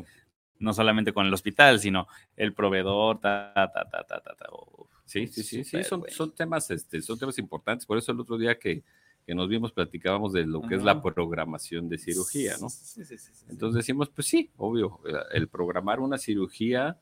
no 0.58 0.74
solamente 0.74 1.12
con 1.12 1.26
el 1.26 1.34
hospital, 1.34 1.80
sino 1.80 2.06
el 2.36 2.52
proveedor, 2.52 3.18
ta, 3.20 3.52
ta, 3.54 3.72
ta, 3.72 3.88
ta, 3.90 4.04
ta, 4.06 4.20
ta. 4.20 4.46
Uf, 4.52 4.92
Sí, 5.12 5.26
sí, 5.26 5.42
sí, 5.42 5.62
sí, 5.62 5.84
son, 5.84 6.04
son 6.08 6.34
temas, 6.34 6.70
este, 6.70 7.02
son 7.02 7.18
temas 7.18 7.38
importantes. 7.38 7.84
Por 7.84 7.98
eso 7.98 8.12
el 8.12 8.20
otro 8.20 8.38
día 8.38 8.58
que, 8.58 8.82
que 9.26 9.34
nos 9.34 9.48
vimos 9.48 9.72
platicábamos 9.72 10.32
de 10.32 10.46
lo 10.46 10.62
que 10.62 10.74
es 10.74 10.82
la 10.82 11.00
programación 11.00 11.88
de 11.88 11.98
cirugía, 11.98 12.54
¿no? 12.60 12.68
Sí, 12.68 13.04
sí, 13.04 13.16
sí. 13.18 13.30
Entonces 13.48 13.76
decimos, 13.76 14.10
pues 14.10 14.26
sí, 14.26 14.50
obvio, 14.56 15.00
eh, 15.06 15.12
el 15.32 15.48
programar 15.48 16.00
una 16.00 16.18
cirugía, 16.18 16.98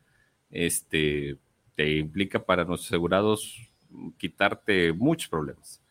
este, 0.50 1.38
te 1.74 1.96
implica 1.96 2.44
para 2.44 2.64
los 2.64 2.84
asegurados 2.84 3.70
quitarte 4.18 4.92
muchos 4.92 5.28
problemas. 5.28 5.82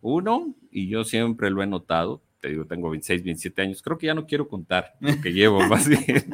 Uno, 0.00 0.54
y 0.70 0.88
yo 0.88 1.04
siempre 1.04 1.50
lo 1.50 1.62
he 1.62 1.66
notado, 1.66 2.22
te 2.40 2.48
digo, 2.48 2.64
tengo 2.66 2.90
26, 2.90 3.22
27 3.24 3.62
años, 3.62 3.82
creo 3.82 3.98
que 3.98 4.06
ya 4.06 4.14
no 4.14 4.26
quiero 4.26 4.48
contar 4.48 4.94
lo 5.00 5.20
que 5.20 5.32
llevo, 5.32 5.60
más 5.68 5.88
bien. 5.88 6.24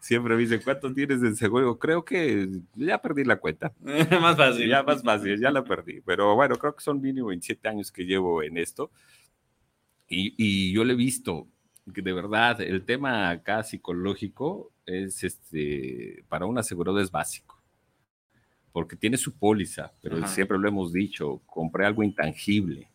Siempre 0.00 0.34
me 0.34 0.42
dicen, 0.42 0.60
¿cuántos 0.62 0.94
tienes 0.94 1.20
de 1.20 1.34
seguro? 1.34 1.78
Creo 1.78 2.04
que 2.04 2.48
ya 2.76 3.00
perdí 3.02 3.24
la 3.24 3.36
cuenta. 3.36 3.72
más 4.20 4.36
fácil. 4.36 4.68
Ya 4.68 4.82
más 4.82 5.02
fácil, 5.02 5.40
ya 5.40 5.50
la 5.50 5.64
perdí. 5.64 6.00
Pero 6.02 6.34
bueno, 6.34 6.56
creo 6.56 6.74
que 6.74 6.82
son 6.82 7.00
mínimo 7.00 7.28
27 7.28 7.68
años 7.68 7.90
que 7.90 8.04
llevo 8.04 8.42
en 8.42 8.58
esto. 8.58 8.90
Y, 10.08 10.34
y 10.38 10.72
yo 10.72 10.84
le 10.84 10.94
he 10.94 10.96
visto 10.96 11.48
que 11.92 12.02
de 12.02 12.12
verdad 12.12 12.60
el 12.60 12.84
tema 12.84 13.30
acá 13.30 13.62
psicológico 13.62 14.72
es 14.86 15.24
este, 15.24 16.24
para 16.28 16.46
un 16.46 16.58
asegurado 16.58 17.00
es 17.00 17.10
básico. 17.10 17.60
Porque 18.72 18.96
tiene 18.96 19.16
su 19.16 19.36
póliza, 19.36 19.92
pero 20.00 20.18
Ajá. 20.18 20.28
siempre 20.28 20.58
lo 20.58 20.68
hemos 20.68 20.92
dicho, 20.92 21.40
compré 21.46 21.86
algo 21.86 22.02
intangible. 22.02 22.88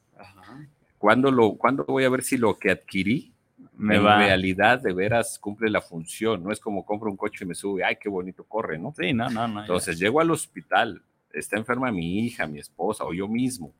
¿Cuándo, 1.03 1.31
lo, 1.31 1.55
¿Cuándo 1.55 1.83
voy 1.83 2.05
a 2.05 2.09
ver 2.09 2.23
si 2.23 2.37
lo 2.37 2.57
que 2.57 2.71
adquirí 2.71 3.33
Me 3.75 3.97
en 3.97 4.05
va. 4.05 4.19
realidad 4.19 4.79
de 4.79 4.93
veras 4.93 5.37
cumple 5.37 5.69
la 5.69 5.81
función? 5.81 6.41
No 6.41 6.49
es 6.49 6.61
como 6.61 6.85
compro 6.85 7.11
un 7.11 7.17
coche 7.17 7.43
y 7.43 7.47
me 7.49 7.55
sube, 7.55 7.83
ay, 7.83 7.97
qué 7.99 8.07
bonito 8.07 8.45
corre, 8.45 8.79
¿no? 8.79 8.93
Sí, 8.97 9.11
no, 9.11 9.29
no, 9.29 9.45
no. 9.45 9.55
ya. 9.55 9.61
Entonces 9.63 9.99
llego 9.99 10.21
al 10.21 10.31
hospital, 10.31 11.03
está 11.33 11.57
enferma 11.57 11.91
mi 11.91 12.19
hija, 12.19 12.47
mi 12.47 12.59
esposa 12.59 13.03
o 13.03 13.13
yo 13.13 13.27
mismo. 13.27 13.73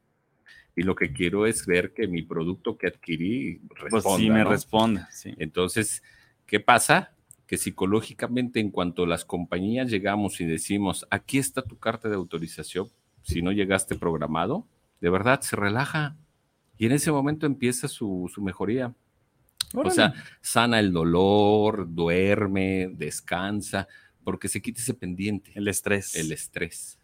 Y 0.76 0.84
lo 0.84 0.96
que 0.96 1.14
quiero 1.14 1.46
es 1.46 1.66
ver 1.66 1.94
que 1.94 2.10
mi 2.10 2.24
producto 2.24 2.78
que 2.78 2.88
adquirí 2.88 3.62
responda. 3.70 4.04
pues 4.04 4.16
sí 4.18 4.30
me 4.30 4.44
¿no? 4.44 4.50
responde. 4.50 5.06
Sí. 5.10 5.34
Entonces, 5.38 6.04
¿qué 6.46 6.60
pasa? 6.60 7.14
Que 7.48 7.56
psicológicamente 7.56 8.60
en 8.60 8.70
cuanto 8.70 9.06
las 9.06 9.24
compañías 9.24 9.90
llegamos 9.90 10.42
y 10.42 10.46
decimos, 10.46 11.08
aquí 11.10 11.38
está 11.38 11.62
tu 11.62 11.80
carta 11.80 12.10
de 12.10 12.16
autorización, 12.16 12.90
si 13.22 13.42
no 13.42 13.54
llegaste 13.54 13.96
programado, 13.96 14.68
de 15.00 15.10
verdad 15.10 15.40
se 15.40 15.56
relaja. 15.56 16.18
Y 16.84 16.86
en 16.86 16.92
ese 16.92 17.14
momento 17.14 17.46
empieza 17.46 17.88
su, 17.88 18.30
su 18.34 18.42
mejoría. 18.42 18.94
O 19.74 19.90
sea, 19.90 20.14
sana 20.42 20.82
el 20.82 20.92
dolor, 20.92 21.88
duerme, 21.88 22.90
descansa, 22.94 23.88
porque 24.22 24.50
se 24.50 24.62
quita 24.62 24.82
ese 24.82 24.94
pendiente, 24.94 25.54
el 25.56 25.70
estrés. 25.70 26.14
el 26.18 26.34
estrés. 26.34 27.00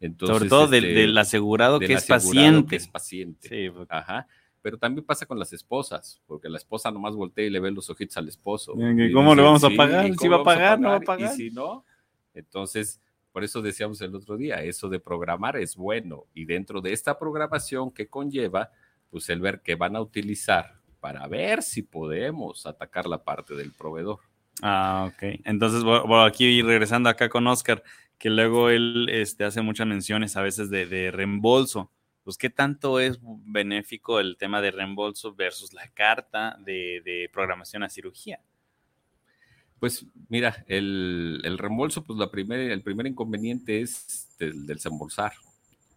Entonces, 0.00 0.34
Sobre 0.34 0.48
todo 0.48 0.66
del, 0.66 0.84
este, 0.86 1.00
del 1.00 1.18
asegurado 1.18 1.78
del 1.78 1.88
que 1.88 1.94
es 1.94 2.10
asegurado 2.10 2.46
paciente. 2.46 2.68
que 2.70 2.76
es 2.76 2.88
paciente. 2.88 3.48
Sí, 3.50 3.70
porque- 3.70 3.94
Ajá. 3.94 4.26
Pero 4.62 4.78
también 4.78 5.04
pasa 5.04 5.26
con 5.26 5.38
las 5.38 5.52
esposas, 5.52 6.22
porque 6.26 6.48
la 6.48 6.56
esposa 6.56 6.90
nomás 6.90 7.14
voltea 7.14 7.44
y 7.44 7.50
le 7.50 7.60
ve 7.60 7.70
los 7.70 7.90
ojitos 7.90 8.16
al 8.16 8.28
esposo. 8.28 8.72
¿Y 8.78 9.08
Y 9.08 9.12
cómo 9.12 9.34
le 9.34 9.42
vamos 9.42 9.62
a 9.62 9.68
"Sí, 9.68 9.76
pagar? 9.76 10.08
¿y 10.08 10.14
¿Si 10.14 10.26
va 10.26 10.36
a 10.38 10.42
pagar? 10.42 10.80
¿No 10.80 10.88
va 10.88 10.94
a 10.96 11.02
Y 11.02 11.04
pagar? 11.04 11.32
si 11.34 11.50
no, 11.50 11.84
entonces, 12.32 13.02
por 13.30 13.44
eso 13.44 13.60
decíamos 13.60 14.00
el 14.00 14.14
otro 14.14 14.38
día, 14.38 14.62
eso 14.62 14.88
de 14.88 14.98
programar 15.00 15.58
es 15.58 15.76
bueno. 15.76 16.24
Y 16.34 16.46
dentro 16.46 16.80
de 16.80 16.94
esta 16.94 17.18
programación 17.18 17.90
que 17.90 18.08
conlleva, 18.08 18.70
pues 19.10 19.28
el 19.28 19.40
ver 19.40 19.60
qué 19.62 19.74
van 19.74 19.96
a 19.96 20.00
utilizar 20.00 20.78
para 21.00 21.26
ver 21.28 21.62
si 21.62 21.82
podemos 21.82 22.66
atacar 22.66 23.06
la 23.06 23.22
parte 23.24 23.54
del 23.54 23.72
proveedor. 23.72 24.20
Ah, 24.62 25.10
ok. 25.12 25.40
Entonces, 25.44 25.84
bueno, 25.84 26.24
aquí 26.24 26.62
regresando 26.62 27.08
acá 27.08 27.28
con 27.28 27.46
Oscar, 27.46 27.82
que 28.18 28.30
luego 28.30 28.70
él 28.70 29.08
este, 29.10 29.44
hace 29.44 29.62
muchas 29.62 29.86
menciones 29.86 30.36
a 30.36 30.42
veces 30.42 30.70
de, 30.70 30.86
de 30.86 31.10
reembolso. 31.10 31.92
Pues, 32.24 32.36
¿qué 32.36 32.50
tanto 32.50 33.00
es 33.00 33.18
benéfico 33.22 34.20
el 34.20 34.36
tema 34.36 34.60
de 34.60 34.70
reembolso 34.70 35.34
versus 35.34 35.72
la 35.72 35.88
carta 35.88 36.58
de, 36.58 37.00
de 37.02 37.30
programación 37.32 37.82
a 37.82 37.88
cirugía? 37.88 38.40
Pues 39.78 40.04
mira, 40.28 40.64
el, 40.66 41.40
el 41.44 41.56
reembolso, 41.56 42.04
pues 42.04 42.18
la 42.18 42.30
primer, 42.30 42.58
el 42.58 42.82
primer 42.82 43.06
inconveniente 43.06 43.80
es 43.80 44.28
del, 44.38 44.66
del 44.66 44.76
desembolsar. 44.76 45.32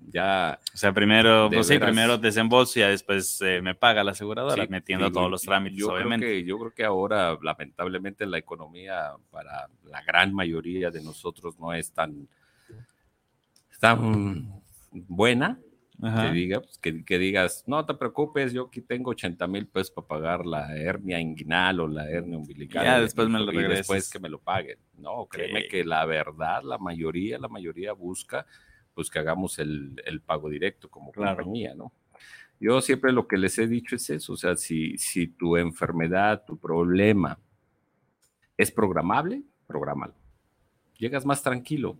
Ya 0.08 0.60
O 0.74 0.78
sea, 0.78 0.94
primero, 0.94 1.50
pues 1.52 1.68
sí, 1.68 1.78
primero 1.78 2.18
desembolso 2.18 2.80
y 2.80 2.82
ya 2.82 2.90
después 2.90 3.40
eh, 3.42 3.62
me 3.62 3.76
paga 3.76 4.04
la 4.04 4.12
aseguradora, 4.12 4.64
Sí, 4.64 4.70
metiendo 4.70 5.06
digo, 5.06 5.20
todos 5.20 5.32
los 5.32 5.42
trámites, 5.44 5.78
yo 5.78 5.94
obviamente. 5.94 6.26
Creo 6.26 6.40
que, 6.40 6.46
yo 6.46 6.60
creo 6.60 6.74
que 6.74 6.84
ahora, 6.84 7.38
lamentablemente, 7.42 8.26
la 8.26 8.38
economía 8.38 9.12
para 9.30 9.68
la 9.86 10.02
gran 10.02 10.34
mayoría 10.34 10.90
de 10.90 11.02
nosotros 11.02 11.58
no 11.60 11.74
es 11.74 11.92
tan, 11.92 12.28
tan 13.80 14.62
buena. 14.92 15.60
Ajá. 16.04 16.24
Que, 16.24 16.32
diga, 16.34 16.62
pues, 16.62 16.80
que, 16.80 17.06
que 17.06 17.20
digas, 17.20 17.64
no 17.68 17.86
te 17.86 17.94
preocupes, 17.94 18.54
yo 18.54 18.64
aquí 18.64 18.82
tengo 18.82 19.12
80 19.12 19.46
mil 19.46 19.68
pesos 19.68 19.92
para 19.92 20.08
pagar 20.08 20.46
la 20.48 20.76
hernia 20.76 21.20
inguinal 21.20 21.80
o 21.80 21.88
la 21.88 22.10
hernia 22.10 22.40
umbilical. 22.40 22.84
Ya 22.84 22.96
de 22.96 23.04
después 23.04 23.30
me 23.30 23.40
lo 23.40 23.54
y 23.54 23.64
después 23.68 24.10
que 24.10 24.20
me 24.20 24.28
lo 24.28 24.40
paguen. 24.40 24.80
No, 24.98 25.28
créeme 25.28 25.66
Ok. 25.66 25.70
que 25.70 25.84
la 25.84 26.04
verdad, 26.06 26.64
la 26.64 26.80
mayoría, 26.80 27.38
la 27.38 27.48
mayoría 27.48 27.94
busca 27.94 28.48
pues 29.02 29.10
que 29.10 29.18
hagamos 29.20 29.58
el, 29.60 30.00
el 30.06 30.22
pago 30.22 30.48
directo 30.50 30.90
como 30.90 31.12
Claro. 31.12 31.38
compañía, 31.38 31.74
¿no? 31.74 31.92
Yo 32.60 32.80
siempre 32.82 33.12
lo 33.12 33.28
que 33.28 33.38
les 33.38 33.58
he 33.58 33.66
dicho 33.68 33.96
es 33.96 34.08
eso, 34.12 34.34
o 34.34 34.38
sea, 34.38 34.56
si, 34.56 34.96
si 35.00 35.26
tu 35.28 35.58
enfermedad, 35.58 36.44
tu 36.46 36.58
problema 36.60 37.40
es 38.58 38.72
programable, 38.72 39.42
prográmalo. 39.66 40.14
Llegas 41.00 41.26
más 41.26 41.42
tranquilo. 41.42 41.98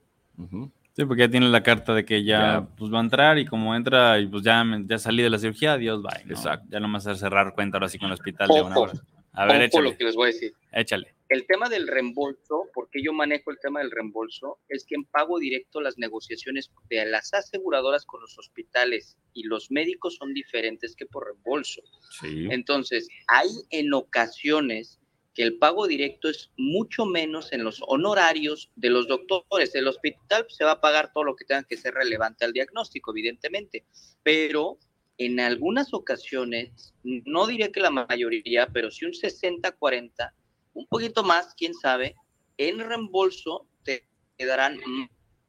Sí, 0.94 1.06
porque 1.06 1.22
ya 1.22 1.30
tiene 1.30 1.50
la 1.50 1.64
carta 1.64 1.94
de 1.96 2.06
que 2.06 2.24
ya, 2.24 2.40
Ya. 2.40 2.68
pues 2.78 2.94
va 2.94 3.00
a 3.00 3.02
entrar 3.02 3.40
y 3.40 3.46
como 3.46 3.76
entra 3.76 4.20
y 4.20 4.28
pues 4.28 4.44
ya, 4.44 4.64
ya 4.86 5.00
salí 5.00 5.24
de 5.24 5.30
la 5.32 5.40
cirugía, 5.40 5.74
adiós, 5.74 6.04
bye. 6.04 6.26
¿no? 6.26 6.32
Exacto. 6.36 6.68
Ya 6.70 6.80
nomás 6.80 7.06
es 7.08 7.18
cerrar 7.20 7.54
cuenta 7.56 7.78
ahora 7.78 7.90
sí 7.90 7.98
con 7.98 8.08
el 8.08 8.14
hospital 8.14 8.48
de 8.50 8.62
una 8.62 8.78
hora. 8.78 8.94
A 9.34 9.46
ver, 9.46 9.56
Ojo 9.56 9.64
échale, 9.66 9.90
lo 9.92 9.98
que 9.98 10.04
les 10.04 10.16
voy 10.16 10.24
a 10.26 10.28
decir. 10.34 10.54
échale. 10.74 11.16
El 11.32 11.48
tema 11.48 11.70
del 11.70 11.88
reembolso, 11.88 12.70
porque 12.74 13.02
yo 13.02 13.14
manejo 13.14 13.52
el 13.52 13.60
tema 13.62 13.80
del 13.80 13.90
reembolso, 13.90 14.60
es 14.68 14.84
que 14.86 14.96
en 14.96 15.06
pago 15.06 15.40
directo 15.40 15.80
las 15.80 15.98
negociaciones 15.98 16.70
de 16.90 17.06
las 17.06 17.34
aseguradoras 17.34 18.06
con 18.06 18.20
los 18.20 18.38
hospitales 18.38 19.18
y 19.34 19.44
los 19.44 19.72
médicos 19.72 20.18
son 20.18 20.34
diferentes 20.34 20.94
que 20.94 21.06
por 21.06 21.28
reembolso. 21.28 21.82
Sí. 22.20 22.48
Entonces, 22.52 23.08
hay 23.28 23.48
en 23.70 23.94
ocasiones 23.94 25.00
que 25.34 25.44
el 25.44 25.58
pago 25.58 25.88
directo 25.88 26.28
es 26.28 26.52
mucho 26.58 27.06
menos 27.06 27.54
en 27.54 27.64
los 27.64 27.82
honorarios 27.88 28.70
de 28.76 28.90
los 28.90 29.08
doctores. 29.08 29.74
El 29.74 29.88
hospital 29.88 30.46
se 30.50 30.66
va 30.66 30.72
a 30.72 30.82
pagar 30.82 31.14
todo 31.14 31.24
lo 31.24 31.38
que 31.38 31.46
tenga 31.46 31.64
que 31.64 31.78
ser 31.78 31.94
relevante 31.94 32.44
al 32.44 32.52
diagnóstico, 32.52 33.12
evidentemente, 33.12 33.86
pero 34.22 34.80
en 35.18 35.40
algunas 35.40 35.94
ocasiones, 35.94 36.94
no 37.04 37.48
diré 37.48 37.72
que 37.72 37.80
la 37.80 37.92
mayoría, 37.92 38.68
pero 38.68 38.92
sí 38.92 39.06
un 39.06 39.14
60-40, 39.14 40.34
un 40.74 40.88
poquito 40.88 41.24
más, 41.24 41.54
quién 41.56 41.74
sabe, 41.74 42.16
en 42.58 42.80
reembolso 42.80 43.68
te, 43.84 44.06
te 44.38 44.46
darán 44.46 44.80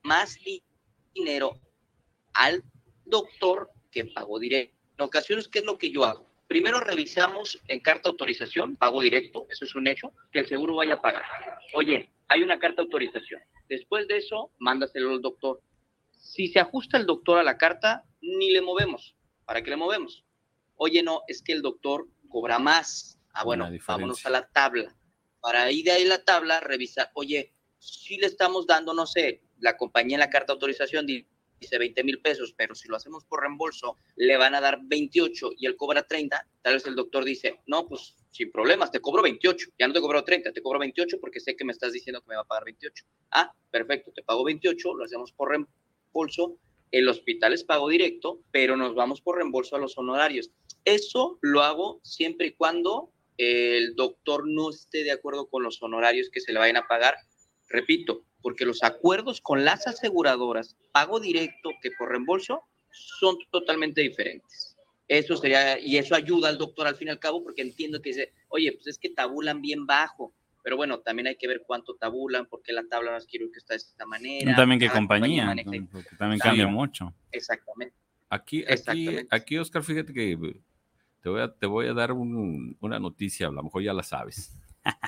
más 0.03 0.37
di- 0.45 0.63
dinero 1.15 1.61
al 2.35 2.63
doctor 3.05 3.71
que 3.91 4.05
pago 4.07 4.39
directo. 4.39 4.77
En 4.99 5.05
ocasiones, 5.05 5.49
¿qué 5.49 5.61
es 5.61 5.65
lo 5.65 5.79
que 5.79 5.91
yo 5.91 6.05
hago? 6.05 6.27
Primero 6.49 6.81
revisamos 6.81 7.61
en 7.69 7.81
carta 7.81 8.03
de 8.05 8.11
autorización, 8.11 8.77
pago 8.77 9.01
directo, 9.01 9.47
eso 9.49 9.65
es 9.65 9.75
un 9.75 9.87
hecho, 9.87 10.13
que 10.33 10.41
el 10.41 10.49
seguro 10.49 10.77
vaya 10.77 10.95
a 10.95 11.01
pagar. 11.01 11.23
Oye, 11.75 12.11
hay 12.29 12.43
una 12.43 12.59
carta 12.59 12.77
de 12.83 12.87
autorización. 12.87 13.41
Después 13.69 14.07
de 14.09 14.19
eso, 14.19 14.51
mándaselo 14.59 15.11
al 15.13 15.23
doctor. 15.23 15.63
Si 16.11 16.49
se 16.49 16.61
ajusta 16.61 16.99
el 16.99 17.07
doctor 17.07 17.39
a 17.39 17.43
la 17.43 17.57
carta, 17.57 18.05
ni 18.21 18.51
le 18.53 18.61
movemos. 18.61 19.17
¿Para 19.47 19.63
qué 19.63 19.71
le 19.71 19.77
movemos? 19.77 20.25
Oye, 20.77 21.03
no, 21.03 21.23
es 21.27 21.43
que 21.43 21.53
el 21.53 21.63
doctor 21.63 22.07
cobra 22.29 22.59
más. 22.59 23.19
Ah, 23.33 23.45
bueno, 23.45 23.65
vámonos 23.87 24.27
a 24.27 24.31
la 24.31 24.49
tabla. 24.49 24.95
Para 25.43 25.71
ir 25.71 25.85
de 25.85 25.91
ahí 25.93 26.05
la 26.05 26.25
tabla, 26.25 26.61
revisar, 26.61 27.11
oye, 27.15 27.53
si 27.79 28.17
le 28.17 28.27
estamos 28.29 28.67
dando, 28.67 28.95
no 28.95 29.05
sé, 29.07 29.43
la 29.59 29.77
compañía 29.77 30.15
en 30.17 30.21
la 30.21 30.31
carta 30.31 30.53
de 30.53 30.55
autorización 30.55 31.05
di- 31.05 31.27
dice 31.61 31.79
20 31.79 32.03
mil 32.05 32.21
pesos, 32.23 32.55
pero 32.57 32.75
si 32.75 32.89
lo 32.89 32.97
hacemos 32.97 33.25
por 33.25 33.41
reembolso, 33.41 33.99
le 34.17 34.37
van 34.37 34.55
a 34.55 34.61
dar 34.61 34.79
28 34.83 35.51
y 35.59 35.67
él 35.67 35.77
cobra 35.77 36.07
30, 36.07 36.49
tal 36.63 36.75
vez 36.75 36.87
el 36.87 36.95
doctor 36.95 37.25
dice, 37.25 37.61
no, 37.67 37.87
pues 37.87 38.17
sin 38.31 38.51
problemas, 38.51 38.91
te 38.91 39.01
cobro 39.01 39.23
28, 39.23 39.69
ya 39.79 39.87
no 39.89 39.93
te 39.95 40.01
cobro 40.01 40.25
30, 40.25 40.53
te 40.53 40.63
cobro 40.63 40.79
28 40.79 41.19
porque 41.21 41.39
sé 41.41 41.55
que 41.57 41.65
me 41.65 41.73
estás 41.73 41.93
diciendo 41.93 42.21
que 42.23 42.29
me 42.31 42.37
va 42.37 42.43
a 42.43 42.47
pagar 42.47 42.65
28. 42.65 43.05
Ah, 43.33 43.53
perfecto, 43.71 44.11
te 44.13 44.23
pago 44.23 44.43
28, 44.45 44.95
lo 44.95 45.05
hacemos 45.05 45.33
por 45.33 45.51
reembolso, 45.51 46.57
el 46.93 47.09
hospital 47.09 47.53
es 47.53 47.65
pago 47.65 47.89
directo, 47.89 48.41
pero 48.53 48.77
nos 48.77 48.95
vamos 48.95 49.21
por 49.21 49.37
reembolso 49.37 49.77
a 49.77 49.79
los 49.81 49.97
honorarios. 49.99 50.51
Eso 50.85 51.39
lo 51.43 51.63
hago 51.63 52.01
siempre 52.03 52.49
y 52.49 52.53
cuando 52.53 53.13
el 53.43 53.95
doctor 53.95 54.45
no 54.47 54.71
esté 54.71 55.05
de 55.05 55.13
acuerdo 55.13 55.49
con 55.49 55.63
los 55.63 55.83
honorarios 55.83 56.31
que 56.31 56.41
se 56.41 56.53
le 56.53 56.59
vayan 56.59 56.77
a 56.77 56.87
pagar. 56.87 57.17
Repito, 57.69 58.25
porque 58.43 58.65
los 58.65 58.83
acuerdos 58.83 59.41
con 59.41 59.65
las 59.65 59.87
aseguradoras, 59.87 60.77
pago 60.93 61.21
directo 61.21 61.71
que 61.81 61.91
por 61.99 62.11
reembolso, 62.11 62.63
son 62.91 63.37
totalmente 63.51 64.03
diferentes. 64.03 64.77
Eso 65.09 65.37
sería, 65.37 65.79
y 65.79 65.97
eso 65.97 66.15
ayuda 66.15 66.49
al 66.49 66.59
doctor 66.59 66.87
al 66.87 66.97
fin 66.97 67.09
y 67.09 67.11
al 67.11 67.19
cabo, 67.19 67.43
porque 67.43 67.63
entiendo 67.63 68.01
que 68.01 68.11
dice, 68.11 68.33
oye, 68.49 68.73
pues 68.73 68.87
es 68.87 68.99
que 68.99 69.11
tabulan 69.11 69.61
bien 69.61 69.87
bajo, 69.87 70.35
pero 70.63 70.77
bueno, 70.77 71.01
también 71.01 71.27
hay 71.27 71.37
que 71.37 71.49
ver 71.49 71.63
cuánto 71.67 71.97
tabulan, 71.97 72.47
porque 72.47 72.73
la 72.73 72.85
tabla 72.85 73.11
no 73.11 73.17
es 73.17 73.27
que 73.27 73.39
está 73.57 73.75
de 73.75 73.79
esta 73.79 74.07
manera. 74.07 74.55
También 74.55 74.79
qué 74.79 74.89
compañía, 74.89 75.55
porque 75.91 76.17
también 76.19 76.39
cambia 76.39 76.67
mucho. 76.67 77.15
Exactamente. 77.31 77.95
Aquí, 78.29 78.65
aquí, 78.67 79.19
aquí, 79.29 79.59
Oscar, 79.59 79.83
fíjate 79.83 80.13
que 80.13 80.39
te 81.23 81.29
voy 81.29 81.41
a, 81.41 81.53
te 81.53 81.67
voy 81.67 81.87
a 81.87 81.95
dar 81.95 82.13
una 82.13 82.99
noticia, 82.99 83.49
a 83.49 83.51
lo 83.51 83.63
mejor 83.63 83.83
ya 83.83 83.93
la 83.93 84.03
sabes, 84.03 84.59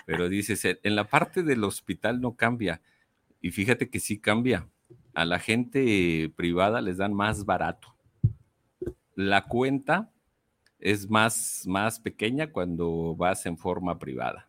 pero 0.06 0.28
dices, 0.28 0.64
en 0.64 0.96
la 0.96 1.08
parte 1.08 1.42
del 1.42 1.64
hospital 1.64 2.20
no 2.20 2.36
cambia, 2.36 2.80
y 3.40 3.50
fíjate 3.50 3.90
que 3.90 4.00
sí 4.00 4.18
cambia. 4.18 4.68
A 5.12 5.24
la 5.24 5.38
gente 5.38 6.32
privada 6.34 6.80
les 6.80 6.96
dan 6.96 7.12
más 7.12 7.44
barato. 7.44 7.94
La 9.14 9.44
cuenta 9.44 10.10
es 10.78 11.10
más, 11.10 11.64
más 11.66 12.00
pequeña 12.00 12.50
cuando 12.50 13.14
vas 13.14 13.44
en 13.46 13.58
forma 13.58 13.98
privada. 13.98 14.48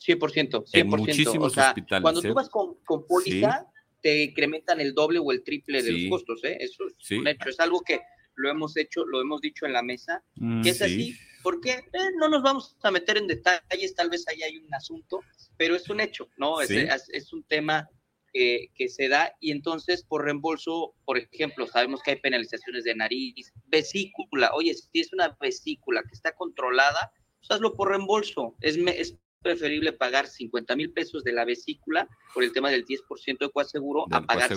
100%, 0.00 0.18
100%. 0.18 0.64
En 0.74 0.88
muchísimos 0.88 1.56
hospitales. 1.56 2.02
Cuando 2.02 2.20
tú 2.20 2.28
¿eh? 2.28 2.32
vas 2.34 2.50
con, 2.50 2.74
con 2.84 3.06
póliza, 3.06 3.66
te 4.02 4.24
incrementan 4.24 4.80
el 4.80 4.94
doble 4.94 5.18
o 5.18 5.32
el 5.32 5.42
triple 5.42 5.82
de 5.82 5.92
los 5.92 6.10
costos, 6.10 6.44
¿eh? 6.44 6.58
Eso 6.60 6.84
es 6.86 7.10
un 7.10 7.26
hecho, 7.26 7.48
es 7.48 7.58
algo 7.58 7.80
que 7.80 8.00
lo 8.38 8.50
hemos 8.50 8.76
hecho, 8.76 9.04
lo 9.04 9.20
hemos 9.20 9.40
dicho 9.40 9.66
en 9.66 9.72
la 9.72 9.82
mesa, 9.82 10.22
mm, 10.36 10.62
que 10.62 10.70
es 10.70 10.80
así, 10.80 11.16
porque 11.42 11.72
eh, 11.72 12.10
no 12.18 12.28
nos 12.28 12.42
vamos 12.42 12.76
a 12.82 12.90
meter 12.90 13.18
en 13.18 13.26
detalles, 13.26 13.94
tal 13.94 14.10
vez 14.10 14.26
ahí 14.28 14.42
hay 14.42 14.56
un 14.56 14.72
asunto, 14.74 15.20
pero 15.56 15.74
es 15.74 15.88
un 15.90 16.00
hecho, 16.00 16.28
¿no? 16.36 16.60
Es, 16.60 16.70
es, 16.70 17.32
un 17.32 17.42
tema 17.44 17.88
que, 18.32 18.70
que, 18.74 18.88
se 18.88 19.08
da 19.08 19.34
y 19.40 19.50
entonces 19.50 20.04
por 20.04 20.24
reembolso, 20.24 20.94
por 21.04 21.18
ejemplo, 21.18 21.66
sabemos 21.66 22.00
que 22.02 22.12
hay 22.12 22.20
penalizaciones 22.20 22.84
de 22.84 22.94
nariz, 22.94 23.52
vesícula, 23.66 24.50
oye, 24.54 24.74
si 24.74 25.00
es 25.00 25.12
una 25.12 25.36
vesícula 25.40 26.02
que 26.02 26.14
está 26.14 26.32
controlada, 26.32 27.12
pues 27.40 27.50
hazlo 27.50 27.74
por 27.74 27.88
reembolso, 27.88 28.54
es, 28.60 28.76
es 28.76 29.16
preferible 29.42 29.92
pagar 29.92 30.26
50 30.26 30.76
mil 30.76 30.92
pesos 30.92 31.24
de 31.24 31.32
la 31.32 31.44
vesícula 31.44 32.08
por 32.34 32.44
el 32.44 32.52
tema 32.52 32.70
del 32.70 32.84
10% 32.84 33.38
de 33.38 33.50
coaseguro 33.50 34.06
a 34.10 34.22
pagar 34.22 34.50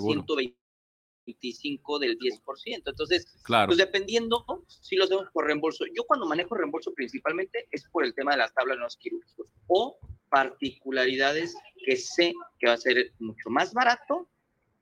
125 1.26 2.00
del 2.00 2.18
10%. 2.18 2.84
Entonces, 2.86 3.26
claro. 3.44 3.68
pues 3.68 3.78
dependiendo 3.78 4.46
si 4.68 4.96
lo 4.96 5.06
hacemos 5.06 5.28
por 5.34 5.46
reembolso. 5.46 5.86
Yo 5.94 6.04
cuando 6.06 6.26
manejo 6.26 6.56
reembolso 6.56 6.94
principalmente 6.94 7.68
es 7.72 7.88
por 7.90 8.06
el 8.06 8.14
tema 8.14 8.32
de 8.32 8.38
las 8.38 8.54
tablas 8.54 8.78
no 8.78 8.88
quirúrgicos 9.00 9.48
o 9.68 9.98
particularidades 10.30 11.56
que 11.86 11.96
sé 11.96 12.34
que 12.60 12.68
va 12.68 12.74
a 12.74 12.78
ser 12.78 13.14
mucho 13.20 13.50
más 13.50 13.74
barato 13.74 14.30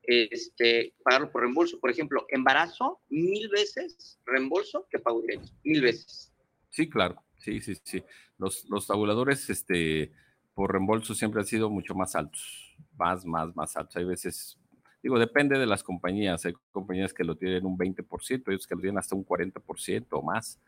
este, 0.04 0.96
pagarlo 1.04 1.32
por 1.32 1.42
reembolso. 1.42 1.80
Por 1.80 1.92
ejemplo, 1.92 2.26
embarazo, 2.30 3.02
mil 3.10 3.50
veces 3.50 4.20
reembolso 4.26 4.88
que 4.90 5.00
pago 5.00 5.22
directo, 5.22 5.52
mil 5.64 5.82
veces. 5.82 6.34
Sí, 6.70 6.90
claro. 6.90 7.24
Sí, 7.38 7.62
sí, 7.62 7.76
sí. 7.84 8.04
Los, 8.38 8.68
los 8.70 8.88
tabuladores 8.88 9.50
este, 9.50 10.12
por 10.54 10.72
reembolso 10.72 11.14
siempre 11.14 11.42
han 11.42 11.48
sido 11.48 11.70
mucho 11.70 11.96
más 11.96 12.16
altos, 12.16 12.76
más, 12.98 13.26
más, 13.26 13.56
más 13.56 13.76
altos. 13.78 13.96
Hay 13.96 14.06
veces, 14.06 14.58
digo, 15.02 15.20
depende 15.20 15.58
de 15.58 15.66
las 15.66 15.84
compañías. 15.84 16.46
Hay 16.46 16.54
compañías 16.72 17.14
que 17.14 17.24
lo 17.24 17.36
tienen 17.36 17.66
un 17.66 17.78
20%, 17.78 18.44
hay 18.48 18.56
otros 18.56 18.68
que 18.68 18.76
lo 18.76 18.82
tienen 18.82 18.98
hasta 18.98 19.16
un 19.16 19.26
40% 19.26 20.08
o 20.12 20.22
más 20.22 20.60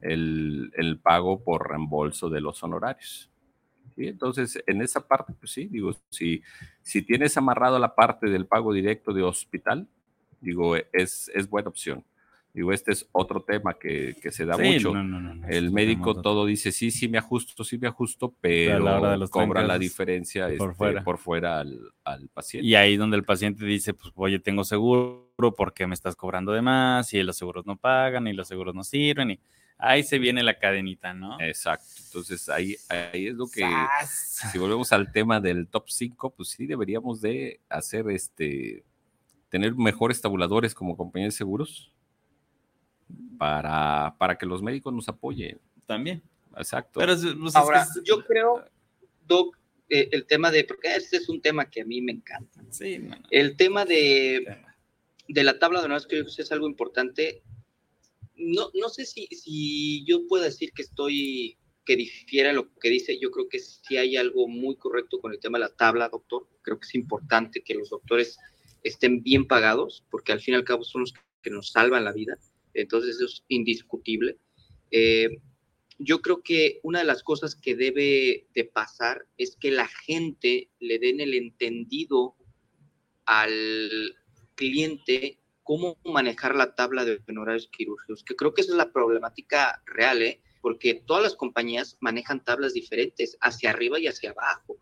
el, 0.00 0.72
el 0.76 0.98
pago 0.98 1.42
por 1.42 1.68
reembolso 1.68 2.28
de 2.28 2.40
los 2.40 2.62
honorarios. 2.62 3.30
¿Sí? 3.94 4.06
Entonces, 4.06 4.62
en 4.66 4.82
esa 4.82 5.06
parte, 5.06 5.32
pues 5.38 5.52
sí, 5.52 5.66
digo, 5.66 5.92
si, 6.10 6.42
si 6.82 7.02
tienes 7.02 7.36
amarrado 7.36 7.78
la 7.78 7.94
parte 7.94 8.28
del 8.28 8.46
pago 8.46 8.72
directo 8.72 9.12
de 9.12 9.22
hospital, 9.22 9.88
digo, 10.40 10.76
es, 10.76 11.30
es 11.34 11.48
buena 11.48 11.68
opción. 11.68 12.04
Digo, 12.52 12.72
este 12.72 12.90
es 12.90 13.08
otro 13.12 13.42
tema 13.42 13.74
que, 13.74 14.16
se 14.30 14.44
da 14.44 14.56
mucho. 14.56 14.92
el 15.48 15.70
médico 15.70 16.20
todo 16.20 16.46
dice, 16.46 16.72
sí, 16.72 16.90
sí 16.90 17.08
me 17.08 17.18
ajusto, 17.18 17.62
sí 17.62 17.78
me 17.78 17.86
ajusto, 17.86 18.34
pero, 18.40 19.28
cobra 19.30 19.62
la 19.62 19.78
diferencia 19.78 20.48
por 20.58 20.72
este, 20.72 21.16
fuera, 21.16 21.60
al, 21.60 22.28
paciente. 22.32 22.66
Y 22.66 22.74
ahí 22.74 22.96
donde 22.96 23.16
el 23.16 23.24
paciente 23.24 23.64
dice, 23.64 23.94
pues 23.94 24.12
oye, 24.16 24.40
tengo 24.40 24.64
seguro, 24.64 25.54
¿por 25.56 25.72
qué 25.72 25.86
me 25.86 25.94
estás 25.94 26.16
cobrando 26.16 26.52
de 26.52 26.60
más? 26.60 27.12
Y 27.14 27.22
los 27.22 27.36
seguros 27.36 27.66
no 27.66 27.76
pagan, 27.76 28.26
y 28.26 28.32
los 28.32 28.48
seguros 28.48 28.74
no 28.74 28.82
sirven, 28.82 29.30
y 29.30 29.40
ahí 29.78 30.02
se 30.02 30.18
viene 30.18 30.42
la 30.42 30.58
cadenita, 30.58 31.14
¿no? 31.14 31.40
Exacto. 31.40 31.86
Entonces 32.04 32.48
ahí, 32.48 32.74
ahí 32.88 33.28
es 33.28 33.34
lo 33.34 33.46
que, 33.46 33.64
si 34.04 34.58
volvemos 34.58 34.90
al 34.90 35.12
tema 35.12 35.38
del 35.38 35.68
top 35.68 35.84
5, 35.88 36.30
pues 36.30 36.48
sí 36.48 36.66
deberíamos 36.66 37.20
de 37.20 37.60
hacer 37.68 38.10
este, 38.10 38.82
tener 39.50 39.76
mejores 39.76 40.20
tabuladores 40.20 40.74
como 40.74 40.96
compañía 40.96 41.28
de 41.28 41.32
seguros 41.32 41.92
para, 43.40 44.14
para 44.18 44.36
que 44.36 44.44
los 44.44 44.62
médicos 44.62 44.92
nos 44.92 45.08
apoyen. 45.08 45.58
También. 45.86 46.22
Exacto. 46.58 47.00
Pero, 47.00 47.16
pues, 47.40 47.56
Ahora, 47.56 47.86
yo 48.04 48.22
creo, 48.26 48.66
Doc, 49.26 49.56
eh, 49.88 50.10
el 50.12 50.26
tema 50.26 50.50
de, 50.50 50.64
porque 50.64 50.94
este 50.94 51.16
es 51.16 51.28
un 51.30 51.40
tema 51.40 51.70
que 51.70 51.80
a 51.80 51.86
mí 51.86 52.02
me 52.02 52.12
encanta. 52.12 52.62
Sí, 52.68 53.00
El 53.30 53.56
tema 53.56 53.86
de, 53.86 54.58
de 55.26 55.42
la 55.42 55.58
tabla 55.58 55.78
de 55.80 55.86
honores 55.86 56.06
creo 56.06 56.26
que 56.26 56.42
es 56.42 56.52
algo 56.52 56.68
importante. 56.68 57.42
No, 58.36 58.68
no 58.74 58.90
sé 58.90 59.06
si, 59.06 59.26
si 59.28 60.04
yo 60.04 60.26
puedo 60.26 60.44
decir 60.44 60.72
que 60.74 60.82
estoy, 60.82 61.56
que 61.86 61.96
difiera 61.96 62.52
lo 62.52 62.70
que 62.74 62.90
dice. 62.90 63.18
Yo 63.18 63.30
creo 63.30 63.48
que 63.48 63.58
sí 63.58 63.96
hay 63.96 64.18
algo 64.18 64.48
muy 64.48 64.76
correcto 64.76 65.18
con 65.18 65.32
el 65.32 65.40
tema 65.40 65.56
de 65.56 65.64
la 65.64 65.74
tabla, 65.74 66.10
doctor. 66.10 66.46
Creo 66.60 66.78
que 66.78 66.86
es 66.86 66.94
importante 66.94 67.62
que 67.62 67.74
los 67.74 67.88
doctores 67.88 68.36
estén 68.82 69.22
bien 69.22 69.46
pagados, 69.46 70.04
porque 70.10 70.32
al 70.32 70.40
fin 70.40 70.52
y 70.52 70.56
al 70.58 70.64
cabo 70.64 70.84
son 70.84 71.00
los 71.00 71.14
que 71.40 71.48
nos 71.48 71.70
salvan 71.70 72.04
la 72.04 72.12
vida 72.12 72.36
entonces 72.74 73.16
eso 73.16 73.26
es 73.26 73.44
indiscutible. 73.48 74.38
Eh, 74.90 75.28
yo 75.98 76.22
creo 76.22 76.42
que 76.42 76.80
una 76.82 77.00
de 77.00 77.04
las 77.04 77.22
cosas 77.22 77.54
que 77.54 77.76
debe 77.76 78.46
de 78.54 78.64
pasar 78.64 79.26
es 79.36 79.56
que 79.56 79.70
la 79.70 79.86
gente 79.86 80.70
le 80.78 80.98
den 80.98 81.20
el 81.20 81.34
entendido 81.34 82.36
al 83.26 84.16
cliente 84.54 85.38
cómo 85.62 85.98
manejar 86.04 86.56
la 86.56 86.74
tabla 86.74 87.04
de 87.04 87.22
honorarios 87.28 87.68
quirúrgicos, 87.68 88.24
que 88.24 88.34
creo 88.34 88.54
que 88.54 88.62
esa 88.62 88.72
es 88.72 88.76
la 88.76 88.92
problemática 88.92 89.82
real, 89.86 90.22
¿eh? 90.22 90.40
porque 90.60 90.94
todas 90.94 91.22
las 91.22 91.36
compañías 91.36 91.96
manejan 92.00 92.44
tablas 92.44 92.74
diferentes, 92.74 93.36
hacia 93.40 93.70
arriba 93.70 93.98
y 93.98 94.06
hacia 94.06 94.30
abajo. 94.30 94.78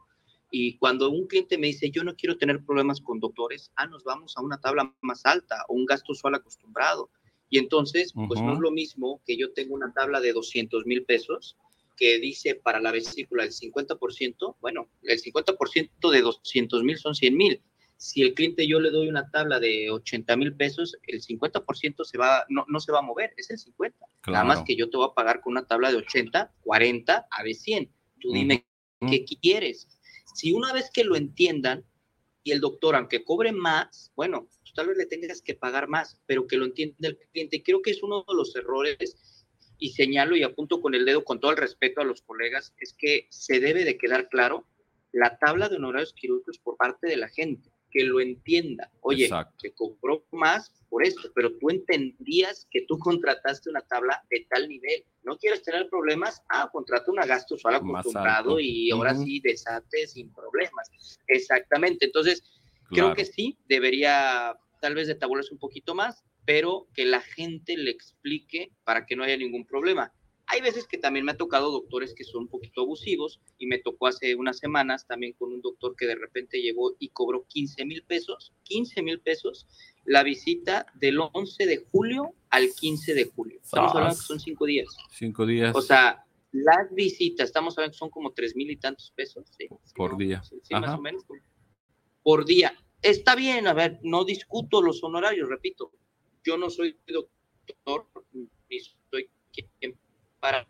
Y 0.51 0.79
cuando 0.79 1.11
un 1.11 1.27
cliente 1.27 1.59
me 1.59 1.67
dice, 1.67 1.91
yo 1.91 2.05
no 2.05 2.17
quiero 2.17 2.39
tener 2.39 2.65
problemas 2.65 3.01
con 3.01 3.21
doctores, 3.21 3.71
ah, 3.77 3.87
nos 3.87 4.03
vamos 4.05 4.37
a 4.37 4.41
una 4.41 4.61
tabla 4.61 4.95
más 5.03 5.27
alta 5.27 5.65
o 5.69 5.75
un 5.75 5.85
gasto 5.85 6.13
usual 6.13 6.37
acostumbrado. 6.37 7.11
Y 7.51 7.59
entonces, 7.59 8.13
pues 8.29 8.41
no 8.41 8.55
es 8.55 8.61
lo 8.61 8.71
mismo 8.71 9.23
que 9.27 9.37
yo 9.37 9.53
tengo 9.53 9.75
una 9.75 9.93
tabla 9.93 10.21
de 10.21 10.33
200 10.33 10.85
mil 10.87 11.05
pesos 11.05 11.57
que 11.97 12.19
dice 12.19 12.55
para 12.55 12.81
la 12.81 12.93
vesícula 12.93 13.45
el 13.45 13.51
50%, 13.51 14.57
bueno, 14.61 14.89
el 15.03 15.21
50% 15.21 16.11
de 16.11 16.21
200 16.21 16.85
mil 16.85 16.97
son 16.97 17.15
100 17.15 17.37
mil. 17.37 17.63
Si 17.97 18.23
el 18.23 18.35
cliente 18.35 18.69
yo 18.69 18.79
le 18.79 18.91
doy 18.91 19.09
una 19.09 19.29
tabla 19.29 19.59
de 19.59 19.91
80 19.91 20.37
mil 20.37 20.55
pesos, 20.55 20.97
el 21.09 21.21
50% 21.21 22.05
se 22.05 22.17
va, 22.17 22.45
no, 22.49 22.65
no 22.69 22.79
se 22.79 22.93
va 22.93 23.01
a 23.01 23.03
mover, 23.03 23.35
es 23.37 23.51
el 23.51 23.59
50. 23.59 24.07
Nada 24.29 24.45
más 24.45 24.63
que 24.63 24.77
yo 24.77 24.89
te 24.89 24.97
voy 24.97 25.09
a 25.11 25.15
pagar 25.15 25.41
con 25.41 25.53
una 25.53 25.67
tabla 25.67 25.91
de 25.91 25.97
80, 25.97 26.55
40 26.61 27.27
a 27.29 27.43
de 27.43 27.55
100. 27.55 27.93
Tú 28.21 28.33
dime 28.33 28.65
qué 29.01 29.25
quieres. 29.25 29.89
Si 30.35 30.53
una 30.53 30.73
vez 30.73 30.91
que 30.93 31.03
lo 31.03 31.17
entiendan 31.17 31.85
y 32.45 32.53
el 32.53 32.61
doctor, 32.61 32.95
aunque 32.95 33.25
cobre 33.25 33.51
más, 33.51 34.13
bueno, 34.15 34.49
tal 34.79 34.87
vez 34.87 34.97
le 34.97 35.07
tengas 35.07 35.43
que 35.43 35.57
pagar 35.57 35.89
más, 35.89 36.17
pero 36.27 36.47
que 36.47 36.57
lo 36.57 36.65
entienda 36.65 37.09
el 37.09 37.19
cliente. 37.33 37.65
Creo 37.65 37.83
que 37.83 37.91
es 37.91 38.01
uno 38.01 38.25
de 38.29 38.35
los 38.37 38.55
errores 38.55 39.45
y 39.77 39.91
señalo 39.91 40.37
y 40.37 40.45
apunto 40.45 40.81
con 40.81 40.95
el 40.95 41.05
dedo 41.05 41.25
con 41.25 41.41
todo 41.41 41.51
el 41.51 41.57
respeto 41.57 42.01
a 42.01 42.05
los 42.05 42.23
colegas, 42.23 42.73
es 42.79 42.95
que 42.97 43.27
se 43.29 43.59
debe 43.59 43.85
de 43.85 43.99
quedar 43.99 44.29
claro 44.29 44.69
la 45.11 45.37
tabla 45.39 45.69
de 45.69 45.79
honorarios 45.79 46.13
quirúrgicos 46.13 46.61
por 46.61 46.77
parte 46.77 47.09
de 47.09 47.17
la 47.17 47.29
gente, 47.29 47.73
que 47.91 48.05
lo 48.05 48.21
entienda. 48.21 48.89
Oye, 49.01 49.29
te 49.61 49.73
compró 49.73 50.25
más 50.31 50.73
por 50.89 51.05
esto, 51.05 51.29
pero 51.35 51.59
tú 51.59 51.71
entendías 51.71 52.69
que 52.71 52.83
tú 52.83 52.99
contrataste 53.01 53.71
una 53.71 53.81
tabla 53.81 54.23
de 54.31 54.47
tal 54.49 54.69
nivel. 54.69 55.05
¿No 55.25 55.39
quieres 55.39 55.65
tener 55.65 55.89
problemas? 55.89 56.41
Ah, 56.51 56.69
contrata 56.73 57.11
una 57.11 57.27
gasto 57.27 57.57
usual 57.57 57.75
acostumbrado 57.75 58.61
y 58.61 58.93
ahora 58.93 59.17
sí 59.17 59.41
desate 59.41 60.07
sin 60.07 60.33
problemas. 60.33 60.89
Exactamente. 61.27 62.07
Entonces, 62.07 62.45
creo 62.91 63.13
que 63.15 63.25
sí, 63.25 63.59
debería 63.69 64.57
tal 64.81 64.95
vez 64.95 65.07
de 65.09 65.15
tabularse 65.15 65.53
un 65.53 65.61
poquito 65.61 65.95
más, 65.95 66.25
pero 66.45 66.89
que 66.95 67.05
la 67.05 67.21
gente 67.21 67.77
le 67.77 67.91
explique 67.91 68.73
para 68.85 69.07
que 69.07 69.17
no 69.17 69.25
haya 69.25 69.37
ningún 69.37 69.67
problema. 69.67 70.13
Hay 70.51 70.63
veces 70.63 70.87
que 70.87 70.97
también 70.97 71.27
me 71.27 71.33
ha 71.33 71.37
tocado 71.37 71.71
doctores 71.71 72.15
que 72.15 72.25
son 72.25 72.45
un 72.45 72.49
poquito 72.49 72.81
abusivos 72.81 73.39
y 73.59 73.67
me 73.67 73.79
tocó 73.79 74.07
hace 74.07 74.35
unas 74.35 74.59
semanas 74.59 75.07
también 75.07 75.35
con 75.35 75.53
un 75.53 75.61
doctor 75.61 75.95
que 75.95 76.07
de 76.07 76.15
repente 76.15 76.63
llegó 76.63 76.97
y 76.99 77.11
cobró 77.11 77.45
15 77.49 77.85
mil 77.85 78.03
pesos, 78.03 78.55
15 78.63 79.03
mil 79.03 79.21
pesos, 79.21 79.67
la 80.05 80.23
visita 80.23 80.87
del 80.95 81.19
11 81.21 81.67
de 81.67 81.85
julio 81.93 82.33
al 82.49 82.71
15 82.71 83.13
de 83.13 83.25
julio. 83.25 83.61
Estamos 83.63 83.95
hablando 83.95 84.17
que 84.17 84.23
son 84.23 84.41
cinco 84.41 84.65
días. 84.65 84.89
Cinco 85.11 85.45
días. 85.45 85.77
O 85.77 85.83
sea, 85.83 86.25
las 86.53 86.95
visitas, 86.95 87.49
estamos 87.49 87.77
hablando 87.77 87.93
que 87.93 87.99
son 87.99 88.11
como 88.11 88.33
tres 88.33 88.57
mil 88.57 88.71
y 88.71 88.77
tantos 88.77 89.13
pesos. 89.15 89.47
¿sí? 89.59 89.69
Por 89.95 90.13
¿no? 90.13 90.19
día. 90.19 90.43
Sí, 90.43 90.57
sí, 90.63 90.75
más 90.75 90.99
o 90.99 91.03
menos. 91.03 91.25
Por 92.23 92.47
día. 92.47 92.73
Está 93.03 93.37
bien, 93.37 93.69
a 93.69 93.75
ver, 93.75 94.01
no 94.03 94.25
discuto 94.25 94.83
los 94.83 95.03
honorarios, 95.05 95.49
repito. 95.49 95.93
Yo 96.45 96.57
no 96.57 96.69
soy 96.69 96.97
doctor, 97.07 98.07
ni 98.69 98.81
soy 98.81 99.31
quien 99.53 99.97
para. 100.41 100.67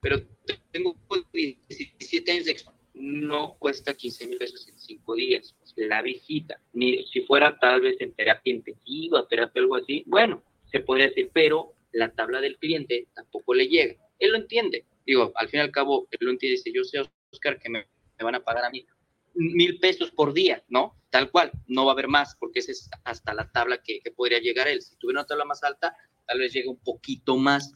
Pero 0.00 0.22
tengo 0.70 0.96
17 1.32 2.32
años 2.32 2.44
de. 2.46 2.56
No 2.94 3.56
cuesta 3.58 3.92
15 3.92 4.26
mil 4.26 4.38
pesos 4.38 4.66
en 4.68 4.78
cinco 4.78 5.14
días. 5.14 5.54
La 5.74 6.00
visita, 6.00 6.58
ni 6.72 7.04
si 7.06 7.20
fuera 7.20 7.58
tal 7.58 7.82
vez 7.82 8.00
en 8.00 8.14
terapia 8.14 8.54
intensiva, 8.54 9.28
terapia 9.28 9.60
algo 9.60 9.76
así, 9.76 10.02
bueno, 10.06 10.42
se 10.70 10.80
podría 10.80 11.08
decir, 11.08 11.30
pero 11.30 11.74
la 11.92 12.10
tabla 12.12 12.40
del 12.40 12.56
cliente 12.56 13.08
tampoco 13.14 13.52
le 13.52 13.68
llega. 13.68 13.96
Él 14.18 14.30
lo 14.30 14.38
entiende. 14.38 14.86
Digo, 15.04 15.30
al 15.34 15.48
fin 15.50 15.60
y 15.60 15.62
al 15.64 15.72
cabo, 15.72 16.08
él 16.10 16.18
lo 16.22 16.30
entiende. 16.30 16.56
Dice, 16.56 16.72
yo 16.72 16.84
sé, 16.84 17.02
Oscar, 17.30 17.58
que 17.58 17.68
me, 17.68 17.86
me 18.18 18.24
van 18.24 18.36
a 18.36 18.40
pagar 18.42 18.64
a 18.64 18.70
mí 18.70 18.86
mil 19.36 19.78
pesos 19.78 20.10
por 20.10 20.32
día, 20.32 20.64
¿no? 20.68 20.96
Tal 21.10 21.30
cual, 21.30 21.52
no 21.66 21.84
va 21.84 21.92
a 21.92 21.94
haber 21.94 22.08
más, 22.08 22.36
porque 22.38 22.60
esa 22.60 22.72
es 22.72 22.90
hasta 23.04 23.34
la 23.34 23.50
tabla 23.50 23.82
que, 23.82 24.00
que 24.00 24.10
podría 24.10 24.40
llegar 24.40 24.68
él. 24.68 24.82
Si 24.82 24.96
tuviera 24.96 25.20
una 25.20 25.26
tabla 25.26 25.44
más 25.44 25.62
alta, 25.62 25.96
tal 26.26 26.40
vez 26.40 26.52
llegue 26.52 26.68
un 26.68 26.78
poquito 26.78 27.36
más, 27.36 27.72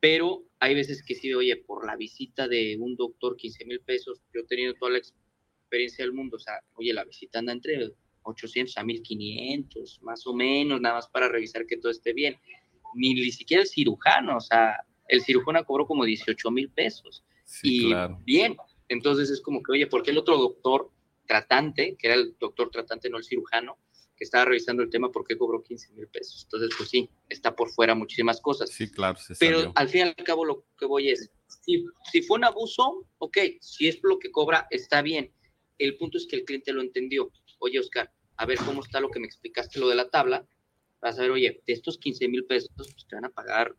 pero 0.00 0.44
hay 0.60 0.74
veces 0.74 1.02
que 1.02 1.14
sí, 1.14 1.32
oye, 1.32 1.56
por 1.56 1.86
la 1.86 1.96
visita 1.96 2.48
de 2.48 2.76
un 2.78 2.96
doctor, 2.96 3.36
15 3.36 3.64
mil 3.64 3.80
pesos, 3.80 4.20
yo 4.34 4.42
he 4.42 4.46
tenido 4.46 4.74
toda 4.74 4.92
la 4.92 4.98
experiencia 4.98 6.04
del 6.04 6.12
mundo, 6.12 6.36
o 6.36 6.40
sea, 6.40 6.60
oye, 6.74 6.92
la 6.92 7.04
visita 7.04 7.38
anda 7.38 7.52
entre 7.52 7.92
800 8.22 8.76
a 8.76 8.84
1500, 8.84 10.02
más 10.02 10.26
o 10.26 10.34
menos, 10.34 10.80
nada 10.80 10.96
más 10.96 11.08
para 11.08 11.28
revisar 11.28 11.66
que 11.66 11.76
todo 11.76 11.90
esté 11.92 12.12
bien. 12.12 12.36
Ni, 12.94 13.14
ni 13.14 13.30
siquiera 13.30 13.62
el 13.62 13.68
cirujano, 13.68 14.36
o 14.36 14.40
sea, 14.40 14.76
el 15.08 15.22
cirujano 15.22 15.64
cobró 15.64 15.86
como 15.86 16.04
18 16.04 16.50
mil 16.50 16.70
pesos. 16.70 17.24
Sí, 17.44 17.86
y 17.86 17.88
claro. 17.88 18.20
bien, 18.24 18.56
entonces 18.88 19.30
es 19.30 19.40
como 19.40 19.62
que, 19.62 19.72
oye, 19.72 19.86
¿por 19.86 20.02
qué 20.02 20.10
el 20.10 20.18
otro 20.18 20.38
doctor 20.38 20.90
tratante, 21.26 21.96
que 21.98 22.06
era 22.06 22.16
el 22.16 22.36
doctor 22.38 22.70
tratante, 22.70 23.10
no 23.10 23.18
el 23.18 23.24
cirujano, 23.24 23.78
que 24.16 24.24
estaba 24.24 24.44
revisando 24.44 24.82
el 24.82 24.90
tema, 24.90 25.10
¿por 25.10 25.26
qué 25.26 25.36
cobró 25.36 25.62
15 25.62 25.92
mil 25.92 26.06
pesos? 26.08 26.44
Entonces, 26.44 26.70
pues 26.76 26.88
sí, 26.88 27.10
está 27.28 27.56
por 27.56 27.70
fuera 27.70 27.94
muchísimas 27.94 28.40
cosas. 28.40 28.70
Sí, 28.70 28.90
claro, 28.90 29.18
se 29.18 29.34
Pero 29.34 29.58
salió. 29.58 29.72
al 29.74 29.88
fin 29.88 30.00
y 30.00 30.02
al 30.02 30.14
cabo 30.24 30.44
lo 30.44 30.66
que 30.78 30.86
voy 30.86 31.10
es, 31.10 31.30
si, 31.46 31.84
si 32.12 32.22
fue 32.22 32.38
un 32.38 32.44
abuso, 32.44 33.06
ok, 33.18 33.38
si 33.60 33.88
es 33.88 33.98
lo 34.02 34.18
que 34.18 34.30
cobra, 34.30 34.66
está 34.70 35.02
bien. 35.02 35.32
El 35.78 35.96
punto 35.96 36.18
es 36.18 36.26
que 36.26 36.36
el 36.36 36.44
cliente 36.44 36.72
lo 36.72 36.80
entendió. 36.80 37.32
Oye, 37.58 37.80
Oscar, 37.80 38.12
a 38.36 38.46
ver 38.46 38.58
cómo 38.58 38.82
está 38.82 39.00
lo 39.00 39.10
que 39.10 39.18
me 39.20 39.26
explicaste, 39.26 39.80
lo 39.80 39.88
de 39.88 39.96
la 39.96 40.08
tabla. 40.08 40.46
Vas 41.00 41.18
a 41.18 41.22
ver, 41.22 41.32
oye, 41.32 41.62
de 41.66 41.72
estos 41.72 41.98
15 41.98 42.28
mil 42.28 42.44
pesos, 42.44 42.70
pues 42.76 43.06
te 43.08 43.16
van 43.16 43.24
a 43.24 43.30
pagar 43.30 43.76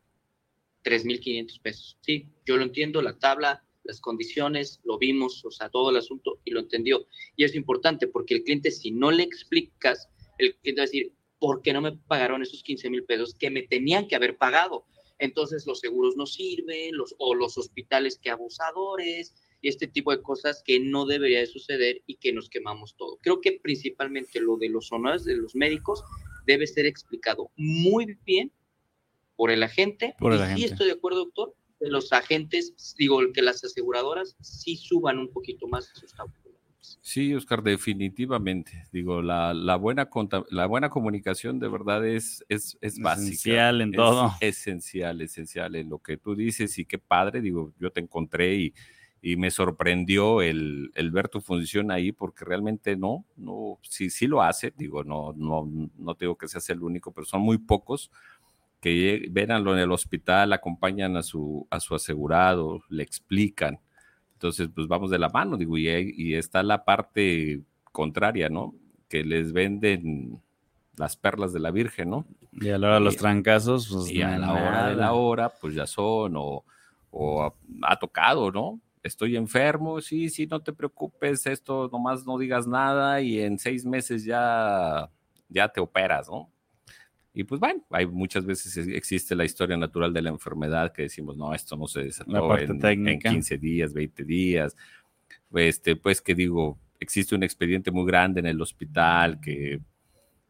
3 0.84 1.06
mil 1.06 1.20
500 1.20 1.60
pesos. 1.60 1.98
Sí, 2.02 2.28
yo 2.46 2.58
lo 2.58 2.64
entiendo, 2.64 3.02
la 3.02 3.18
tabla, 3.18 3.64
las 3.86 4.02
condiciones, 4.02 4.82
lo 4.84 4.98
vimos, 4.98 5.44
o 5.46 5.52
sea, 5.52 5.70
todo 5.70 5.92
el 5.92 5.98
asunto 5.98 6.40
y 6.44 6.52
lo 6.52 6.60
entendió. 6.60 7.08
Y 7.36 7.44
es 7.44 7.56
importante 7.56 8.08
porque 8.08 8.36
el 8.36 8.44
cliente, 8.44 8.72
si 8.72 8.92
no 8.92 9.12
le 9.12 9.24
explicas, 9.24 10.10
el 10.38 10.56
cliente 10.58 10.82
va 10.82 10.84
a 10.84 10.88
decir, 10.88 11.14
¿por 11.40 11.62
qué 11.62 11.74
no 11.74 11.82
me 11.82 11.94
pagaron 11.94 12.42
esos 12.42 12.64
15 12.64 12.90
mil 12.90 13.04
pesos 13.04 13.36
que 13.36 13.50
me 13.50 13.64
tenían 13.64 14.08
que 14.08 14.16
haber 14.16 14.38
pagado? 14.38 14.86
Entonces 15.20 15.66
los 15.66 15.80
seguros 15.80 16.18
no 16.18 16.26
sirven, 16.26 16.96
los, 16.98 17.16
o 17.20 17.36
los 17.36 17.58
hospitales 17.58 18.20
que 18.20 18.30
abusadores, 18.30 19.34
y 19.62 19.70
este 19.70 19.88
tipo 19.88 20.12
de 20.12 20.22
cosas 20.22 20.62
que 20.64 20.80
no 20.80 21.06
debería 21.06 21.40
de 21.40 21.48
suceder 21.48 22.04
y 22.06 22.18
que 22.18 22.34
nos 22.34 22.50
quemamos 22.50 22.96
todo. 22.98 23.18
Creo 23.22 23.42
que 23.42 23.54
principalmente 23.54 24.40
lo 24.40 24.58
de 24.58 24.70
los 24.70 24.92
honores 24.92 25.24
de 25.24 25.36
los 25.38 25.56
médicos 25.56 26.04
debe 26.46 26.68
ser 26.68 26.86
explicado 26.86 27.50
muy 27.56 28.18
bien 28.26 28.52
por 29.36 29.52
el 29.52 29.64
agente. 29.64 30.16
Por 30.20 30.34
el 30.34 30.40
y 30.40 30.42
agente. 30.44 30.62
sí 30.62 30.72
estoy 30.72 30.88
de 30.88 30.94
acuerdo, 30.94 31.26
doctor, 31.26 31.56
que 31.80 31.88
los 31.88 32.12
agentes, 32.14 32.96
digo, 32.98 33.20
que 33.34 33.42
las 33.42 33.64
aseguradoras 33.64 34.36
sí 34.42 34.76
suban 34.78 35.20
un 35.20 35.30
poquito 35.32 35.68
más 35.68 35.90
sus 35.94 36.14
tablas. 36.14 36.36
Sí, 37.02 37.34
Oscar, 37.34 37.64
definitivamente. 37.64 38.88
Digo, 38.92 39.22
la, 39.22 39.54
la 39.54 39.76
buena, 39.76 40.08
conta- 40.10 40.46
la 40.52 40.68
buena 40.68 40.90
comunicación 40.90 41.60
de 41.60 41.68
verdad 41.68 42.06
es, 42.06 42.46
es, 42.48 42.78
es 42.82 43.00
básica. 43.00 43.32
Esencial 43.32 43.82
en 43.82 43.90
Es 43.90 43.96
todo. 43.98 44.32
Esencial, 44.40 45.22
esencial 45.22 45.76
en 45.76 45.90
lo 45.90 46.00
que 46.00 46.18
tú 46.18 46.36
dices 46.36 46.78
y 46.78 46.86
qué 46.86 47.00
padre, 47.00 47.42
digo, 47.42 47.74
yo 47.80 47.92
te 47.92 48.02
encontré 48.02 48.56
y, 48.56 48.74
y 49.22 49.36
me 49.36 49.50
sorprendió 49.50 50.44
el, 50.44 50.92
el 50.94 51.10
ver 51.10 51.28
tu 51.30 51.42
función 51.42 51.90
ahí 51.90 52.12
porque 52.12 52.46
realmente 52.46 52.96
no, 52.96 53.26
no, 53.36 53.80
sí, 53.82 54.12
sí 54.12 54.28
lo 54.28 54.44
hace, 54.44 54.72
digo, 54.78 55.04
no, 55.04 55.34
no, 55.36 55.68
no 55.98 56.16
te 56.16 56.26
digo 56.26 56.38
que 56.38 56.48
seas 56.48 56.70
el 56.70 56.84
único, 56.84 57.12
pero 57.12 57.26
son 57.26 57.42
muy 57.42 57.58
pocos 57.58 58.12
que 58.86 58.92
lleg- 58.94 59.30
ven 59.32 59.50
a 59.52 59.58
lo 59.58 59.74
en 59.74 59.80
el 59.80 59.92
hospital, 59.92 60.54
acompañan 60.54 61.18
a 61.18 61.24
su, 61.24 61.66
a 61.72 61.80
su 61.80 61.96
asegurado, 61.96 62.84
le 62.90 63.02
explican. 63.02 63.80
Entonces, 64.34 64.70
pues 64.76 64.88
vamos 64.88 65.10
de 65.10 65.18
la 65.18 65.30
mano, 65.30 65.58
digo, 65.58 65.76
y, 65.76 65.88
y 65.90 66.36
está 66.36 66.62
la 66.62 66.86
parte 66.86 67.64
contraria, 67.92 68.48
¿no? 68.48 68.76
Que 69.10 69.24
les 69.24 69.54
venden 69.54 70.40
las 70.98 71.18
perlas 71.18 71.52
de 71.52 71.62
la 71.62 71.72
Virgen, 71.72 72.12
¿no? 72.12 72.28
Y 72.52 72.70
a 72.70 72.78
la 72.78 72.90
hora 72.90 72.94
de 73.00 73.02
los 73.06 73.18
trancazos, 73.18 73.88
pues 73.92 74.12
y 74.12 74.22
a 74.22 74.38
la 74.38 74.54
hora 74.54 74.88
de 74.90 74.96
la 74.96 75.14
hora, 75.14 75.50
pues 75.50 75.74
ya 75.74 75.88
son, 75.88 76.36
o, 76.38 76.64
o 77.10 77.42
ha, 77.42 77.56
ha 77.88 77.98
tocado, 77.98 78.52
¿no? 78.52 78.80
Estoy 79.02 79.36
enfermo, 79.36 80.00
sí, 80.00 80.30
sí, 80.30 80.46
no 80.46 80.62
te 80.62 80.74
preocupes, 80.74 81.48
esto 81.48 81.90
nomás 81.92 82.24
no 82.28 82.38
digas 82.38 82.68
nada 82.68 83.20
y 83.20 83.40
en 83.40 83.58
seis 83.58 83.84
meses 83.84 84.24
ya, 84.26 85.10
ya 85.50 85.70
te 85.70 85.80
operas, 85.80 86.30
¿no? 86.30 86.52
Y 87.38 87.44
pues 87.44 87.60
bueno, 87.60 87.84
hay 87.90 88.08
muchas 88.08 88.46
veces 88.46 88.78
existe 88.88 89.36
la 89.36 89.44
historia 89.44 89.76
natural 89.76 90.14
de 90.14 90.22
la 90.22 90.30
enfermedad 90.30 90.94
que 90.94 91.04
decimos, 91.04 91.36
no, 91.36 91.54
esto 91.54 91.76
no 91.76 91.86
se 91.86 92.04
desató 92.04 92.58
en, 92.58 92.72
en 92.72 92.80
técnica. 92.80 93.30
15 93.30 93.58
días, 93.58 93.94
20 93.94 94.24
días. 94.24 94.76
Este, 95.54 95.98
pues 95.98 96.22
que 96.22 96.34
digo, 96.34 96.80
existe 96.98 97.36
un 97.36 97.44
expediente 97.44 97.92
muy 97.92 98.06
grande 98.06 98.40
en 98.40 98.46
el 98.46 98.62
hospital 98.62 99.42
que 99.42 99.82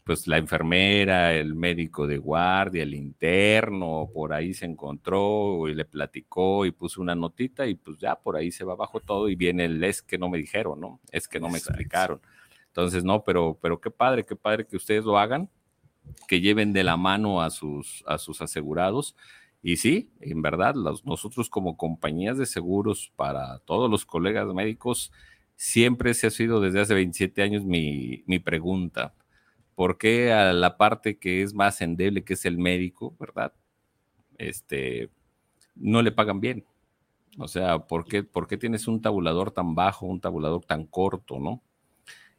pues 0.03 0.27
la 0.27 0.37
enfermera, 0.37 1.33
el 1.33 1.55
médico 1.55 2.05
de 2.05 2.19
guardia, 2.19 2.83
el 2.83 2.93
interno, 2.93 4.07
por 4.13 4.33
ahí 4.33 4.53
se 4.53 4.65
encontró 4.65 5.67
y 5.67 5.73
le 5.73 5.85
platicó 5.85 6.67
y 6.67 6.71
puso 6.71 7.01
una 7.01 7.15
notita 7.15 7.65
y 7.65 7.73
pues 7.73 7.97
ya 7.97 8.15
por 8.15 8.35
ahí 8.35 8.51
se 8.51 8.63
va 8.63 8.73
abajo 8.73 8.99
todo 8.99 9.27
y 9.27 9.35
viene 9.35 9.65
el 9.65 9.83
es 9.83 10.03
que 10.03 10.19
no 10.19 10.29
me 10.29 10.37
dijeron, 10.37 10.79
¿no? 10.79 11.01
Es 11.11 11.27
que 11.27 11.39
no 11.39 11.49
me 11.49 11.57
Exacto. 11.57 11.79
explicaron. 11.79 12.21
Entonces, 12.67 13.03
no, 13.03 13.23
pero, 13.23 13.57
pero 13.59 13.81
qué 13.81 13.89
padre, 13.89 14.23
qué 14.23 14.35
padre 14.35 14.67
que 14.67 14.75
ustedes 14.75 15.03
lo 15.03 15.17
hagan, 15.17 15.49
que 16.27 16.41
lleven 16.41 16.73
de 16.73 16.83
la 16.83 16.97
mano 16.97 17.41
a 17.41 17.49
sus, 17.49 18.03
a 18.07 18.17
sus 18.17 18.41
asegurados. 18.41 19.15
Y 19.61 19.77
sí, 19.77 20.11
en 20.21 20.41
verdad, 20.41 20.75
los- 20.75 21.05
nosotros 21.05 21.49
como 21.49 21.77
compañías 21.77 22.37
de 22.37 22.45
seguros 22.45 23.11
para 23.15 23.59
todos 23.59 23.89
los 23.89 24.05
colegas 24.05 24.47
médicos, 24.53 25.11
siempre 25.55 26.13
se 26.13 26.27
ha 26.27 26.31
sido 26.31 26.59
desde 26.61 26.81
hace 26.81 26.93
27 26.93 27.41
años 27.41 27.63
mi, 27.65 28.23
mi 28.27 28.39
pregunta. 28.39 29.13
¿Por 29.75 29.97
qué 29.97 30.33
a 30.33 30.53
la 30.53 30.77
parte 30.77 31.17
que 31.19 31.41
es 31.43 31.53
más 31.53 31.81
endeble, 31.81 32.23
que 32.23 32.33
es 32.35 32.45
el 32.45 32.57
médico, 32.57 33.15
verdad? 33.19 33.53
Este, 34.37 35.09
no 35.75 36.01
le 36.01 36.11
pagan 36.11 36.39
bien. 36.41 36.65
O 37.39 37.47
sea, 37.49 37.79
¿por 37.87 38.05
qué, 38.05 38.23
por 38.23 38.47
qué 38.47 38.57
tienes 38.57 38.87
un 38.89 39.01
tabulador 39.01 39.51
tan 39.51 39.75
bajo, 39.75 40.07
un 40.07 40.21
tabulador 40.21 40.65
tan 40.65 40.85
corto, 40.87 41.39
no? 41.39 41.63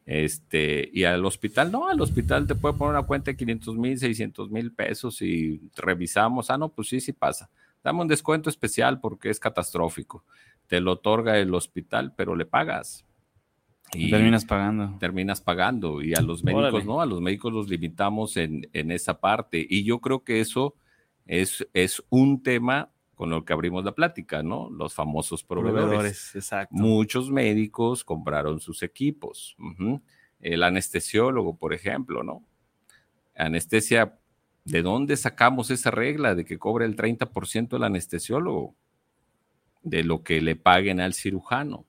Este, 0.06 0.88
y 0.92 1.02
al 1.02 1.24
hospital, 1.24 1.72
no, 1.72 1.88
al 1.88 2.00
hospital 2.00 2.46
te 2.46 2.54
puede 2.54 2.76
poner 2.76 2.96
una 2.96 3.06
cuenta 3.06 3.32
de 3.32 3.36
500 3.36 3.76
mil, 3.76 3.98
600 3.98 4.50
mil 4.50 4.72
pesos 4.72 5.20
y 5.20 5.60
revisamos, 5.74 6.48
ah, 6.48 6.56
no, 6.56 6.68
pues 6.68 6.88
sí, 6.88 7.00
sí 7.00 7.12
pasa. 7.12 7.50
Dame 7.82 8.02
un 8.02 8.08
descuento 8.08 8.48
especial 8.48 9.00
porque 9.00 9.30
es 9.30 9.40
catastrófico. 9.40 10.24
Te 10.68 10.80
lo 10.80 10.92
otorga 10.92 11.38
el 11.38 11.52
hospital, 11.54 12.14
pero 12.16 12.36
le 12.36 12.46
pagas. 12.46 13.04
Y 13.92 14.10
terminas 14.10 14.44
pagando. 14.44 14.96
terminas 14.98 15.40
pagando 15.40 16.02
y 16.02 16.14
a 16.14 16.20
los 16.20 16.42
médicos 16.42 16.66
Órale. 16.66 16.84
no, 16.84 17.00
a 17.00 17.06
los 17.06 17.20
médicos 17.20 17.52
los 17.52 17.68
limitamos 17.68 18.36
en, 18.36 18.68
en 18.72 18.90
esa 18.90 19.20
parte 19.20 19.64
y 19.68 19.84
yo 19.84 20.00
creo 20.00 20.24
que 20.24 20.40
eso 20.40 20.74
es, 21.24 21.66
es 21.72 22.02
un 22.10 22.42
tema 22.42 22.90
con 23.16 23.32
el 23.32 23.44
que 23.44 23.54
abrimos 23.54 23.82
la 23.82 23.92
plática, 23.92 24.42
¿no? 24.42 24.68
Los 24.70 24.94
famosos 24.94 25.42
proveedores. 25.42 26.36
exacto. 26.36 26.76
Muchos 26.76 27.30
médicos 27.30 28.04
compraron 28.04 28.60
sus 28.60 28.82
equipos. 28.82 29.56
El 30.38 30.62
anestesiólogo, 30.62 31.56
por 31.56 31.72
ejemplo, 31.72 32.22
¿no? 32.22 32.44
Anestesia, 33.34 34.18
¿de 34.64 34.82
dónde 34.82 35.16
sacamos 35.16 35.70
esa 35.70 35.90
regla 35.90 36.34
de 36.34 36.44
que 36.44 36.58
cobre 36.58 36.84
el 36.84 36.94
30% 36.94 37.76
el 37.76 37.84
anestesiólogo? 37.84 38.76
De 39.82 40.04
lo 40.04 40.22
que 40.22 40.42
le 40.42 40.54
paguen 40.54 41.00
al 41.00 41.14
cirujano 41.14 41.86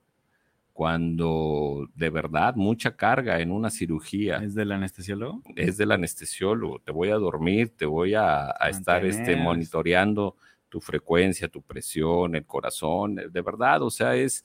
cuando 0.72 1.90
de 1.96 2.08
verdad 2.08 2.54
mucha 2.54 2.94
carga 2.94 3.40
en 3.40 3.50
una 3.50 3.68
cirugía. 3.68 4.36
¿Es 4.36 4.54
del 4.54 4.70
anestesiólogo? 4.70 5.42
Es 5.56 5.76
del 5.76 5.90
anestesiólogo. 5.90 6.78
Te 6.78 6.92
voy 6.92 7.10
a 7.10 7.16
dormir, 7.16 7.74
te 7.76 7.84
voy 7.84 8.14
a, 8.14 8.54
a 8.58 8.70
estar 8.70 9.04
este, 9.04 9.34
monitoreando 9.34 10.36
tu 10.68 10.80
frecuencia, 10.80 11.48
tu 11.48 11.62
presión, 11.62 12.34
el 12.34 12.44
corazón, 12.44 13.16
de 13.16 13.40
verdad, 13.40 13.82
o 13.82 13.90
sea, 13.90 14.14
es, 14.14 14.44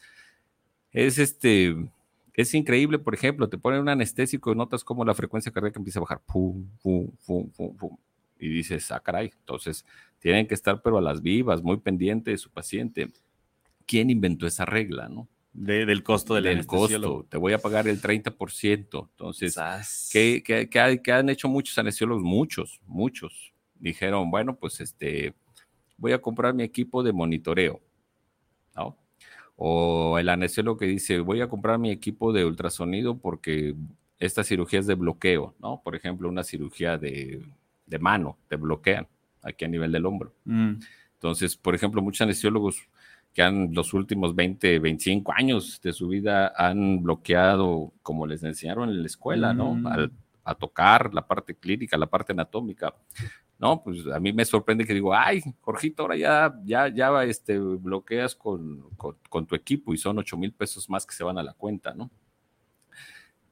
es 0.92 1.18
este, 1.20 1.76
es 2.34 2.54
increíble, 2.54 3.00
por 3.00 3.14
ejemplo, 3.14 3.50
te 3.50 3.58
ponen 3.58 3.82
un 3.82 3.90
anestésico 3.90 4.52
y 4.52 4.56
notas 4.56 4.84
cómo 4.84 5.06
la 5.06 5.14
frecuencia 5.14 5.52
cardíaca 5.52 5.80
empieza 5.80 6.00
a 6.00 6.02
bajar, 6.02 6.22
pum, 6.26 6.68
pum, 6.82 7.12
pum, 7.26 7.50
pum, 7.52 7.76
pum, 7.76 7.98
y 8.40 8.50
dices, 8.50 8.92
ah, 8.92 9.00
caray, 9.00 9.32
entonces 9.40 9.86
tienen 10.20 10.48
que 10.48 10.54
estar 10.54 10.82
pero 10.82 10.98
a 10.98 11.02
las 11.02 11.22
vivas, 11.22 11.62
muy 11.62 11.78
pendiente 11.78 12.32
de 12.32 12.38
su 12.38 12.50
paciente. 12.50 13.10
¿Quién 13.86 14.10
inventó 14.10 14.48
esa 14.48 14.66
regla, 14.66 15.10
no? 15.10 15.28
del 15.54 16.04
costo 16.04 16.34
del, 16.36 16.44
del 16.46 16.66
costo. 16.66 17.26
Te 17.30 17.38
voy 17.38 17.54
a 17.54 17.60
pagar 17.60 17.88
el 17.88 18.02
30%. 18.02 19.10
Entonces, 19.12 19.56
¿qué, 20.12 20.42
qué, 20.44 20.70
qué, 20.70 21.12
han 21.12 21.30
hecho 21.30 21.48
muchos 21.48 21.78
anestesiólogos? 21.78 22.24
Muchos, 22.24 22.82
muchos. 22.88 23.54
Dijeron, 23.76 24.32
bueno, 24.32 24.56
pues 24.56 24.82
este, 24.82 25.34
voy 26.04 26.12
a 26.12 26.22
comprar 26.22 26.54
mi 26.54 26.64
equipo 26.64 27.02
de 27.02 27.14
monitoreo. 27.14 27.80
¿no? 28.76 28.98
O 29.56 30.20
el 30.20 30.28
anestesiólogo 30.28 30.78
que 30.78 30.86
dice, 30.86 31.20
voy 31.22 31.40
a 31.40 31.48
comprar 31.48 31.80
mi 31.80 31.92
equipo 31.92 32.34
de 32.34 32.44
ultrasonido 32.44 33.18
porque 33.18 33.74
esta 34.20 34.44
cirugía 34.44 34.82
es 34.82 34.88
de 34.88 34.96
bloqueo, 34.96 35.56
¿no? 35.62 35.82
Por 35.82 35.96
ejemplo, 35.96 36.28
una 36.28 36.44
cirugía 36.44 36.98
de, 36.98 37.42
de 37.86 38.00
mano, 38.00 38.38
te 38.50 38.58
bloquean 38.58 39.08
aquí 39.42 39.64
a 39.64 39.70
nivel 39.70 39.94
del 39.94 40.06
hombro. 40.06 40.34
Mm. 40.44 40.74
Entonces, 41.14 41.56
por 41.56 41.74
ejemplo, 41.74 42.02
muchos 42.02 42.22
anestesiólogos 42.22 42.90
que 43.34 43.42
han 43.42 43.74
los 43.74 43.94
últimos 43.94 44.36
20, 44.36 44.80
25 44.80 45.32
años 45.34 45.80
de 45.82 45.94
su 45.94 46.10
vida 46.10 46.52
han 46.58 47.02
bloqueado, 47.02 47.94
como 48.02 48.28
les 48.28 48.44
enseñaron 48.44 48.90
en 48.90 49.00
la 49.00 49.08
escuela, 49.08 49.54
¿no? 49.54 49.76
Mm. 49.76 50.12
A 50.44 50.56
tocar 50.56 51.14
la 51.14 51.26
parte 51.26 51.56
clínica, 51.56 51.98
la 51.98 52.08
parte 52.08 52.34
anatómica. 52.34 52.94
No, 53.60 53.82
pues 53.82 54.06
a 54.08 54.20
mí 54.20 54.34
me 54.34 54.44
sorprende 54.44 54.86
que 54.86 54.94
digo, 54.94 55.14
ay, 55.14 55.42
Jorgito, 55.62 56.04
ahora 56.04 56.18
ya, 56.18 56.54
ya, 56.66 56.90
ya 56.90 57.24
este, 57.24 57.58
bloqueas 57.58 58.36
con, 58.36 58.90
con, 58.98 59.46
tu 59.46 59.56
equipo 59.56 59.94
y 59.94 59.98
son 59.98 60.18
8 60.18 60.36
mil 60.38 60.52
pesos 60.52 60.90
más 60.90 61.06
que 61.06 61.16
se 61.16 61.24
van 61.24 61.38
a 61.38 61.44
la 61.44 61.54
cuenta, 61.54 61.94
¿no? 61.94 62.12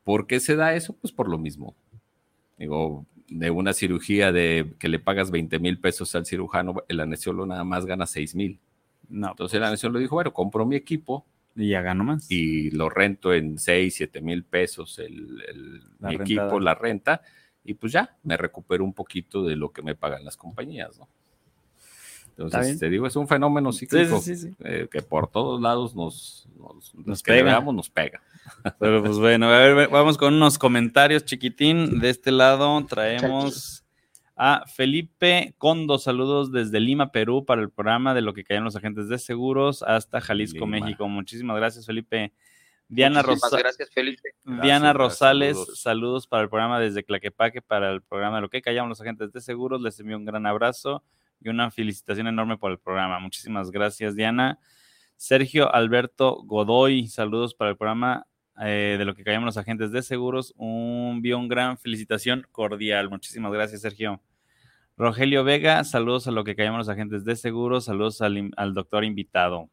¿Por 0.04 0.28
qué 0.28 0.40
se 0.40 0.56
da 0.56 0.74
eso? 0.76 0.94
Pues 0.94 1.14
por 1.14 1.30
lo 1.30 1.38
mismo. 1.38 1.76
Digo, 2.58 3.06
de 3.28 3.50
una 3.52 3.72
cirugía 3.72 4.32
de 4.32 4.76
que 4.80 4.90
le 4.90 5.00
pagas 5.00 5.32
20 5.32 5.60
mil 5.60 5.80
pesos 5.80 6.14
al 6.16 6.26
cirujano, 6.26 6.76
el 6.90 7.00
anestesiólogo 7.00 7.46
nada 7.46 7.64
más 7.64 7.86
gana 7.86 8.06
6 8.06 8.36
mil. 8.36 8.60
No, 9.08 9.30
Entonces 9.30 9.58
el 9.58 9.64
anestesiólogo 9.64 10.00
dijo, 10.00 10.16
bueno, 10.16 10.34
compro 10.34 10.66
mi 10.66 10.76
equipo. 10.76 11.26
Y 11.56 11.70
ya 11.70 11.82
gano 11.82 12.04
más. 12.04 12.30
Y 12.32 12.72
lo 12.72 12.90
rento 12.90 13.34
en 13.34 13.58
6, 13.58 13.94
7 13.94 14.22
mil 14.22 14.44
pesos 14.44 15.00
el, 15.00 15.84
mi 16.00 16.16
equipo, 16.16 16.60
la 16.60 16.76
renta 16.76 17.22
y 17.64 17.74
pues 17.76 17.94
ya 17.94 18.16
me 18.24 18.38
recupero 18.38 18.84
un 18.84 18.94
poquito 18.94 19.44
de 19.44 19.56
lo 19.56 19.72
que 19.72 19.82
me 19.82 19.96
pagan 19.96 20.26
las 20.26 20.38
compañías, 20.38 20.98
¿no? 20.98 21.08
Entonces, 22.38 22.80
te 22.80 22.90
digo, 22.90 23.06
es 23.06 23.16
un 23.16 23.28
fenómeno 23.28 23.72
cíclico 23.72 24.20
eh, 24.64 24.88
que 24.90 25.02
por 25.02 25.28
todos 25.28 25.62
lados 25.62 25.96
nos, 25.96 26.48
nos, 27.06 27.22
pega. 27.22 27.62
nos 27.62 27.90
pega. 27.90 28.22
Pero 28.80 29.04
pues 29.04 29.18
bueno, 29.20 29.48
a 29.48 29.60
ver, 29.60 29.90
vamos 29.90 30.18
con 30.18 30.34
unos 30.34 30.58
comentarios, 30.58 31.24
chiquitín. 31.26 32.00
De 32.00 32.10
este 32.10 32.32
lado 32.32 32.84
traemos 32.86 33.81
a 34.44 34.66
Felipe 34.66 35.54
Condo, 35.60 36.00
saludos 36.00 36.52
desde 36.52 36.80
Lima, 36.80 37.12
Perú, 37.12 37.46
para 37.46 37.62
el 37.62 37.70
programa 37.70 38.16
de 38.16 38.22
lo 38.22 38.34
que 38.34 38.44
caen 38.44 38.64
los 38.64 38.76
agentes 38.76 39.08
de 39.08 39.20
seguros 39.20 39.84
hasta 39.84 40.20
Jalisco, 40.20 40.66
México. 40.66 41.08
Muchísimas 41.08 41.58
gracias, 41.58 41.86
Felipe. 41.86 42.34
Diana, 42.88 43.22
gracias, 43.22 43.92
Felipe. 43.94 44.34
Diana 44.44 44.94
Rosales, 44.94 45.60
saludos. 45.76 46.26
para 46.26 46.42
el 46.42 46.50
programa 46.50 46.80
desde 46.80 47.04
Claquepaque, 47.04 47.62
para 47.62 47.92
el 47.92 48.02
programa 48.02 48.38
de 48.38 48.42
lo 48.42 48.50
que 48.50 48.64
callamos 48.64 48.90
los 48.90 49.02
agentes 49.02 49.32
de 49.32 49.42
seguros. 49.42 49.80
Les 49.80 50.00
envío 50.00 50.18
un 50.18 50.26
gran 50.26 50.48
abrazo 50.48 51.04
y 51.40 51.50
una 51.50 51.70
felicitación 51.70 52.26
enorme 52.26 52.58
por 52.58 52.72
el 52.72 52.80
programa. 52.80 53.20
Muchísimas 53.20 53.70
gracias, 53.70 54.16
Diana. 54.16 54.58
Sergio 55.18 55.72
Alberto 55.72 56.42
Godoy, 56.46 57.06
saludos 57.10 57.54
para 57.54 57.70
el 57.70 57.78
programa 57.78 58.26
eh, 58.60 58.96
de 58.98 59.06
lo 59.06 59.14
que 59.14 59.24
callamos 59.24 59.46
los 59.46 59.58
agentes 59.58 59.92
de 59.92 60.02
seguros. 60.02 60.52
Un, 60.58 61.18
envío 61.18 61.38
un 61.38 61.48
gran 61.48 61.78
felicitación 61.78 62.48
cordial. 62.52 63.08
Muchísimas 63.08 63.52
gracias, 63.52 63.82
Sergio. 63.82 64.20
Rogelio 65.02 65.44
Vega, 65.44 65.84
saludos 65.84 66.28
a 66.28 66.32
lo 66.32 66.44
que 66.44 66.56
callamos 66.56 66.78
los 66.78 66.90
agentes 66.90 67.26
de 67.26 67.36
seguros. 67.36 67.86
Saludos 67.86 68.22
al, 68.22 68.52
al 68.56 68.76
doctor 68.76 69.04
invitado. 69.04 69.68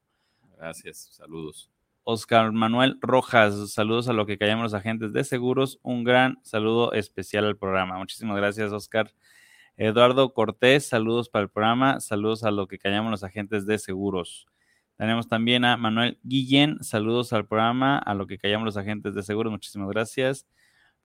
Gracias, 0.57 1.11
saludos. 1.12 1.70
Oscar 2.03 2.51
Manuel 2.51 2.97
Rojas, 3.03 3.70
saludos 3.70 4.09
a 4.09 4.14
lo 4.14 4.24
que 4.24 4.39
callamos 4.39 4.62
los 4.62 4.72
agentes 4.72 5.12
de 5.12 5.24
seguros. 5.24 5.81
Un 5.83 6.03
gran 6.03 6.39
saludo 6.45 6.95
especial 6.95 7.45
al 7.45 7.59
programa. 7.59 7.99
Muchísimas 7.99 8.39
gracias, 8.39 8.72
Oscar. 8.72 9.12
Eduardo 9.76 10.33
Cortés, 10.33 10.87
saludos 10.87 11.29
para 11.29 11.43
el 11.43 11.51
programa. 11.51 12.01
Saludos 12.01 12.43
a 12.45 12.51
lo 12.51 12.66
que 12.66 12.79
callamos 12.79 13.11
los 13.11 13.22
agentes 13.22 13.66
de 13.66 13.79
seguros. 13.79 14.47
Tenemos 14.97 15.29
también 15.29 15.66
a 15.66 15.76
Manuel 15.76 16.18
Guillén, 16.22 16.83
saludos 16.83 17.35
al 17.35 17.47
programa, 17.47 17.99
a 17.99 18.14
lo 18.14 18.26
que 18.26 18.39
callamos 18.39 18.64
los 18.64 18.79
agentes 18.79 19.14
de 19.14 19.22
seguros. 19.22 19.51
Muchísimas 19.51 19.91
gracias. 19.91 20.47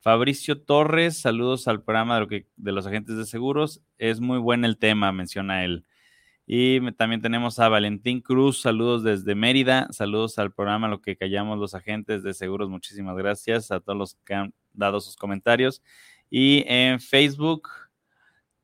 Fabricio 0.04 0.62
Torres, 0.62 1.18
saludos 1.22 1.70
al 1.70 1.82
programa 1.82 2.16
de, 2.16 2.20
lo 2.20 2.28
que, 2.28 2.46
de 2.58 2.74
los 2.74 2.86
agentes 2.86 3.16
de 3.16 3.24
seguros. 3.26 3.82
Es 3.98 4.20
muy 4.20 4.38
buen 4.38 4.66
el 4.66 4.78
tema, 4.78 5.14
menciona 5.14 5.64
él. 5.64 5.86
Y 6.46 6.92
también 6.92 7.22
tenemos 7.22 7.58
a 7.60 7.70
Valentín 7.70 8.20
Cruz, 8.20 8.60
saludos 8.60 9.04
desde 9.04 9.34
Mérida, 9.34 9.88
saludos 9.92 10.40
al 10.40 10.52
programa 10.52 10.90
Lo 10.90 11.02
que 11.02 11.16
callamos 11.16 11.58
los 11.58 11.74
agentes 11.74 12.22
de 12.22 12.34
seguros, 12.34 12.70
muchísimas 12.70 13.16
gracias 13.16 13.72
a 13.72 13.80
todos 13.80 13.98
los 13.98 14.16
que 14.26 14.34
han 14.34 14.54
dado 14.74 15.00
sus 15.00 15.16
comentarios. 15.16 15.82
Y 16.30 16.66
en 16.68 17.00
Facebook 17.00 17.70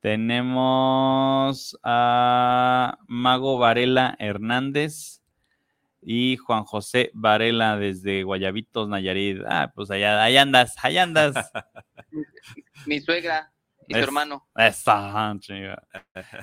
tenemos 0.01 1.79
a 1.83 2.97
Mago 3.07 3.57
Varela 3.57 4.13
Hernández 4.19 5.18
y 6.01 6.37
Juan 6.37 6.63
José 6.63 7.11
Varela 7.13 7.77
desde 7.77 8.23
Guayabitos, 8.23 8.87
Nayarit. 8.87 9.41
Ah, 9.47 9.71
pues 9.73 9.91
allá, 9.91 10.23
allá 10.23 10.41
andas, 10.41 10.75
allá 10.81 11.03
andas. 11.03 11.35
Mi 12.85 12.99
suegra, 12.99 13.51
y 13.89 13.95
su 13.95 13.99
hermano. 14.01 14.47
Esa, 14.55 15.35
chinga. 15.39 15.81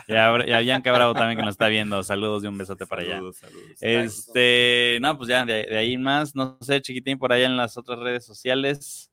Y 0.08 0.14
a, 0.14 0.48
y 0.48 0.52
a 0.52 0.58
Bianca 0.58 0.92
Bravo 0.92 1.14
también 1.14 1.38
que 1.38 1.44
nos 1.44 1.54
está 1.54 1.68
viendo. 1.68 2.02
Saludos 2.02 2.42
y 2.42 2.48
un 2.48 2.58
besote 2.58 2.86
para 2.86 3.02
allá. 3.02 3.20
Saludos, 3.32 3.76
Este, 3.80 4.98
no, 5.00 5.16
pues 5.16 5.28
ya 5.28 5.44
de, 5.44 5.78
ahí 5.78 5.96
más, 5.96 6.34
no 6.34 6.58
sé, 6.60 6.82
chiquitín, 6.82 7.18
por 7.18 7.32
allá 7.32 7.46
en 7.46 7.56
las 7.56 7.76
otras 7.78 8.00
redes 8.00 8.24
sociales. 8.24 9.12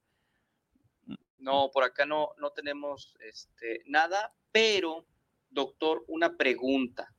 No, 1.38 1.70
por 1.72 1.84
acá 1.84 2.08
no, 2.08 2.30
no 2.40 2.50
tenemos 2.50 3.16
este, 3.20 3.84
nada, 3.86 4.34
pero, 4.52 5.06
doctor, 5.52 6.04
una 6.08 6.36
pregunta. 6.36 7.14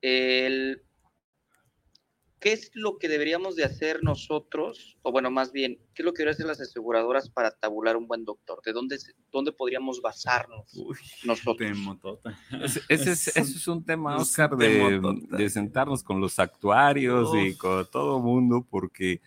El 0.00 0.85
¿qué 2.40 2.52
es 2.52 2.70
lo 2.74 2.98
que 2.98 3.08
deberíamos 3.08 3.56
de 3.56 3.64
hacer 3.64 4.02
nosotros, 4.02 4.96
o 5.02 5.10
bueno, 5.10 5.30
más 5.30 5.52
bien, 5.52 5.78
qué 5.94 6.02
es 6.02 6.04
lo 6.04 6.12
que 6.12 6.22
deberían 6.22 6.34
hacer 6.34 6.46
las 6.46 6.60
aseguradoras 6.60 7.30
para 7.30 7.50
tabular 7.50 7.96
un 7.96 8.06
buen 8.06 8.24
doctor? 8.24 8.60
¿De 8.64 8.72
dónde, 8.72 8.98
dónde 9.32 9.52
podríamos 9.52 10.02
basarnos 10.02 10.72
nosotros? 11.24 11.70
Ese, 12.88 13.40
es, 13.40 13.68
un 13.68 13.84
tema, 13.84 14.16
Oscar, 14.16 14.56
de, 14.56 15.50
sentarnos 15.50 16.02
con 16.02 16.20
los 16.20 16.38
actuarios 16.38 17.30
y 17.34 17.56
con 17.56 17.86
todo 17.90 18.18
el 18.18 18.22
mundo, 18.22 18.66
porque 18.68 19.20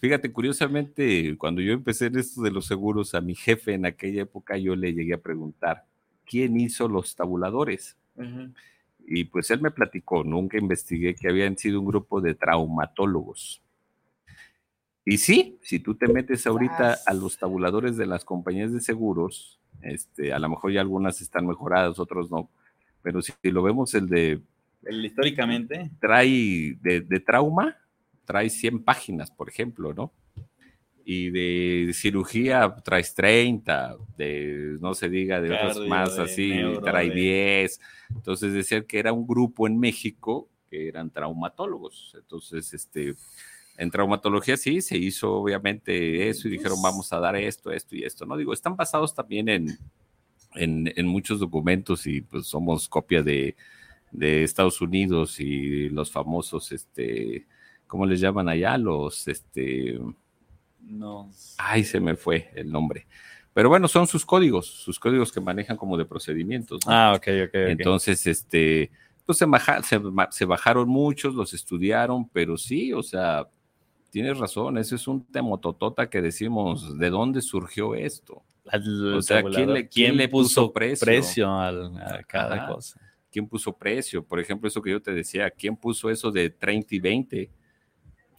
fíjate, 0.00 0.32
curiosamente, 0.32 1.36
cuando 1.36 1.60
yo 1.60 1.72
empecé 1.72 2.06
en 2.06 2.18
esto 2.18 2.42
de 2.42 2.52
los 2.52 2.66
seguros, 2.66 3.14
a 3.14 3.20
mi 3.20 3.34
jefe 3.34 3.74
en 3.74 3.86
aquella 3.86 4.22
época 4.22 4.56
yo 4.56 4.76
le 4.76 4.92
llegué 4.92 5.14
a 5.14 5.20
preguntar, 5.20 5.84
¿quién 6.24 6.58
hizo 6.60 6.88
los 6.88 7.16
tabuladores? 7.16 7.96
Y 9.06 9.24
pues 9.24 9.50
él 9.50 9.60
me 9.60 9.70
platicó, 9.70 10.24
nunca 10.24 10.58
investigué 10.58 11.14
que 11.14 11.28
habían 11.28 11.56
sido 11.56 11.80
un 11.80 11.86
grupo 11.86 12.20
de 12.20 12.34
traumatólogos. 12.34 13.62
Y 15.04 15.18
sí, 15.18 15.58
si 15.62 15.80
tú 15.80 15.94
te 15.94 16.06
metes 16.06 16.46
ahorita 16.46 16.98
a 17.06 17.14
los 17.14 17.38
tabuladores 17.38 17.96
de 17.96 18.06
las 18.06 18.24
compañías 18.24 18.72
de 18.72 18.80
seguros, 18.80 19.58
este, 19.82 20.32
a 20.32 20.38
lo 20.38 20.48
mejor 20.48 20.72
ya 20.72 20.80
algunas 20.80 21.20
están 21.20 21.46
mejoradas, 21.46 21.98
otros 21.98 22.30
no, 22.30 22.50
pero 23.02 23.22
si 23.22 23.32
lo 23.42 23.62
vemos 23.62 23.94
el 23.94 24.08
de... 24.08 24.40
El 24.84 25.04
históricamente. 25.04 25.90
Trae 26.00 26.76
de, 26.80 27.00
de 27.00 27.20
trauma, 27.20 27.76
trae 28.24 28.50
100 28.50 28.84
páginas, 28.84 29.30
por 29.30 29.48
ejemplo, 29.48 29.92
¿no? 29.92 30.12
Y 31.04 31.30
de 31.30 31.92
cirugía 31.92 32.74
traes 32.84 33.14
30, 33.14 33.96
de 34.16 34.76
no 34.80 34.94
se 34.94 35.08
diga 35.08 35.40
de 35.40 35.52
otros 35.52 35.86
más 35.86 36.18
así, 36.18 36.52
trae 36.82 37.10
10. 37.10 37.80
Entonces 38.14 38.52
decía 38.52 38.84
que 38.84 38.98
era 38.98 39.12
un 39.12 39.26
grupo 39.26 39.66
en 39.66 39.78
México 39.78 40.48
que 40.70 40.88
eran 40.88 41.10
traumatólogos. 41.10 42.14
Entonces, 42.16 42.72
este, 42.72 43.14
en 43.76 43.90
traumatología 43.90 44.56
sí 44.56 44.80
se 44.82 44.96
hizo 44.96 45.32
obviamente 45.32 46.28
eso 46.28 46.46
y 46.46 46.52
dijeron 46.52 46.80
vamos 46.82 47.12
a 47.12 47.18
dar 47.18 47.36
esto, 47.36 47.72
esto 47.72 47.96
y 47.96 48.04
esto. 48.04 48.26
No 48.26 48.36
digo, 48.36 48.52
están 48.52 48.76
basados 48.76 49.14
también 49.14 49.48
en, 49.48 49.78
en, 50.54 51.06
muchos 51.06 51.40
documentos 51.40 52.06
y 52.06 52.20
pues 52.20 52.46
somos 52.46 52.88
copia 52.88 53.22
de, 53.22 53.56
de 54.12 54.44
Estados 54.44 54.80
Unidos 54.80 55.40
y 55.40 55.88
los 55.88 56.10
famosos 56.10 56.72
este, 56.72 57.46
¿cómo 57.86 58.06
les 58.06 58.20
llaman 58.20 58.48
allá? 58.48 58.78
Los, 58.78 59.26
este, 59.28 59.98
No. 60.82 61.30
ay, 61.58 61.84
se 61.84 62.00
me 62.00 62.16
fue 62.16 62.50
el 62.54 62.70
nombre. 62.70 63.06
Pero 63.52 63.68
bueno, 63.68 63.88
son 63.88 64.06
sus 64.06 64.24
códigos, 64.24 64.66
sus 64.66 64.98
códigos 64.98 65.32
que 65.32 65.40
manejan 65.40 65.76
como 65.76 65.96
de 65.96 66.04
procedimientos. 66.04 66.80
¿no? 66.86 66.92
Ah, 66.92 67.14
ok, 67.16 67.26
ok. 67.46 67.54
Entonces, 67.54 68.26
este, 68.26 68.90
pues 69.26 69.38
se, 69.38 69.44
baja- 69.46 69.82
se, 69.82 69.98
ma- 69.98 70.30
se 70.30 70.44
bajaron 70.44 70.88
muchos, 70.88 71.34
los 71.34 71.52
estudiaron, 71.52 72.28
pero 72.28 72.56
sí, 72.56 72.92
o 72.92 73.02
sea, 73.02 73.48
tienes 74.10 74.38
razón, 74.38 74.78
ese 74.78 74.94
es 74.96 75.06
un 75.08 75.24
temototota 75.24 76.08
que 76.08 76.22
decimos, 76.22 76.96
¿de 76.98 77.10
dónde 77.10 77.42
surgió 77.42 77.94
esto? 77.94 78.42
Al 78.68 79.14
o 79.16 79.22
sea, 79.22 79.42
¿quién 79.42 79.72
le- 79.72 79.88
quién 79.88 80.16
le 80.16 80.28
puso 80.28 80.72
precio? 80.72 81.50
al- 81.58 81.96
a 81.98 82.22
cada 82.22 82.54
Ajá. 82.54 82.72
cosa? 82.74 83.00
¿Quién 83.32 83.46
puso 83.48 83.72
precio? 83.76 84.24
Por 84.24 84.38
ejemplo, 84.40 84.68
eso 84.68 84.80
que 84.82 84.90
yo 84.90 85.00
te 85.02 85.12
decía, 85.12 85.50
¿quién 85.50 85.76
puso 85.76 86.08
eso 86.10 86.30
de 86.32 86.50
30 86.50 86.94
y 86.94 87.00
20? 87.00 87.50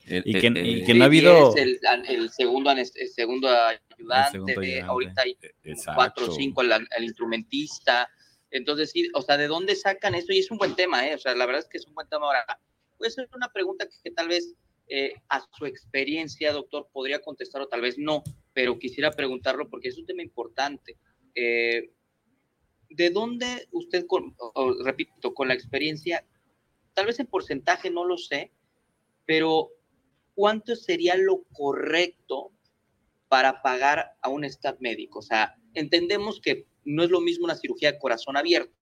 El- 0.06 0.24
Y 0.26 0.36
el- 0.36 0.41
que- 0.41 0.47
el- 0.47 0.68
y 0.80 0.84
que 0.86 0.93
no 0.93 1.04
ha 1.04 1.08
habido- 1.08 1.56
Es 1.56 1.62
el, 1.62 1.80
el 2.08 2.30
segundo, 2.32 2.72
el 2.72 2.86
segundo 3.10 3.47
ayudante, 3.49 4.32
segundo 4.32 4.62
de- 4.62 4.82
ahorita 4.82 5.22
hay 5.22 5.38
Exacto. 5.64 5.95
cuatro 5.95 6.26
o 6.28 6.32
cinco 6.32 6.62
al, 6.62 6.72
al 6.74 7.04
instrumentista. 7.04 8.10
Entonces, 8.49 8.91
sí, 8.91 9.10
o 9.14 9.22
sea, 9.22 9.38
¿de 9.38 9.47
dónde 9.47 9.76
sacan 9.76 10.16
eso? 10.16 10.34
Y 10.34 10.39
es 10.39 10.52
un 10.52 10.58
buen 10.58 10.76
tema, 10.76 11.08
¿eh? 11.08 11.16
O 11.16 11.18
sea, 11.20 11.36
la 11.36 11.45
verdad 11.45 11.62
es 11.62 11.70
que 11.70 11.78
es 11.78 11.86
un 11.88 11.93
buen 11.93 12.08
tema. 12.10 12.26
Ahora, 12.26 12.45
puede 12.97 13.12
ser 13.12 13.30
una 13.34 13.47
pregunta 13.49 13.88
que, 13.88 13.95
que 14.04 14.12
tal 14.12 14.28
vez 14.28 14.54
eh, 14.93 15.14
a 15.30 15.39
su 15.58 15.66
experiencia, 15.66 16.52
doctor, 16.52 16.89
podría 16.91 17.22
contestar 17.22 17.62
o 17.62 17.68
tal 17.70 17.80
vez 17.80 17.97
no, 17.97 18.24
pero 18.52 18.78
quisiera 18.78 19.12
preguntarlo 19.12 19.70
porque 19.70 19.88
es 19.88 19.97
un 19.97 20.06
tema 20.06 20.22
importante. 20.22 20.97
Eh, 21.34 21.91
¿De 22.89 23.10
dónde 23.10 23.70
usted, 23.72 24.06
con- 24.06 24.36
o- 24.38 24.52
o, 24.54 24.84
repito, 24.84 25.34
con 25.34 25.47
la 25.47 25.54
experiencia, 25.54 26.26
tal 26.93 27.06
vez 27.06 27.20
en 27.22 27.28
porcentaje 27.28 27.89
no 27.89 28.04
lo 28.04 28.18
sé, 28.18 28.52
pero 29.26 29.70
¿cuánto 30.41 30.75
sería 30.75 31.15
lo 31.17 31.43
correcto 31.53 32.51
para 33.27 33.61
pagar 33.61 34.13
a 34.23 34.29
un 34.29 34.43
staff 34.43 34.75
médico? 34.79 35.19
O 35.19 35.21
sea, 35.21 35.55
entendemos 35.75 36.41
que 36.41 36.65
no 36.83 37.03
es 37.03 37.11
lo 37.11 37.21
mismo 37.21 37.45
una 37.45 37.53
cirugía 37.53 37.91
de 37.91 37.99
corazón 37.99 38.35
abierto, 38.35 38.73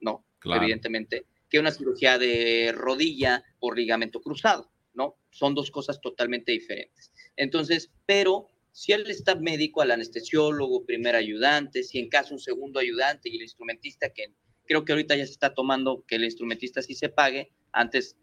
no, 0.00 0.26
Claro. 0.40 0.62
evidentemente, 0.62 1.26
que 1.48 1.60
una 1.60 1.70
cirugía 1.70 2.18
de 2.18 2.72
rodilla 2.74 3.44
por 3.60 3.78
ligamento 3.78 4.20
cruzado, 4.20 4.72
¿no? 4.92 5.14
Son 5.30 5.54
dos 5.54 5.70
cosas 5.70 6.00
totalmente 6.00 6.50
diferentes. 6.50 7.12
Entonces, 7.36 7.92
pero 8.04 8.48
si 8.72 8.90
el 8.90 9.08
staff 9.12 9.38
médico, 9.38 9.82
al 9.82 9.92
anestesiólogo, 9.92 10.84
primer 10.86 11.14
ayudante, 11.14 11.84
si 11.84 12.00
en 12.00 12.08
caso 12.08 12.34
un 12.34 12.40
segundo 12.40 12.80
ayudante 12.80 13.28
y 13.28 13.36
el 13.36 13.42
instrumentista, 13.42 14.12
que 14.12 14.34
creo 14.66 14.84
que 14.84 14.90
ahorita 14.90 15.14
ya 15.14 15.24
se 15.24 15.32
está 15.34 15.54
tomando 15.54 16.04
que 16.08 16.16
el 16.16 16.24
instrumentista 16.24 16.82
sí 16.82 16.96
se 16.96 17.10
pague, 17.10 17.52
antes 17.70 18.16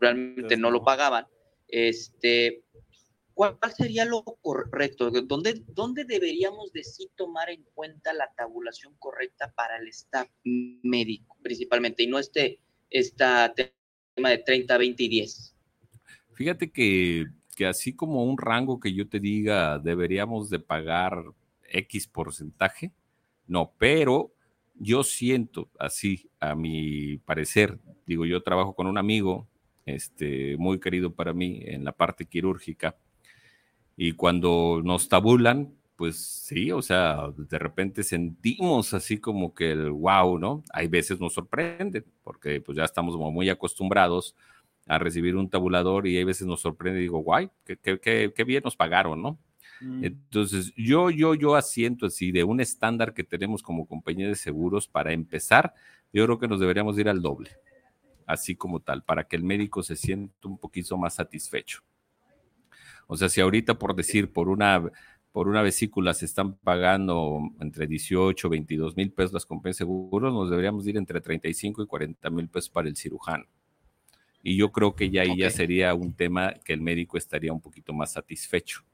realmente 0.00 0.56
no 0.56 0.70
lo 0.70 0.82
pagaban, 0.82 1.26
este, 1.68 2.64
¿cuál 3.34 3.58
sería 3.76 4.04
lo 4.04 4.22
correcto? 4.22 5.10
¿Dónde, 5.10 5.62
¿Dónde 5.68 6.04
deberíamos 6.04 6.72
de 6.72 6.84
sí 6.84 7.10
tomar 7.16 7.50
en 7.50 7.64
cuenta 7.74 8.12
la 8.12 8.32
tabulación 8.36 8.94
correcta 8.98 9.52
para 9.54 9.78
el 9.78 9.88
staff 9.88 10.28
médico, 10.44 11.36
principalmente, 11.42 12.02
y 12.02 12.06
no 12.06 12.18
este, 12.18 12.60
esta 12.90 13.52
tema 13.54 14.30
de 14.30 14.38
30, 14.38 14.78
20 14.78 15.02
y 15.02 15.08
10? 15.08 15.56
Fíjate 16.34 16.70
que, 16.70 17.26
que 17.54 17.66
así 17.66 17.94
como 17.94 18.24
un 18.24 18.38
rango 18.38 18.80
que 18.80 18.92
yo 18.92 19.08
te 19.08 19.20
diga 19.20 19.78
deberíamos 19.78 20.50
de 20.50 20.58
pagar 20.58 21.24
X 21.68 22.06
porcentaje, 22.08 22.92
no, 23.46 23.72
pero 23.78 24.32
yo 24.74 25.04
siento 25.04 25.70
así, 25.78 26.30
a 26.40 26.54
mi 26.54 27.18
parecer, 27.18 27.78
digo, 28.06 28.26
yo 28.26 28.42
trabajo 28.42 28.74
con 28.74 28.86
un 28.86 28.98
amigo, 28.98 29.48
este, 29.86 30.56
muy 30.56 30.80
querido 30.80 31.14
para 31.14 31.32
mí 31.32 31.60
en 31.64 31.84
la 31.84 31.92
parte 31.92 32.26
quirúrgica, 32.26 32.96
y 33.96 34.12
cuando 34.12 34.80
nos 34.84 35.08
tabulan, 35.08 35.72
pues 35.96 36.16
sí, 36.16 36.72
o 36.72 36.82
sea, 36.82 37.30
de 37.36 37.58
repente 37.58 38.02
sentimos 38.02 38.92
así 38.94 39.18
como 39.18 39.54
que 39.54 39.70
el 39.70 39.90
wow, 39.90 40.38
¿no? 40.38 40.64
Hay 40.72 40.88
veces 40.88 41.20
nos 41.20 41.34
sorprende, 41.34 42.04
porque 42.24 42.60
pues 42.60 42.76
ya 42.76 42.84
estamos 42.84 43.16
muy 43.16 43.48
acostumbrados 43.48 44.34
a 44.86 44.98
recibir 44.98 45.36
un 45.36 45.48
tabulador 45.48 46.06
y 46.06 46.16
hay 46.16 46.24
veces 46.24 46.46
nos 46.46 46.60
sorprende 46.60 46.98
y 46.98 47.02
digo, 47.02 47.20
guay, 47.20 47.48
qué, 47.64 47.76
qué, 47.76 47.98
qué, 48.00 48.32
qué 48.34 48.44
bien 48.44 48.62
nos 48.64 48.76
pagaron, 48.76 49.22
¿no? 49.22 49.38
Mm. 49.80 50.04
Entonces, 50.04 50.72
yo, 50.76 51.10
yo, 51.10 51.34
yo 51.34 51.54
asiento 51.54 52.06
así 52.06 52.32
de 52.32 52.44
un 52.44 52.60
estándar 52.60 53.14
que 53.14 53.24
tenemos 53.24 53.62
como 53.62 53.86
compañía 53.86 54.28
de 54.28 54.34
seguros 54.34 54.88
para 54.88 55.12
empezar, 55.12 55.74
yo 56.12 56.24
creo 56.24 56.38
que 56.38 56.48
nos 56.48 56.60
deberíamos 56.60 56.98
ir 56.98 57.08
al 57.08 57.22
doble, 57.22 57.50
así 58.26 58.56
como 58.56 58.80
tal, 58.80 59.02
para 59.02 59.24
que 59.24 59.36
el 59.36 59.44
médico 59.44 59.82
se 59.82 59.96
sienta 59.96 60.48
un 60.48 60.58
poquito 60.58 60.96
más 60.96 61.14
satisfecho. 61.14 61.80
O 63.06 63.16
sea, 63.16 63.28
si 63.28 63.40
ahorita 63.40 63.78
por 63.78 63.94
decir, 63.94 64.32
por 64.32 64.48
una, 64.48 64.90
por 65.32 65.48
una 65.48 65.62
vesícula 65.62 66.14
se 66.14 66.24
están 66.24 66.54
pagando 66.54 67.40
entre 67.60 67.86
18, 67.86 68.48
22 68.48 68.96
mil 68.96 69.12
pesos 69.12 69.32
las 69.32 69.46
compañías 69.46 69.76
de 69.76 69.84
seguros, 69.84 70.32
nos 70.32 70.50
deberíamos 70.50 70.86
ir 70.86 70.96
entre 70.96 71.20
35 71.20 71.82
y 71.82 71.86
40 71.86 72.30
mil 72.30 72.48
pesos 72.48 72.70
para 72.70 72.88
el 72.88 72.96
cirujano. 72.96 73.44
Y 74.42 74.56
yo 74.56 74.72
creo 74.72 74.94
que 74.94 75.10
ya 75.10 75.22
ahí 75.22 75.38
ya 75.38 75.50
sería 75.50 75.94
un 75.94 76.14
tema 76.14 76.54
que 76.64 76.74
el 76.74 76.82
médico 76.82 77.16
estaría 77.16 77.52
un 77.52 77.60
poquito 77.60 77.92
más 77.92 78.12
satisfecho. 78.12 78.84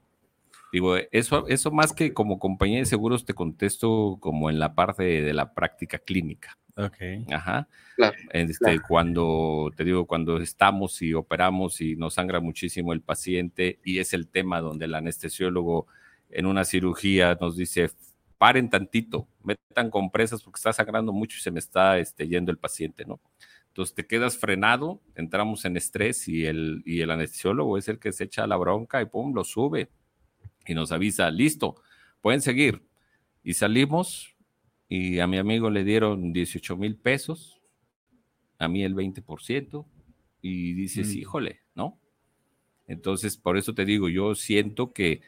Digo, 0.71 0.95
eso, 1.11 1.45
eso 1.47 1.69
más 1.71 1.91
que 1.91 2.13
como 2.13 2.39
compañía 2.39 2.79
de 2.79 2.85
seguros 2.85 3.25
te 3.25 3.33
contesto 3.33 4.17
como 4.21 4.49
en 4.49 4.57
la 4.57 4.73
parte 4.73 5.03
de 5.03 5.33
la 5.33 5.53
práctica 5.53 5.99
clínica. 5.99 6.57
Ok. 6.75 7.31
Ajá. 7.31 7.67
Claro, 7.95 8.17
Este, 8.31 8.57
claro. 8.57 8.81
Cuando, 8.87 9.71
te 9.75 9.83
digo, 9.83 10.05
cuando 10.05 10.37
estamos 10.37 11.01
y 11.01 11.13
operamos 11.13 11.81
y 11.81 11.95
nos 11.95 12.15
sangra 12.15 12.39
muchísimo 12.39 12.93
el 12.93 13.01
paciente 13.01 13.79
y 13.83 13.99
es 13.99 14.13
el 14.13 14.27
tema 14.27 14.61
donde 14.61 14.85
el 14.85 14.95
anestesiólogo 14.95 15.87
en 16.29 16.45
una 16.45 16.63
cirugía 16.63 17.37
nos 17.39 17.57
dice, 17.57 17.89
paren 18.37 18.69
tantito, 18.69 19.27
metan 19.43 19.89
compresas 19.89 20.41
porque 20.43 20.57
está 20.57 20.73
sangrando 20.73 21.11
mucho 21.13 21.37
y 21.37 21.41
se 21.41 21.51
me 21.51 21.59
está 21.59 21.99
este, 21.99 22.27
yendo 22.27 22.51
el 22.51 22.57
paciente, 22.57 23.05
¿no? 23.05 23.19
Entonces 23.67 23.95
te 23.95 24.05
quedas 24.05 24.37
frenado, 24.37 25.01
entramos 25.15 25.63
en 25.63 25.77
estrés 25.77 26.27
y 26.27 26.45
el, 26.45 26.81
y 26.85 27.01
el 27.01 27.11
anestesiólogo 27.11 27.77
es 27.77 27.87
el 27.87 27.99
que 27.99 28.11
se 28.11 28.25
echa 28.25 28.47
la 28.47 28.57
bronca 28.57 29.01
y 29.01 29.05
pum, 29.05 29.33
lo 29.33 29.43
sube 29.43 29.89
y 30.65 30.73
nos 30.73 30.91
avisa, 30.91 31.29
listo, 31.31 31.75
pueden 32.19 32.41
seguir. 32.41 32.83
Y 33.43 33.53
salimos 33.53 34.30
y 34.93 35.19
a 35.19 35.25
mi 35.27 35.37
amigo 35.37 35.69
le 35.69 35.85
dieron 35.85 36.33
18 36.33 36.75
mil 36.75 36.97
pesos, 36.97 37.61
a 38.59 38.67
mí 38.67 38.83
el 38.83 38.93
20%, 38.93 39.85
y 40.41 40.73
dices, 40.73 41.15
Mm. 41.15 41.19
híjole, 41.19 41.61
¿no? 41.75 41.97
Entonces, 42.87 43.37
por 43.37 43.55
eso 43.57 43.73
te 43.73 43.85
digo, 43.85 44.09
yo 44.09 44.35
siento 44.35 44.91
que 44.91 45.21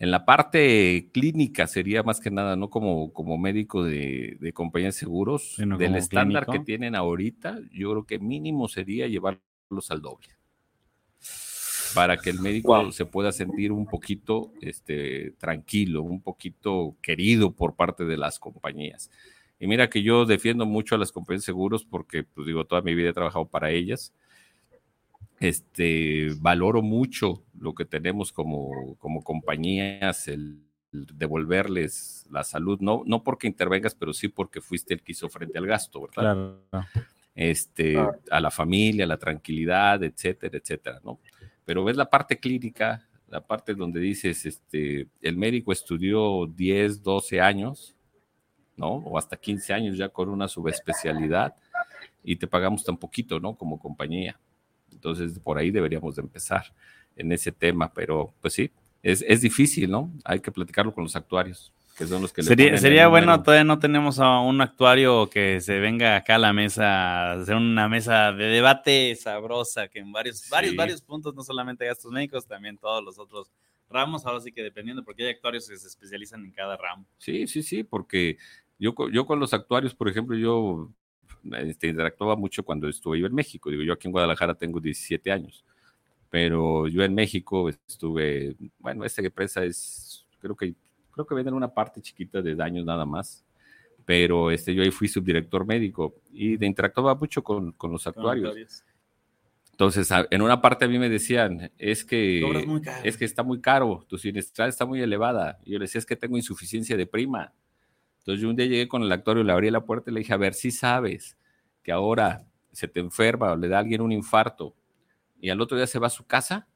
en 0.00 0.10
la 0.10 0.24
parte 0.24 1.10
clínica 1.12 1.68
sería 1.68 2.02
más 2.02 2.18
que 2.18 2.32
nada, 2.32 2.56
no 2.56 2.70
como, 2.70 3.12
como 3.12 3.38
médico 3.38 3.84
de, 3.84 4.36
de 4.40 4.52
compañía 4.52 4.88
de 4.88 4.92
seguros, 4.92 5.54
del 5.56 5.94
estándar 5.94 6.46
clínico. 6.46 6.64
que 6.64 6.66
tienen 6.66 6.96
ahorita, 6.96 7.60
yo 7.70 7.92
creo 7.92 8.04
que 8.04 8.18
mínimo 8.18 8.66
sería 8.66 9.06
llevarlos 9.06 9.90
al 9.90 10.02
doble. 10.02 10.26
Para 11.94 12.16
que 12.16 12.30
el 12.30 12.40
médico 12.40 12.74
Wow. 12.74 12.92
se 12.92 13.04
pueda 13.06 13.32
sentir 13.32 13.72
un 13.72 13.86
poquito 13.86 14.52
este, 14.60 15.32
tranquilo, 15.38 16.02
un 16.02 16.20
poquito 16.20 16.96
querido 17.02 17.52
por 17.52 17.74
parte 17.74 18.04
de 18.04 18.16
las 18.16 18.38
compañías. 18.38 19.10
Y 19.58 19.66
mira 19.66 19.90
que 19.90 20.02
yo 20.02 20.24
defiendo 20.24 20.64
mucho 20.66 20.94
a 20.94 20.98
las 20.98 21.12
compañías 21.12 21.42
de 21.42 21.46
seguros 21.46 21.84
porque, 21.84 22.22
pues 22.24 22.46
digo, 22.46 22.64
toda 22.64 22.80
mi 22.82 22.94
vida 22.94 23.10
he 23.10 23.12
trabajado 23.12 23.46
para 23.46 23.70
ellas. 23.70 24.12
Este, 25.38 26.28
valoro 26.38 26.82
mucho 26.82 27.42
lo 27.58 27.74
que 27.74 27.86
tenemos 27.86 28.30
como, 28.30 28.94
como 28.98 29.22
compañías, 29.22 30.28
el, 30.28 30.60
el 30.92 31.06
devolverles 31.14 32.26
la 32.30 32.44
salud, 32.44 32.78
no, 32.80 33.02
no 33.06 33.22
porque 33.24 33.46
intervengas, 33.46 33.94
pero 33.94 34.12
sí 34.12 34.28
porque 34.28 34.60
fuiste 34.60 34.92
el 34.92 35.02
que 35.02 35.12
hizo 35.12 35.28
frente 35.30 35.56
al 35.58 35.66
gasto, 35.66 36.02
¿verdad? 36.02 36.60
Claro. 36.70 36.86
este, 37.34 37.92
Claro. 37.94 38.18
a 38.30 38.40
la 38.40 38.50
familia, 38.50 39.04
a 39.04 39.08
la 39.08 39.16
tranquilidad, 39.18 40.02
etcétera, 40.04 40.58
etcétera, 40.58 41.00
¿no? 41.04 41.20
Pero 41.64 41.84
ves 41.84 41.96
la 41.96 42.08
parte 42.08 42.38
clínica, 42.38 43.06
la 43.28 43.40
parte 43.40 43.74
donde 43.74 44.00
dices, 44.00 44.44
este, 44.46 45.08
el 45.20 45.36
médico 45.36 45.72
estudió 45.72 46.46
10, 46.46 47.02
12 47.02 47.40
años, 47.40 47.94
¿no? 48.76 48.88
O 48.88 49.18
hasta 49.18 49.36
15 49.36 49.72
años 49.72 49.96
ya 49.96 50.08
con 50.08 50.28
una 50.28 50.48
subespecialidad 50.48 51.54
y 52.24 52.36
te 52.36 52.46
pagamos 52.46 52.84
tan 52.84 52.96
poquito, 52.96 53.38
¿no? 53.38 53.54
Como 53.54 53.78
compañía. 53.78 54.38
Entonces, 54.90 55.38
por 55.38 55.58
ahí 55.58 55.70
deberíamos 55.70 56.16
de 56.16 56.22
empezar 56.22 56.72
en 57.16 57.32
ese 57.32 57.52
tema, 57.52 57.92
pero 57.92 58.34
pues 58.40 58.54
sí, 58.54 58.70
es, 59.02 59.24
es 59.26 59.40
difícil, 59.40 59.90
¿no? 59.90 60.10
Hay 60.24 60.40
que 60.40 60.50
platicarlo 60.50 60.92
con 60.92 61.04
los 61.04 61.16
actuarios, 61.16 61.72
que 62.00 62.06
son 62.06 62.22
los 62.22 62.32
que 62.32 62.40
le 62.42 62.48
Sería, 62.48 62.64
ponen 62.64 62.74
el 62.74 62.80
sería 62.80 63.08
bueno, 63.08 63.26
número. 63.26 63.42
todavía 63.44 63.64
no 63.64 63.78
tenemos 63.78 64.18
a 64.18 64.40
un 64.40 64.60
actuario 64.60 65.28
que 65.28 65.60
se 65.60 65.78
venga 65.78 66.16
acá 66.16 66.36
a 66.36 66.38
la 66.38 66.52
mesa, 66.52 67.32
a 67.32 67.32
hacer 67.42 67.54
una 67.56 67.88
mesa 67.88 68.32
de 68.32 68.44
debate 68.46 69.14
sabrosa, 69.16 69.88
que 69.88 69.98
en 69.98 70.10
varios, 70.10 70.48
varios, 70.48 70.70
Sí. 70.72 70.76
varios 70.76 71.02
puntos, 71.02 71.34
no 71.34 71.42
solamente 71.42 71.84
gastos 71.86 72.10
médicos, 72.10 72.46
también 72.46 72.78
todos 72.78 73.04
los 73.04 73.18
otros 73.18 73.50
ramos, 73.90 74.24
ahora 74.24 74.40
sí 74.40 74.50
que 74.50 74.62
dependiendo, 74.62 75.04
porque 75.04 75.24
hay 75.24 75.30
actuarios 75.30 75.68
que 75.68 75.76
se 75.76 75.86
especializan 75.88 76.44
en 76.44 76.52
cada 76.52 76.76
ramo. 76.76 77.04
Sí, 77.18 77.46
sí, 77.46 77.62
sí, 77.62 77.84
porque 77.84 78.38
yo, 78.78 78.94
yo 79.12 79.26
con 79.26 79.38
los 79.38 79.52
actuarios, 79.52 79.94
por 79.94 80.08
ejemplo, 80.08 80.36
yo 80.38 80.90
este, 81.52 81.88
interactuaba 81.88 82.34
mucho 82.36 82.62
cuando 82.62 82.88
estuve 82.88 83.18
yo 83.20 83.26
en 83.26 83.34
México. 83.34 83.68
Digo, 83.70 83.82
yo 83.82 83.92
aquí 83.92 84.08
en 84.08 84.12
Guadalajara 84.12 84.54
tengo 84.54 84.80
17 84.80 85.30
años. 85.30 85.64
pero 86.30 86.86
yo 86.86 87.02
en 87.02 87.12
México 87.14 87.68
estuve, 87.68 88.54
bueno, 88.78 89.04
esta 89.04 89.20
empresa 89.20 89.64
es, 89.64 90.24
creo 90.38 90.54
que, 90.56 90.74
creo 91.10 91.26
que 91.26 91.34
venden 91.34 91.54
una 91.54 91.72
parte 91.72 92.00
chiquita 92.00 92.42
de 92.42 92.54
daños 92.54 92.84
nada 92.84 93.04
más, 93.04 93.44
pero 94.04 94.50
este, 94.50 94.74
yo 94.74 94.82
ahí 94.82 94.90
fui 94.90 95.08
subdirector 95.08 95.66
médico 95.66 96.16
y 96.32 96.56
de 96.56 96.66
interactuaba 96.66 97.14
mucho 97.14 97.42
con, 97.42 97.72
con 97.72 97.92
los 97.92 98.06
actuarios. 98.06 98.84
Entonces, 99.72 100.10
en 100.30 100.42
una 100.42 100.60
parte 100.60 100.84
a 100.84 100.88
mí 100.88 100.98
me 100.98 101.08
decían, 101.08 101.72
es 101.78 102.04
que, 102.04 102.44
es 103.02 103.16
que 103.16 103.24
está 103.24 103.42
muy 103.42 103.62
caro, 103.62 104.04
tu 104.06 104.18
sinestral 104.18 104.68
está 104.68 104.84
muy 104.84 105.00
elevada. 105.00 105.58
Y 105.64 105.72
yo 105.72 105.78
le 105.78 105.84
decía, 105.84 105.98
es 105.98 106.04
que 106.04 106.16
tengo 106.16 106.36
insuficiencia 106.36 106.98
de 106.98 107.06
prima. 107.06 107.54
Entonces, 108.18 108.42
yo 108.42 108.50
un 108.50 108.56
día 108.56 108.66
llegué 108.66 108.88
con 108.88 109.02
el 109.02 109.10
actuario, 109.10 109.42
le 109.42 109.52
abrí 109.52 109.70
la 109.70 109.84
puerta 109.86 110.10
y 110.10 110.14
le 110.14 110.20
dije, 110.20 110.34
a 110.34 110.36
ver, 110.36 110.52
si 110.52 110.70
sabes 110.70 111.38
que 111.82 111.92
ahora 111.92 112.46
se 112.72 112.88
te 112.88 113.00
enferma 113.00 113.52
o 113.52 113.56
le 113.56 113.68
da 113.68 113.78
a 113.78 113.80
alguien 113.80 114.02
un 114.02 114.12
infarto 114.12 114.74
y 115.40 115.48
al 115.48 115.60
otro 115.60 115.76
día 115.76 115.86
se 115.86 115.98
va 115.98 116.08
a 116.08 116.10
su 116.10 116.26
casa, 116.26 116.68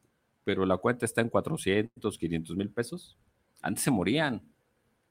pero 0.42 0.64
la 0.64 0.78
cuenta 0.78 1.04
está 1.04 1.20
en 1.20 1.28
400, 1.28 2.16
500 2.16 2.56
mil 2.56 2.70
pesos. 2.70 3.18
Antes 3.64 3.84
se 3.84 3.90
morían. 3.90 4.42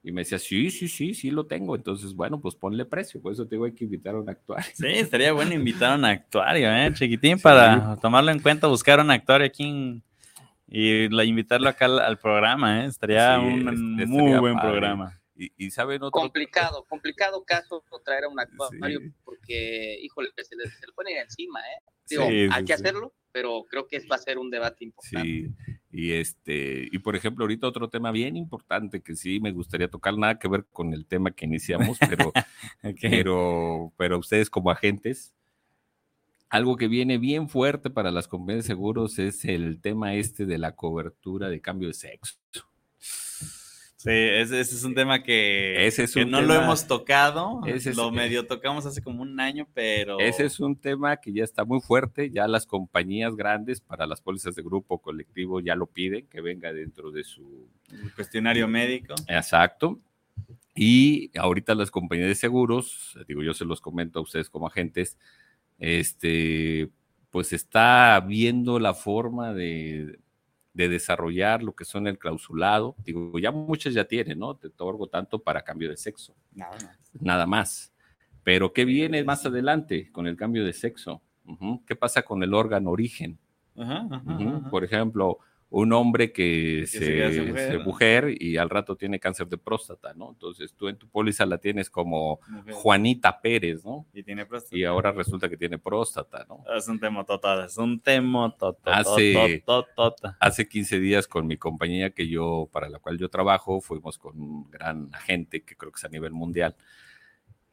Y 0.02 0.12
me 0.12 0.20
decía, 0.20 0.38
sí, 0.38 0.70
sí, 0.70 0.86
sí, 0.86 1.14
sí 1.14 1.30
lo 1.30 1.46
tengo. 1.46 1.74
Entonces, 1.74 2.14
bueno, 2.14 2.40
pues 2.40 2.54
ponle 2.54 2.84
precio. 2.84 3.22
Por 3.22 3.32
eso 3.32 3.46
tengo 3.48 3.64
que 3.74 3.84
invitar 3.84 4.14
a 4.14 4.20
un 4.20 4.28
actuario. 4.28 4.70
Sí, 4.74 4.86
estaría 4.86 5.32
bueno 5.32 5.54
invitar 5.54 5.92
a 5.92 5.96
un 5.96 6.04
actuario, 6.04 6.70
¿eh? 6.70 6.92
Chiquitín, 6.92 7.40
para 7.40 7.96
tomarlo 7.96 8.30
en 8.30 8.40
cuenta, 8.40 8.66
buscar 8.66 9.00
un 9.00 9.10
actuario 9.10 9.46
aquí 9.46 10.02
y 10.68 11.08
la, 11.08 11.24
invitarlo 11.24 11.68
acá 11.68 11.86
al, 11.86 12.18
programa, 12.18 12.84
¿eh? 12.84 12.86
Estaría 12.86 13.38
un 13.38 13.96
muy 14.06 14.38
buen 14.38 14.58
programa. 14.58 15.20
Y, 15.36 15.52
y 15.56 15.70
saben 15.70 16.02
otro... 16.02 16.12
Complicado, 16.12 16.84
complicado 16.88 17.42
caso 17.44 17.82
traer 18.04 18.24
a 18.24 18.28
un 18.28 18.38
actuario 18.38 19.00
porque, 19.24 19.98
híjole, 20.02 20.30
se 20.36 20.54
le, 20.54 20.68
se 20.68 20.86
le 20.86 20.92
pone 20.92 21.18
encima, 21.18 21.60
¿eh? 21.60 21.82
Digo, 22.08 22.24
hay 22.52 22.64
que 22.64 22.74
hacerlo, 22.74 23.14
pero 23.32 23.64
creo 23.68 23.88
que 23.88 23.98
va 24.06 24.16
a 24.16 24.18
ser 24.18 24.38
un 24.38 24.50
debate 24.50 24.84
importante. 24.84 25.28
Sí, 25.28 25.48
y 25.96 26.10
este, 26.14 26.88
y 26.90 26.98
por 26.98 27.14
ejemplo, 27.14 27.44
ahorita 27.44 27.68
otro 27.68 27.88
tema 27.88 28.10
bien 28.10 28.36
importante 28.36 29.00
que 29.00 29.14
sí 29.14 29.38
me 29.38 29.52
gustaría 29.52 29.86
tocar, 29.86 30.18
nada 30.18 30.40
que 30.40 30.48
ver 30.48 30.66
con 30.72 30.92
el 30.92 31.06
tema 31.06 31.30
que 31.30 31.44
iniciamos, 31.44 31.98
pero, 32.00 32.32
pero, 33.00 33.92
pero 33.96 34.18
ustedes 34.18 34.50
como 34.50 34.72
agentes, 34.72 35.32
algo 36.48 36.76
que 36.76 36.88
viene 36.88 37.18
bien 37.18 37.48
fuerte 37.48 37.90
para 37.90 38.10
las 38.10 38.26
compañías 38.26 38.64
de 38.64 38.74
seguros 38.74 39.20
es 39.20 39.44
el 39.44 39.80
tema 39.80 40.16
este 40.16 40.46
de 40.46 40.58
la 40.58 40.74
cobertura 40.74 41.48
de 41.48 41.60
cambio 41.60 41.86
de 41.86 41.94
sexo. 41.94 42.34
Sí, 44.04 44.10
ese, 44.10 44.60
es 44.60 44.84
un 44.84 44.94
tema 44.94 45.22
que, 45.22 45.90
no 46.28 46.42
lo 46.42 46.52
hemos 46.52 46.86
tocado. 46.86 47.62
lo 47.96 48.10
medio 48.10 48.46
tocamos 48.46 48.84
hace 48.84 49.00
como 49.00 49.22
un 49.22 49.40
año, 49.40 49.66
pero. 49.72 50.20
Ese 50.20 50.44
es 50.44 50.60
un 50.60 50.76
tema 50.76 51.16
que 51.16 51.32
ya 51.32 51.42
está 51.42 51.64
muy 51.64 51.80
fuerte. 51.80 52.28
Ya 52.28 52.46
las 52.46 52.66
compañías 52.66 53.34
grandes 53.34 53.80
para 53.80 54.06
las 54.06 54.20
pólizas 54.20 54.54
de 54.56 54.62
grupo 54.62 54.98
colectivo 54.98 55.58
ya 55.60 55.74
lo 55.74 55.86
piden, 55.86 56.26
que 56.26 56.42
venga 56.42 56.70
dentro 56.74 57.12
de 57.12 57.24
su 57.24 57.66
cuestionario 58.14 58.68
médico. 58.68 59.14
Exacto. 59.26 59.98
Y 60.74 61.30
ahorita 61.38 61.74
las 61.74 61.90
compañías 61.90 62.28
de 62.28 62.34
seguros, 62.34 63.18
digo, 63.26 63.42
yo 63.42 63.54
se 63.54 63.64
los 63.64 63.80
comento 63.80 64.18
a 64.18 64.22
ustedes 64.22 64.50
como 64.50 64.66
agentes, 64.66 65.16
este, 65.78 66.90
pues 67.30 67.54
está 67.54 68.20
viendo 68.20 68.78
la 68.78 68.92
forma 68.92 69.54
de, 69.54 70.18
de 70.74 70.88
desarrollar 70.88 71.62
lo 71.62 71.74
que 71.74 71.84
son 71.84 72.06
el 72.06 72.18
clausulado. 72.18 72.96
Digo, 73.04 73.38
ya 73.38 73.50
muchos 73.52 73.94
ya 73.94 74.04
tienen, 74.04 74.40
¿no? 74.40 74.56
Te 74.56 74.66
otorgo 74.66 75.06
tanto 75.06 75.38
para 75.38 75.62
cambio 75.62 75.88
de 75.88 75.96
sexo. 75.96 76.34
Nada 76.52 76.72
más. 76.72 77.00
Nada 77.20 77.46
más. 77.46 77.94
Pero 78.42 78.72
¿qué 78.72 78.84
viene 78.84 79.24
más 79.24 79.46
adelante 79.46 80.10
con 80.12 80.26
el 80.26 80.36
cambio 80.36 80.64
de 80.64 80.72
sexo? 80.72 81.22
¿Qué 81.86 81.94
pasa 81.96 82.22
con 82.22 82.42
el 82.42 82.52
órgano 82.52 82.90
origen? 82.90 83.38
Por 84.70 84.84
ejemplo, 84.84 85.38
un 85.76 85.92
hombre 85.92 86.32
que, 86.32 86.84
se, 86.86 87.26
mujer, 87.48 87.80
mujer, 87.80 88.34
y 88.38 88.58
al 88.58 88.70
rato 88.70 88.94
tiene 88.94 89.18
cáncer 89.18 89.48
de 89.48 89.58
próstata, 89.58 90.14
¿no? 90.14 90.30
Entonces 90.30 90.72
tú 90.72 90.86
en 90.86 90.96
tu 90.96 91.08
póliza 91.08 91.44
la 91.46 91.58
tienes 91.58 91.90
como 91.90 92.38
Juanita 92.70 93.40
Pérez, 93.40 93.84
¿no? 93.84 94.06
Y 94.14 94.22
tiene 94.22 94.46
próstata. 94.46 94.76
Y 94.76 94.84
ahora 94.84 95.10
resulta 95.10 95.48
que 95.48 95.56
tiene 95.56 95.80
próstata, 95.80 96.46
¿no? 96.48 96.62
Es 96.76 96.86
un 96.86 97.00
tema 97.00 97.24
total, 97.24 97.64
es 97.64 97.76
un 97.76 97.98
tema 97.98 98.54
total. 98.56 98.94
Hace, 98.94 99.64
hace 100.38 100.68
15 100.68 101.00
días 101.00 101.26
con 101.26 101.48
mi 101.48 101.56
compañía 101.56 102.10
que 102.10 102.28
yo, 102.28 102.68
para 102.70 102.88
la 102.88 103.00
cual 103.00 103.18
yo 103.18 103.28
trabajo, 103.28 103.80
fuimos 103.80 104.16
con 104.16 104.40
un 104.40 104.70
gran 104.70 105.08
agente 105.12 105.64
que 105.64 105.74
creo 105.74 105.90
que 105.90 105.98
es 105.98 106.04
a 106.04 106.08
nivel 106.08 106.30
mundial. 106.30 106.76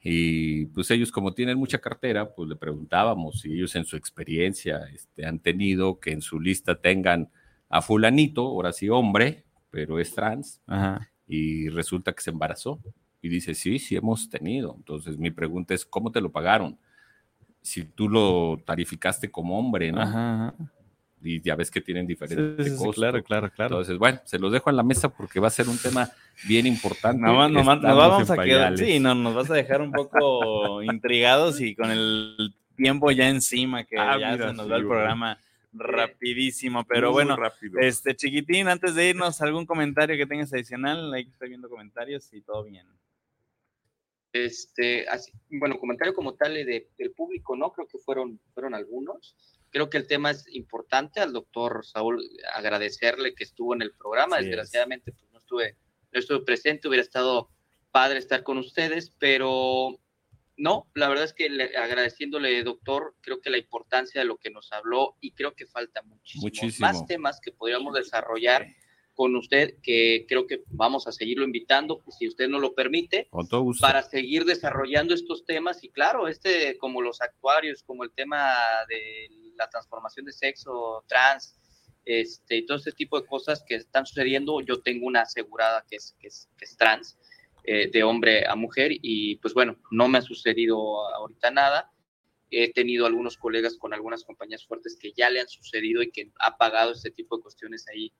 Y 0.01 0.65
pues 0.65 0.89
ellos 0.89 1.11
como 1.11 1.35
tienen 1.35 1.59
mucha 1.59 1.77
cartera, 1.77 2.33
pues 2.33 2.49
le 2.49 2.55
preguntábamos 2.55 3.41
si 3.41 3.53
ellos 3.53 3.75
en 3.75 3.85
su 3.85 3.95
experiencia 3.95 4.89
este, 4.91 5.23
han 5.23 5.37
tenido 5.37 5.99
que 5.99 6.13
en 6.13 6.21
su 6.21 6.39
lista 6.39 6.81
tengan 6.81 7.29
a 7.71 7.81
fulanito, 7.81 8.41
ahora 8.41 8.73
sí 8.73 8.89
hombre, 8.89 9.45
pero 9.69 9.99
es 9.99 10.13
trans, 10.13 10.61
y 11.27 11.69
resulta 11.69 12.11
que 12.11 12.21
se 12.21 12.29
embarazó. 12.29 12.79
Y 13.21 13.29
dice, 13.29 13.53
sí, 13.53 13.79
sí 13.79 13.95
hemos 13.95 14.29
tenido. 14.29 14.75
Entonces 14.77 15.17
mi 15.17 15.31
pregunta 15.31 15.73
es, 15.73 15.85
¿cómo 15.85 16.11
te 16.11 16.19
lo 16.19 16.31
pagaron? 16.31 16.77
Si 17.61 17.83
tú 17.85 18.09
lo 18.09 18.61
tarificaste 18.65 19.31
como 19.31 19.57
hombre, 19.57 19.91
¿no? 19.91 20.53
Y 21.23 21.39
ya 21.41 21.55
ves 21.55 21.69
que 21.69 21.81
tienen 21.81 22.07
diferentes 22.07 22.71
costos. 22.71 22.95
claro, 22.95 23.23
claro, 23.23 23.51
claro. 23.51 23.75
Entonces, 23.75 23.97
bueno, 23.99 24.19
se 24.25 24.39
los 24.39 24.51
dejo 24.51 24.71
en 24.71 24.75
la 24.75 24.83
mesa 24.83 25.07
porque 25.09 25.39
va 25.39 25.47
a 25.47 25.51
ser 25.51 25.69
un 25.69 25.77
tema 25.77 26.09
bien 26.47 26.65
importante. 26.65 27.21
No, 27.21 27.47
no, 27.47 27.63
nos 27.63 27.81
vamos 27.81 28.29
a 28.29 28.43
quedar, 28.43 28.75
sí, 28.75 28.99
no, 28.99 29.13
nos 29.13 29.35
vas 29.35 29.51
a 29.51 29.53
dejar 29.53 29.81
un 29.81 29.91
poco 29.91 30.81
intrigados 30.81 31.61
y 31.61 31.75
con 31.75 31.91
el 31.91 32.55
tiempo 32.75 33.11
ya 33.11 33.29
encima 33.29 33.83
que 33.83 33.99
ah, 33.99 34.17
ya 34.19 34.35
se 34.35 34.53
nos 34.53 34.69
va 34.69 34.77
el 34.77 34.87
programa 34.87 35.37
rapidísimo, 35.73 36.85
pero 36.85 37.11
bueno, 37.11 37.37
este 37.79 38.15
chiquitín, 38.15 38.67
antes 38.67 38.95
de 38.95 39.09
irnos, 39.09 39.41
algún 39.41 39.65
comentario 39.65 40.17
que 40.17 40.25
tengas 40.25 40.53
adicional, 40.53 41.13
ahí 41.13 41.23
estoy 41.23 41.49
viendo 41.49 41.69
comentarios 41.69 42.31
y 42.33 42.41
todo 42.41 42.63
bien. 42.63 42.87
Este, 44.33 45.07
así, 45.09 45.31
bueno, 45.49 45.79
comentario 45.79 46.13
como 46.13 46.35
tal 46.35 46.53
de, 46.53 46.89
del 46.97 47.11
público, 47.11 47.55
¿no? 47.55 47.71
Creo 47.73 47.87
que 47.87 47.97
fueron, 47.97 48.39
fueron 48.53 48.73
algunos. 48.73 49.35
Creo 49.69 49.89
que 49.89 49.97
el 49.97 50.07
tema 50.07 50.31
es 50.31 50.45
importante. 50.53 51.19
Al 51.19 51.33
doctor 51.33 51.85
Saúl 51.85 52.21
agradecerle 52.53 53.35
que 53.35 53.43
estuvo 53.43 53.73
en 53.73 53.81
el 53.81 53.91
programa. 53.93 54.37
Desgraciadamente, 54.37 55.11
pues 55.11 55.31
no 55.31 55.39
estuve, 55.39 55.77
no 56.11 56.19
estuve 56.19 56.45
presente, 56.45 56.87
hubiera 56.87 57.03
estado 57.03 57.49
padre 57.91 58.19
estar 58.19 58.43
con 58.43 58.57
ustedes, 58.57 59.13
pero 59.19 59.99
no, 60.61 60.87
la 60.93 61.09
verdad 61.09 61.25
es 61.25 61.33
que 61.33 61.47
agradeciéndole, 61.75 62.63
doctor, 62.63 63.15
creo 63.21 63.41
que 63.41 63.49
la 63.49 63.57
importancia 63.57 64.21
de 64.21 64.27
lo 64.27 64.37
que 64.37 64.51
nos 64.51 64.71
habló 64.71 65.17
y 65.19 65.31
creo 65.31 65.55
que 65.55 65.65
falta 65.65 66.03
muchísimo, 66.03 66.71
más 66.79 67.03
temas 67.07 67.39
que 67.41 67.51
podríamos 67.51 67.95
desarrollar 67.95 68.67
con 69.15 69.35
usted, 69.35 69.79
que 69.81 70.27
creo 70.29 70.45
que 70.45 70.61
vamos 70.67 71.07
a 71.07 71.11
seguirlo 71.11 71.45
invitando, 71.45 72.03
si 72.15 72.27
usted 72.27 72.47
no 72.47 72.59
lo 72.59 72.75
permite, 72.75 73.27
para 73.79 74.03
seguir 74.03 74.45
desarrollando 74.45 75.15
estos 75.15 75.45
temas 75.45 75.83
y 75.83 75.89
claro, 75.89 76.27
este 76.27 76.77
como 76.77 77.01
los 77.01 77.21
actuarios, 77.21 77.81
como 77.81 78.03
el 78.03 78.11
tema 78.11 78.53
de 78.87 79.29
la 79.57 79.67
transformación 79.67 80.27
de 80.27 80.31
sexo 80.31 81.03
trans, 81.07 81.55
este, 82.05 82.57
y 82.57 82.65
todo 82.67 82.77
este 82.77 82.91
tipo 82.91 83.19
de 83.19 83.25
cosas 83.25 83.63
que 83.67 83.75
están 83.75 84.05
sucediendo, 84.05 84.61
yo 84.61 84.79
tengo 84.81 85.07
una 85.07 85.21
asegurada 85.21 85.83
que 85.89 85.95
es, 85.95 86.15
que 86.19 86.27
es, 86.27 86.47
que 86.55 86.65
es 86.65 86.77
trans, 86.77 87.17
eh, 87.63 87.89
de 87.91 88.03
hombre 88.03 88.47
a 88.47 88.55
mujer 88.55 88.91
y 88.91 89.35
pues 89.37 89.53
bueno, 89.53 89.77
no 89.91 90.07
me 90.07 90.17
ha 90.17 90.21
sucedido 90.21 91.07
ahorita 91.13 91.51
nada. 91.51 91.91
He 92.49 92.73
tenido 92.73 93.05
algunos 93.05 93.37
colegas 93.37 93.77
con 93.77 93.93
algunas 93.93 94.23
compañías 94.23 94.65
fuertes 94.65 94.97
que 94.99 95.13
ya 95.13 95.29
le 95.29 95.41
han 95.41 95.47
sucedido 95.47 96.01
y 96.01 96.11
que 96.11 96.31
ha 96.39 96.57
pagado 96.57 96.91
este 96.91 97.11
tipo 97.11 97.37
de 97.37 97.43
cuestiones 97.43 97.85
ahí 97.87 98.11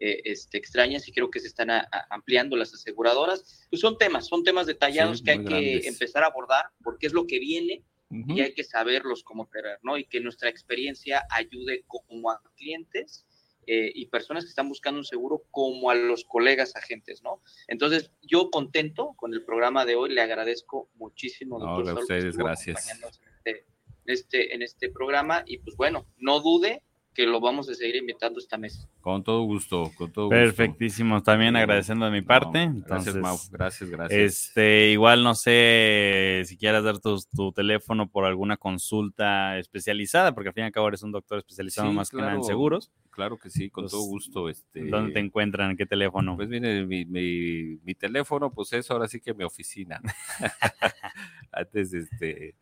eh, 0.00 0.22
este, 0.24 0.58
extrañas 0.58 1.06
y 1.06 1.12
creo 1.12 1.30
que 1.30 1.40
se 1.40 1.46
están 1.46 1.68
ampliando 2.10 2.56
las 2.56 2.74
aseguradoras. 2.74 3.66
Pues 3.70 3.80
son 3.80 3.96
temas, 3.98 4.26
son 4.26 4.42
temas 4.42 4.66
detallados 4.66 5.22
que 5.22 5.32
hay 5.32 5.44
que 5.44 5.86
empezar 5.86 6.24
a 6.24 6.28
abordar 6.28 6.66
porque 6.82 7.06
es 7.06 7.12
lo 7.12 7.26
que 7.26 7.38
viene 7.38 7.84
y 8.10 8.40
hay 8.40 8.54
que 8.54 8.64
saberlos 8.64 9.24
cómo 9.24 9.44
operar, 9.44 9.78
¿no? 9.82 9.98
Y 9.98 10.04
que 10.06 10.20
nuestra 10.20 10.48
experiencia 10.48 11.24
ayude 11.30 11.84
como 11.86 12.30
a 12.30 12.40
clientes 12.56 13.26
eh, 13.66 13.90
y 13.94 14.06
personas 14.06 14.44
que 14.44 14.50
están 14.50 14.68
buscando 14.68 14.98
un 14.98 15.04
seguro 15.04 15.44
como 15.50 15.90
a 15.90 15.94
los 15.94 16.24
colegas 16.24 16.76
agentes, 16.76 17.22
¿no? 17.22 17.40
Entonces, 17.68 18.10
yo 18.22 18.50
contento 18.50 19.14
con 19.16 19.34
el 19.34 19.44
programa 19.44 19.84
de 19.84 19.96
hoy, 19.96 20.10
le 20.10 20.20
agradezco 20.20 20.88
muchísimo. 20.94 21.58
Doctor 21.58 21.88
a 21.90 22.00
ustedes, 22.00 22.36
gracias. 22.36 22.90
En 22.90 23.04
este, 23.04 23.66
este, 24.06 24.54
en 24.54 24.62
este 24.62 24.90
programa 24.90 25.42
y 25.46 25.58
pues 25.58 25.76
bueno, 25.76 26.06
no 26.18 26.40
dude 26.40 26.82
que 27.14 27.26
lo 27.26 27.40
vamos 27.40 27.68
a 27.68 27.74
seguir 27.74 27.96
invitando 27.96 28.40
esta 28.40 28.58
mes. 28.58 28.88
Con 29.00 29.22
todo 29.22 29.42
gusto, 29.42 29.90
con 29.96 30.12
todo 30.12 30.26
gusto. 30.26 30.36
Perfectísimo, 30.36 31.22
también 31.22 31.54
agradeciendo 31.54 32.06
de 32.06 32.10
mi 32.10 32.22
parte. 32.22 32.70
gracias, 32.86 33.14
Mau, 33.16 33.38
gracias, 33.50 33.88
gracias. 33.88 34.20
Este, 34.20 34.90
igual 34.90 35.22
no 35.22 35.34
sé 35.34 36.42
si 36.44 36.56
quieras 36.56 36.82
dar 36.82 36.98
tu, 36.98 37.52
teléfono 37.52 38.08
por 38.10 38.24
alguna 38.24 38.56
consulta 38.56 39.58
especializada, 39.58 40.34
porque 40.34 40.48
al 40.48 40.54
fin 40.54 40.64
y 40.64 40.66
al 40.66 40.72
cabo 40.72 40.88
eres 40.88 41.02
un 41.02 41.12
doctor 41.12 41.38
especializado 41.38 41.92
más 41.92 42.10
que 42.10 42.16
nada 42.16 42.34
en 42.34 42.42
seguros. 42.42 42.90
Claro 43.10 43.38
que 43.38 43.48
sí, 43.48 43.70
con 43.70 43.86
todo 43.86 44.02
gusto. 44.02 44.48
Este, 44.48 44.84
¿Dónde 44.86 45.12
te 45.12 45.20
encuentran? 45.20 45.76
¿Qué 45.76 45.86
teléfono? 45.86 46.34
Pues 46.34 46.48
mire, 46.48 46.84
mi, 46.84 47.04
mi, 47.04 47.78
mi 47.84 47.94
teléfono, 47.94 48.50
pues 48.52 48.72
es 48.72 48.90
ahora 48.90 49.06
sí 49.06 49.20
que 49.20 49.32
mi 49.32 49.44
oficina. 49.44 50.00
Antes, 51.52 51.92
este 51.94 52.56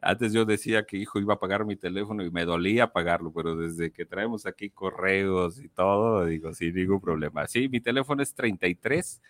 Antes 0.00 0.32
yo 0.32 0.44
decía 0.44 0.86
que 0.86 0.96
hijo 0.96 1.18
iba 1.18 1.34
a 1.34 1.40
pagar 1.40 1.64
mi 1.64 1.76
teléfono 1.76 2.24
y 2.24 2.30
me 2.30 2.44
dolía 2.44 2.92
pagarlo, 2.92 3.32
pero 3.32 3.56
desde 3.56 3.92
que 3.92 4.06
traemos 4.06 4.46
aquí 4.46 4.70
correos 4.70 5.58
y 5.58 5.68
todo, 5.68 6.24
digo, 6.24 6.54
sin 6.54 6.74
ningún 6.74 7.00
problema. 7.00 7.46
Sí, 7.46 7.68
mi 7.68 7.80
teléfono 7.80 8.22
es 8.22 8.34
33 8.34 9.20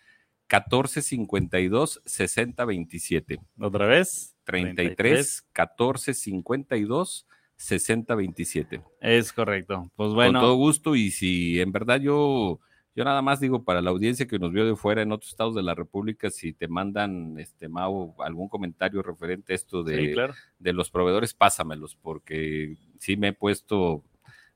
14 0.47 1.03
52 1.03 2.03
60 2.05 2.65
27. 2.65 3.41
¿Otra 3.59 3.87
vez? 3.87 4.37
33 4.45 5.47
14 5.53 6.15
52 6.15 7.27
60 7.57 8.15
27. 8.15 8.83
Es 9.01 9.33
correcto. 9.33 9.91
Pues 9.97 10.13
bueno. 10.13 10.41
Con 10.41 10.49
todo 10.49 10.57
gusto 10.57 10.97
y 10.97 11.11
si 11.11 11.61
en 11.61 11.73
verdad 11.73 12.01
yo 12.01 12.61
yo 12.99 13.05
nada 13.05 13.23
más 13.23 13.39
digo 13.39 13.63
para 13.63 13.81
la 13.81 13.91
audiencia 13.91 14.27
que 14.27 14.41
nos 14.41 14.51
vio 14.51 14.67
de 14.67 14.75
fuera 14.75 15.03
en 15.03 15.13
otros 15.13 15.31
estados 15.31 15.55
de 15.55 15.63
la 15.63 15.77
República, 15.77 16.31
si 16.31 16.53
te 16.53 16.67
mandan, 16.67 17.39
este 17.39 17.69
Mau, 17.69 18.17
algún 18.19 18.49
comentario 18.49 19.03
referente 19.03 19.53
a 19.53 19.55
esto 19.55 19.85
de, 19.85 20.17
de 20.59 20.73
los 20.73 20.91
proveedores, 20.91 21.33
pásamelos, 21.33 21.95
porque 21.95 22.77
sí 22.99 23.17
me 23.17 23.29
he 23.29 23.33
puesto 23.33 24.03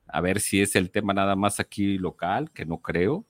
a 0.08 0.20
ver 0.20 0.40
si 0.40 0.60
es 0.60 0.74
el 0.74 0.90
tema 0.90 1.14
nada 1.14 1.36
más 1.36 1.60
aquí 1.60 1.98
local, 1.98 2.50
que 2.50 2.66
no 2.66 2.78
creo, 2.78 3.24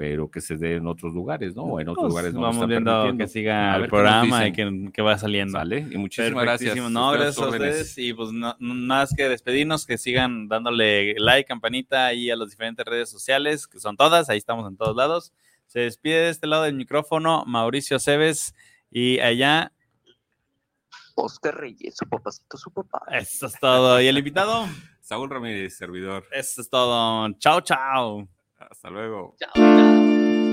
pero 0.00 0.30
que 0.30 0.40
se 0.40 0.56
dé 0.56 0.76
en 0.76 0.86
otros 0.86 1.12
lugares, 1.12 1.54
¿no? 1.54 1.64
O 1.64 1.78
en 1.78 1.86
otros 1.86 2.04
Pues, 2.04 2.08
lugares 2.10 2.32
no 2.32 2.40
vamos 2.40 2.66
viendo 2.66 3.14
que 3.18 3.28
siga 3.28 3.74
A 3.74 3.76
el 3.76 3.86
programa 3.86 4.46
y 4.48 4.52
que, 4.52 4.90
que 4.94 5.02
va 5.02 5.18
saliendo. 5.18 5.58
Vale, 5.58 5.86
y 5.90 5.98
muchísimas 5.98 6.42
gracias. 6.42 6.74
No, 6.90 7.10
gracias 7.12 7.36
a 7.36 7.48
ustedes. 7.50 7.98
Y 7.98 8.14
pues 8.14 8.32
no, 8.32 8.56
más 8.60 9.12
que 9.14 9.28
despedirnos, 9.28 9.84
que 9.84 9.98
sigan 9.98 10.48
dándole 10.48 11.16
like, 11.18 11.46
campanita 11.46 12.06
ahí 12.06 12.30
a 12.30 12.36
las 12.36 12.48
diferentes 12.48 12.82
redes 12.86 13.10
sociales, 13.10 13.66
que 13.66 13.78
son 13.78 13.98
todas, 13.98 14.30
ahí 14.30 14.38
estamos 14.38 14.66
en 14.70 14.78
todos 14.78 14.96
lados. 14.96 15.34
Se 15.66 15.80
despide 15.80 16.20
de 16.20 16.30
este 16.30 16.46
lado 16.46 16.62
del 16.62 16.76
micrófono 16.76 17.44
Mauricio 17.46 17.98
Cebes 17.98 18.54
y 18.90 19.20
allá, 19.20 19.70
Oscar 21.14 21.58
Reyes, 21.58 21.94
su 21.98 22.08
papacito, 22.08 22.56
su 22.56 22.70
papá. 22.70 23.02
eso 23.10 23.48
es 23.48 23.60
todo. 23.60 24.00
Y 24.00 24.06
el 24.06 24.16
invitado, 24.16 24.64
Saúl 25.02 25.28
Ramírez, 25.28 25.76
servidor. 25.76 26.24
eso 26.32 26.62
es 26.62 26.70
todo. 26.70 27.30
Chao, 27.38 27.60
chao. 27.60 28.26
Hasta 28.60 28.90
luego. 28.90 29.36
Chao, 29.38 29.50
chao. 29.76 30.49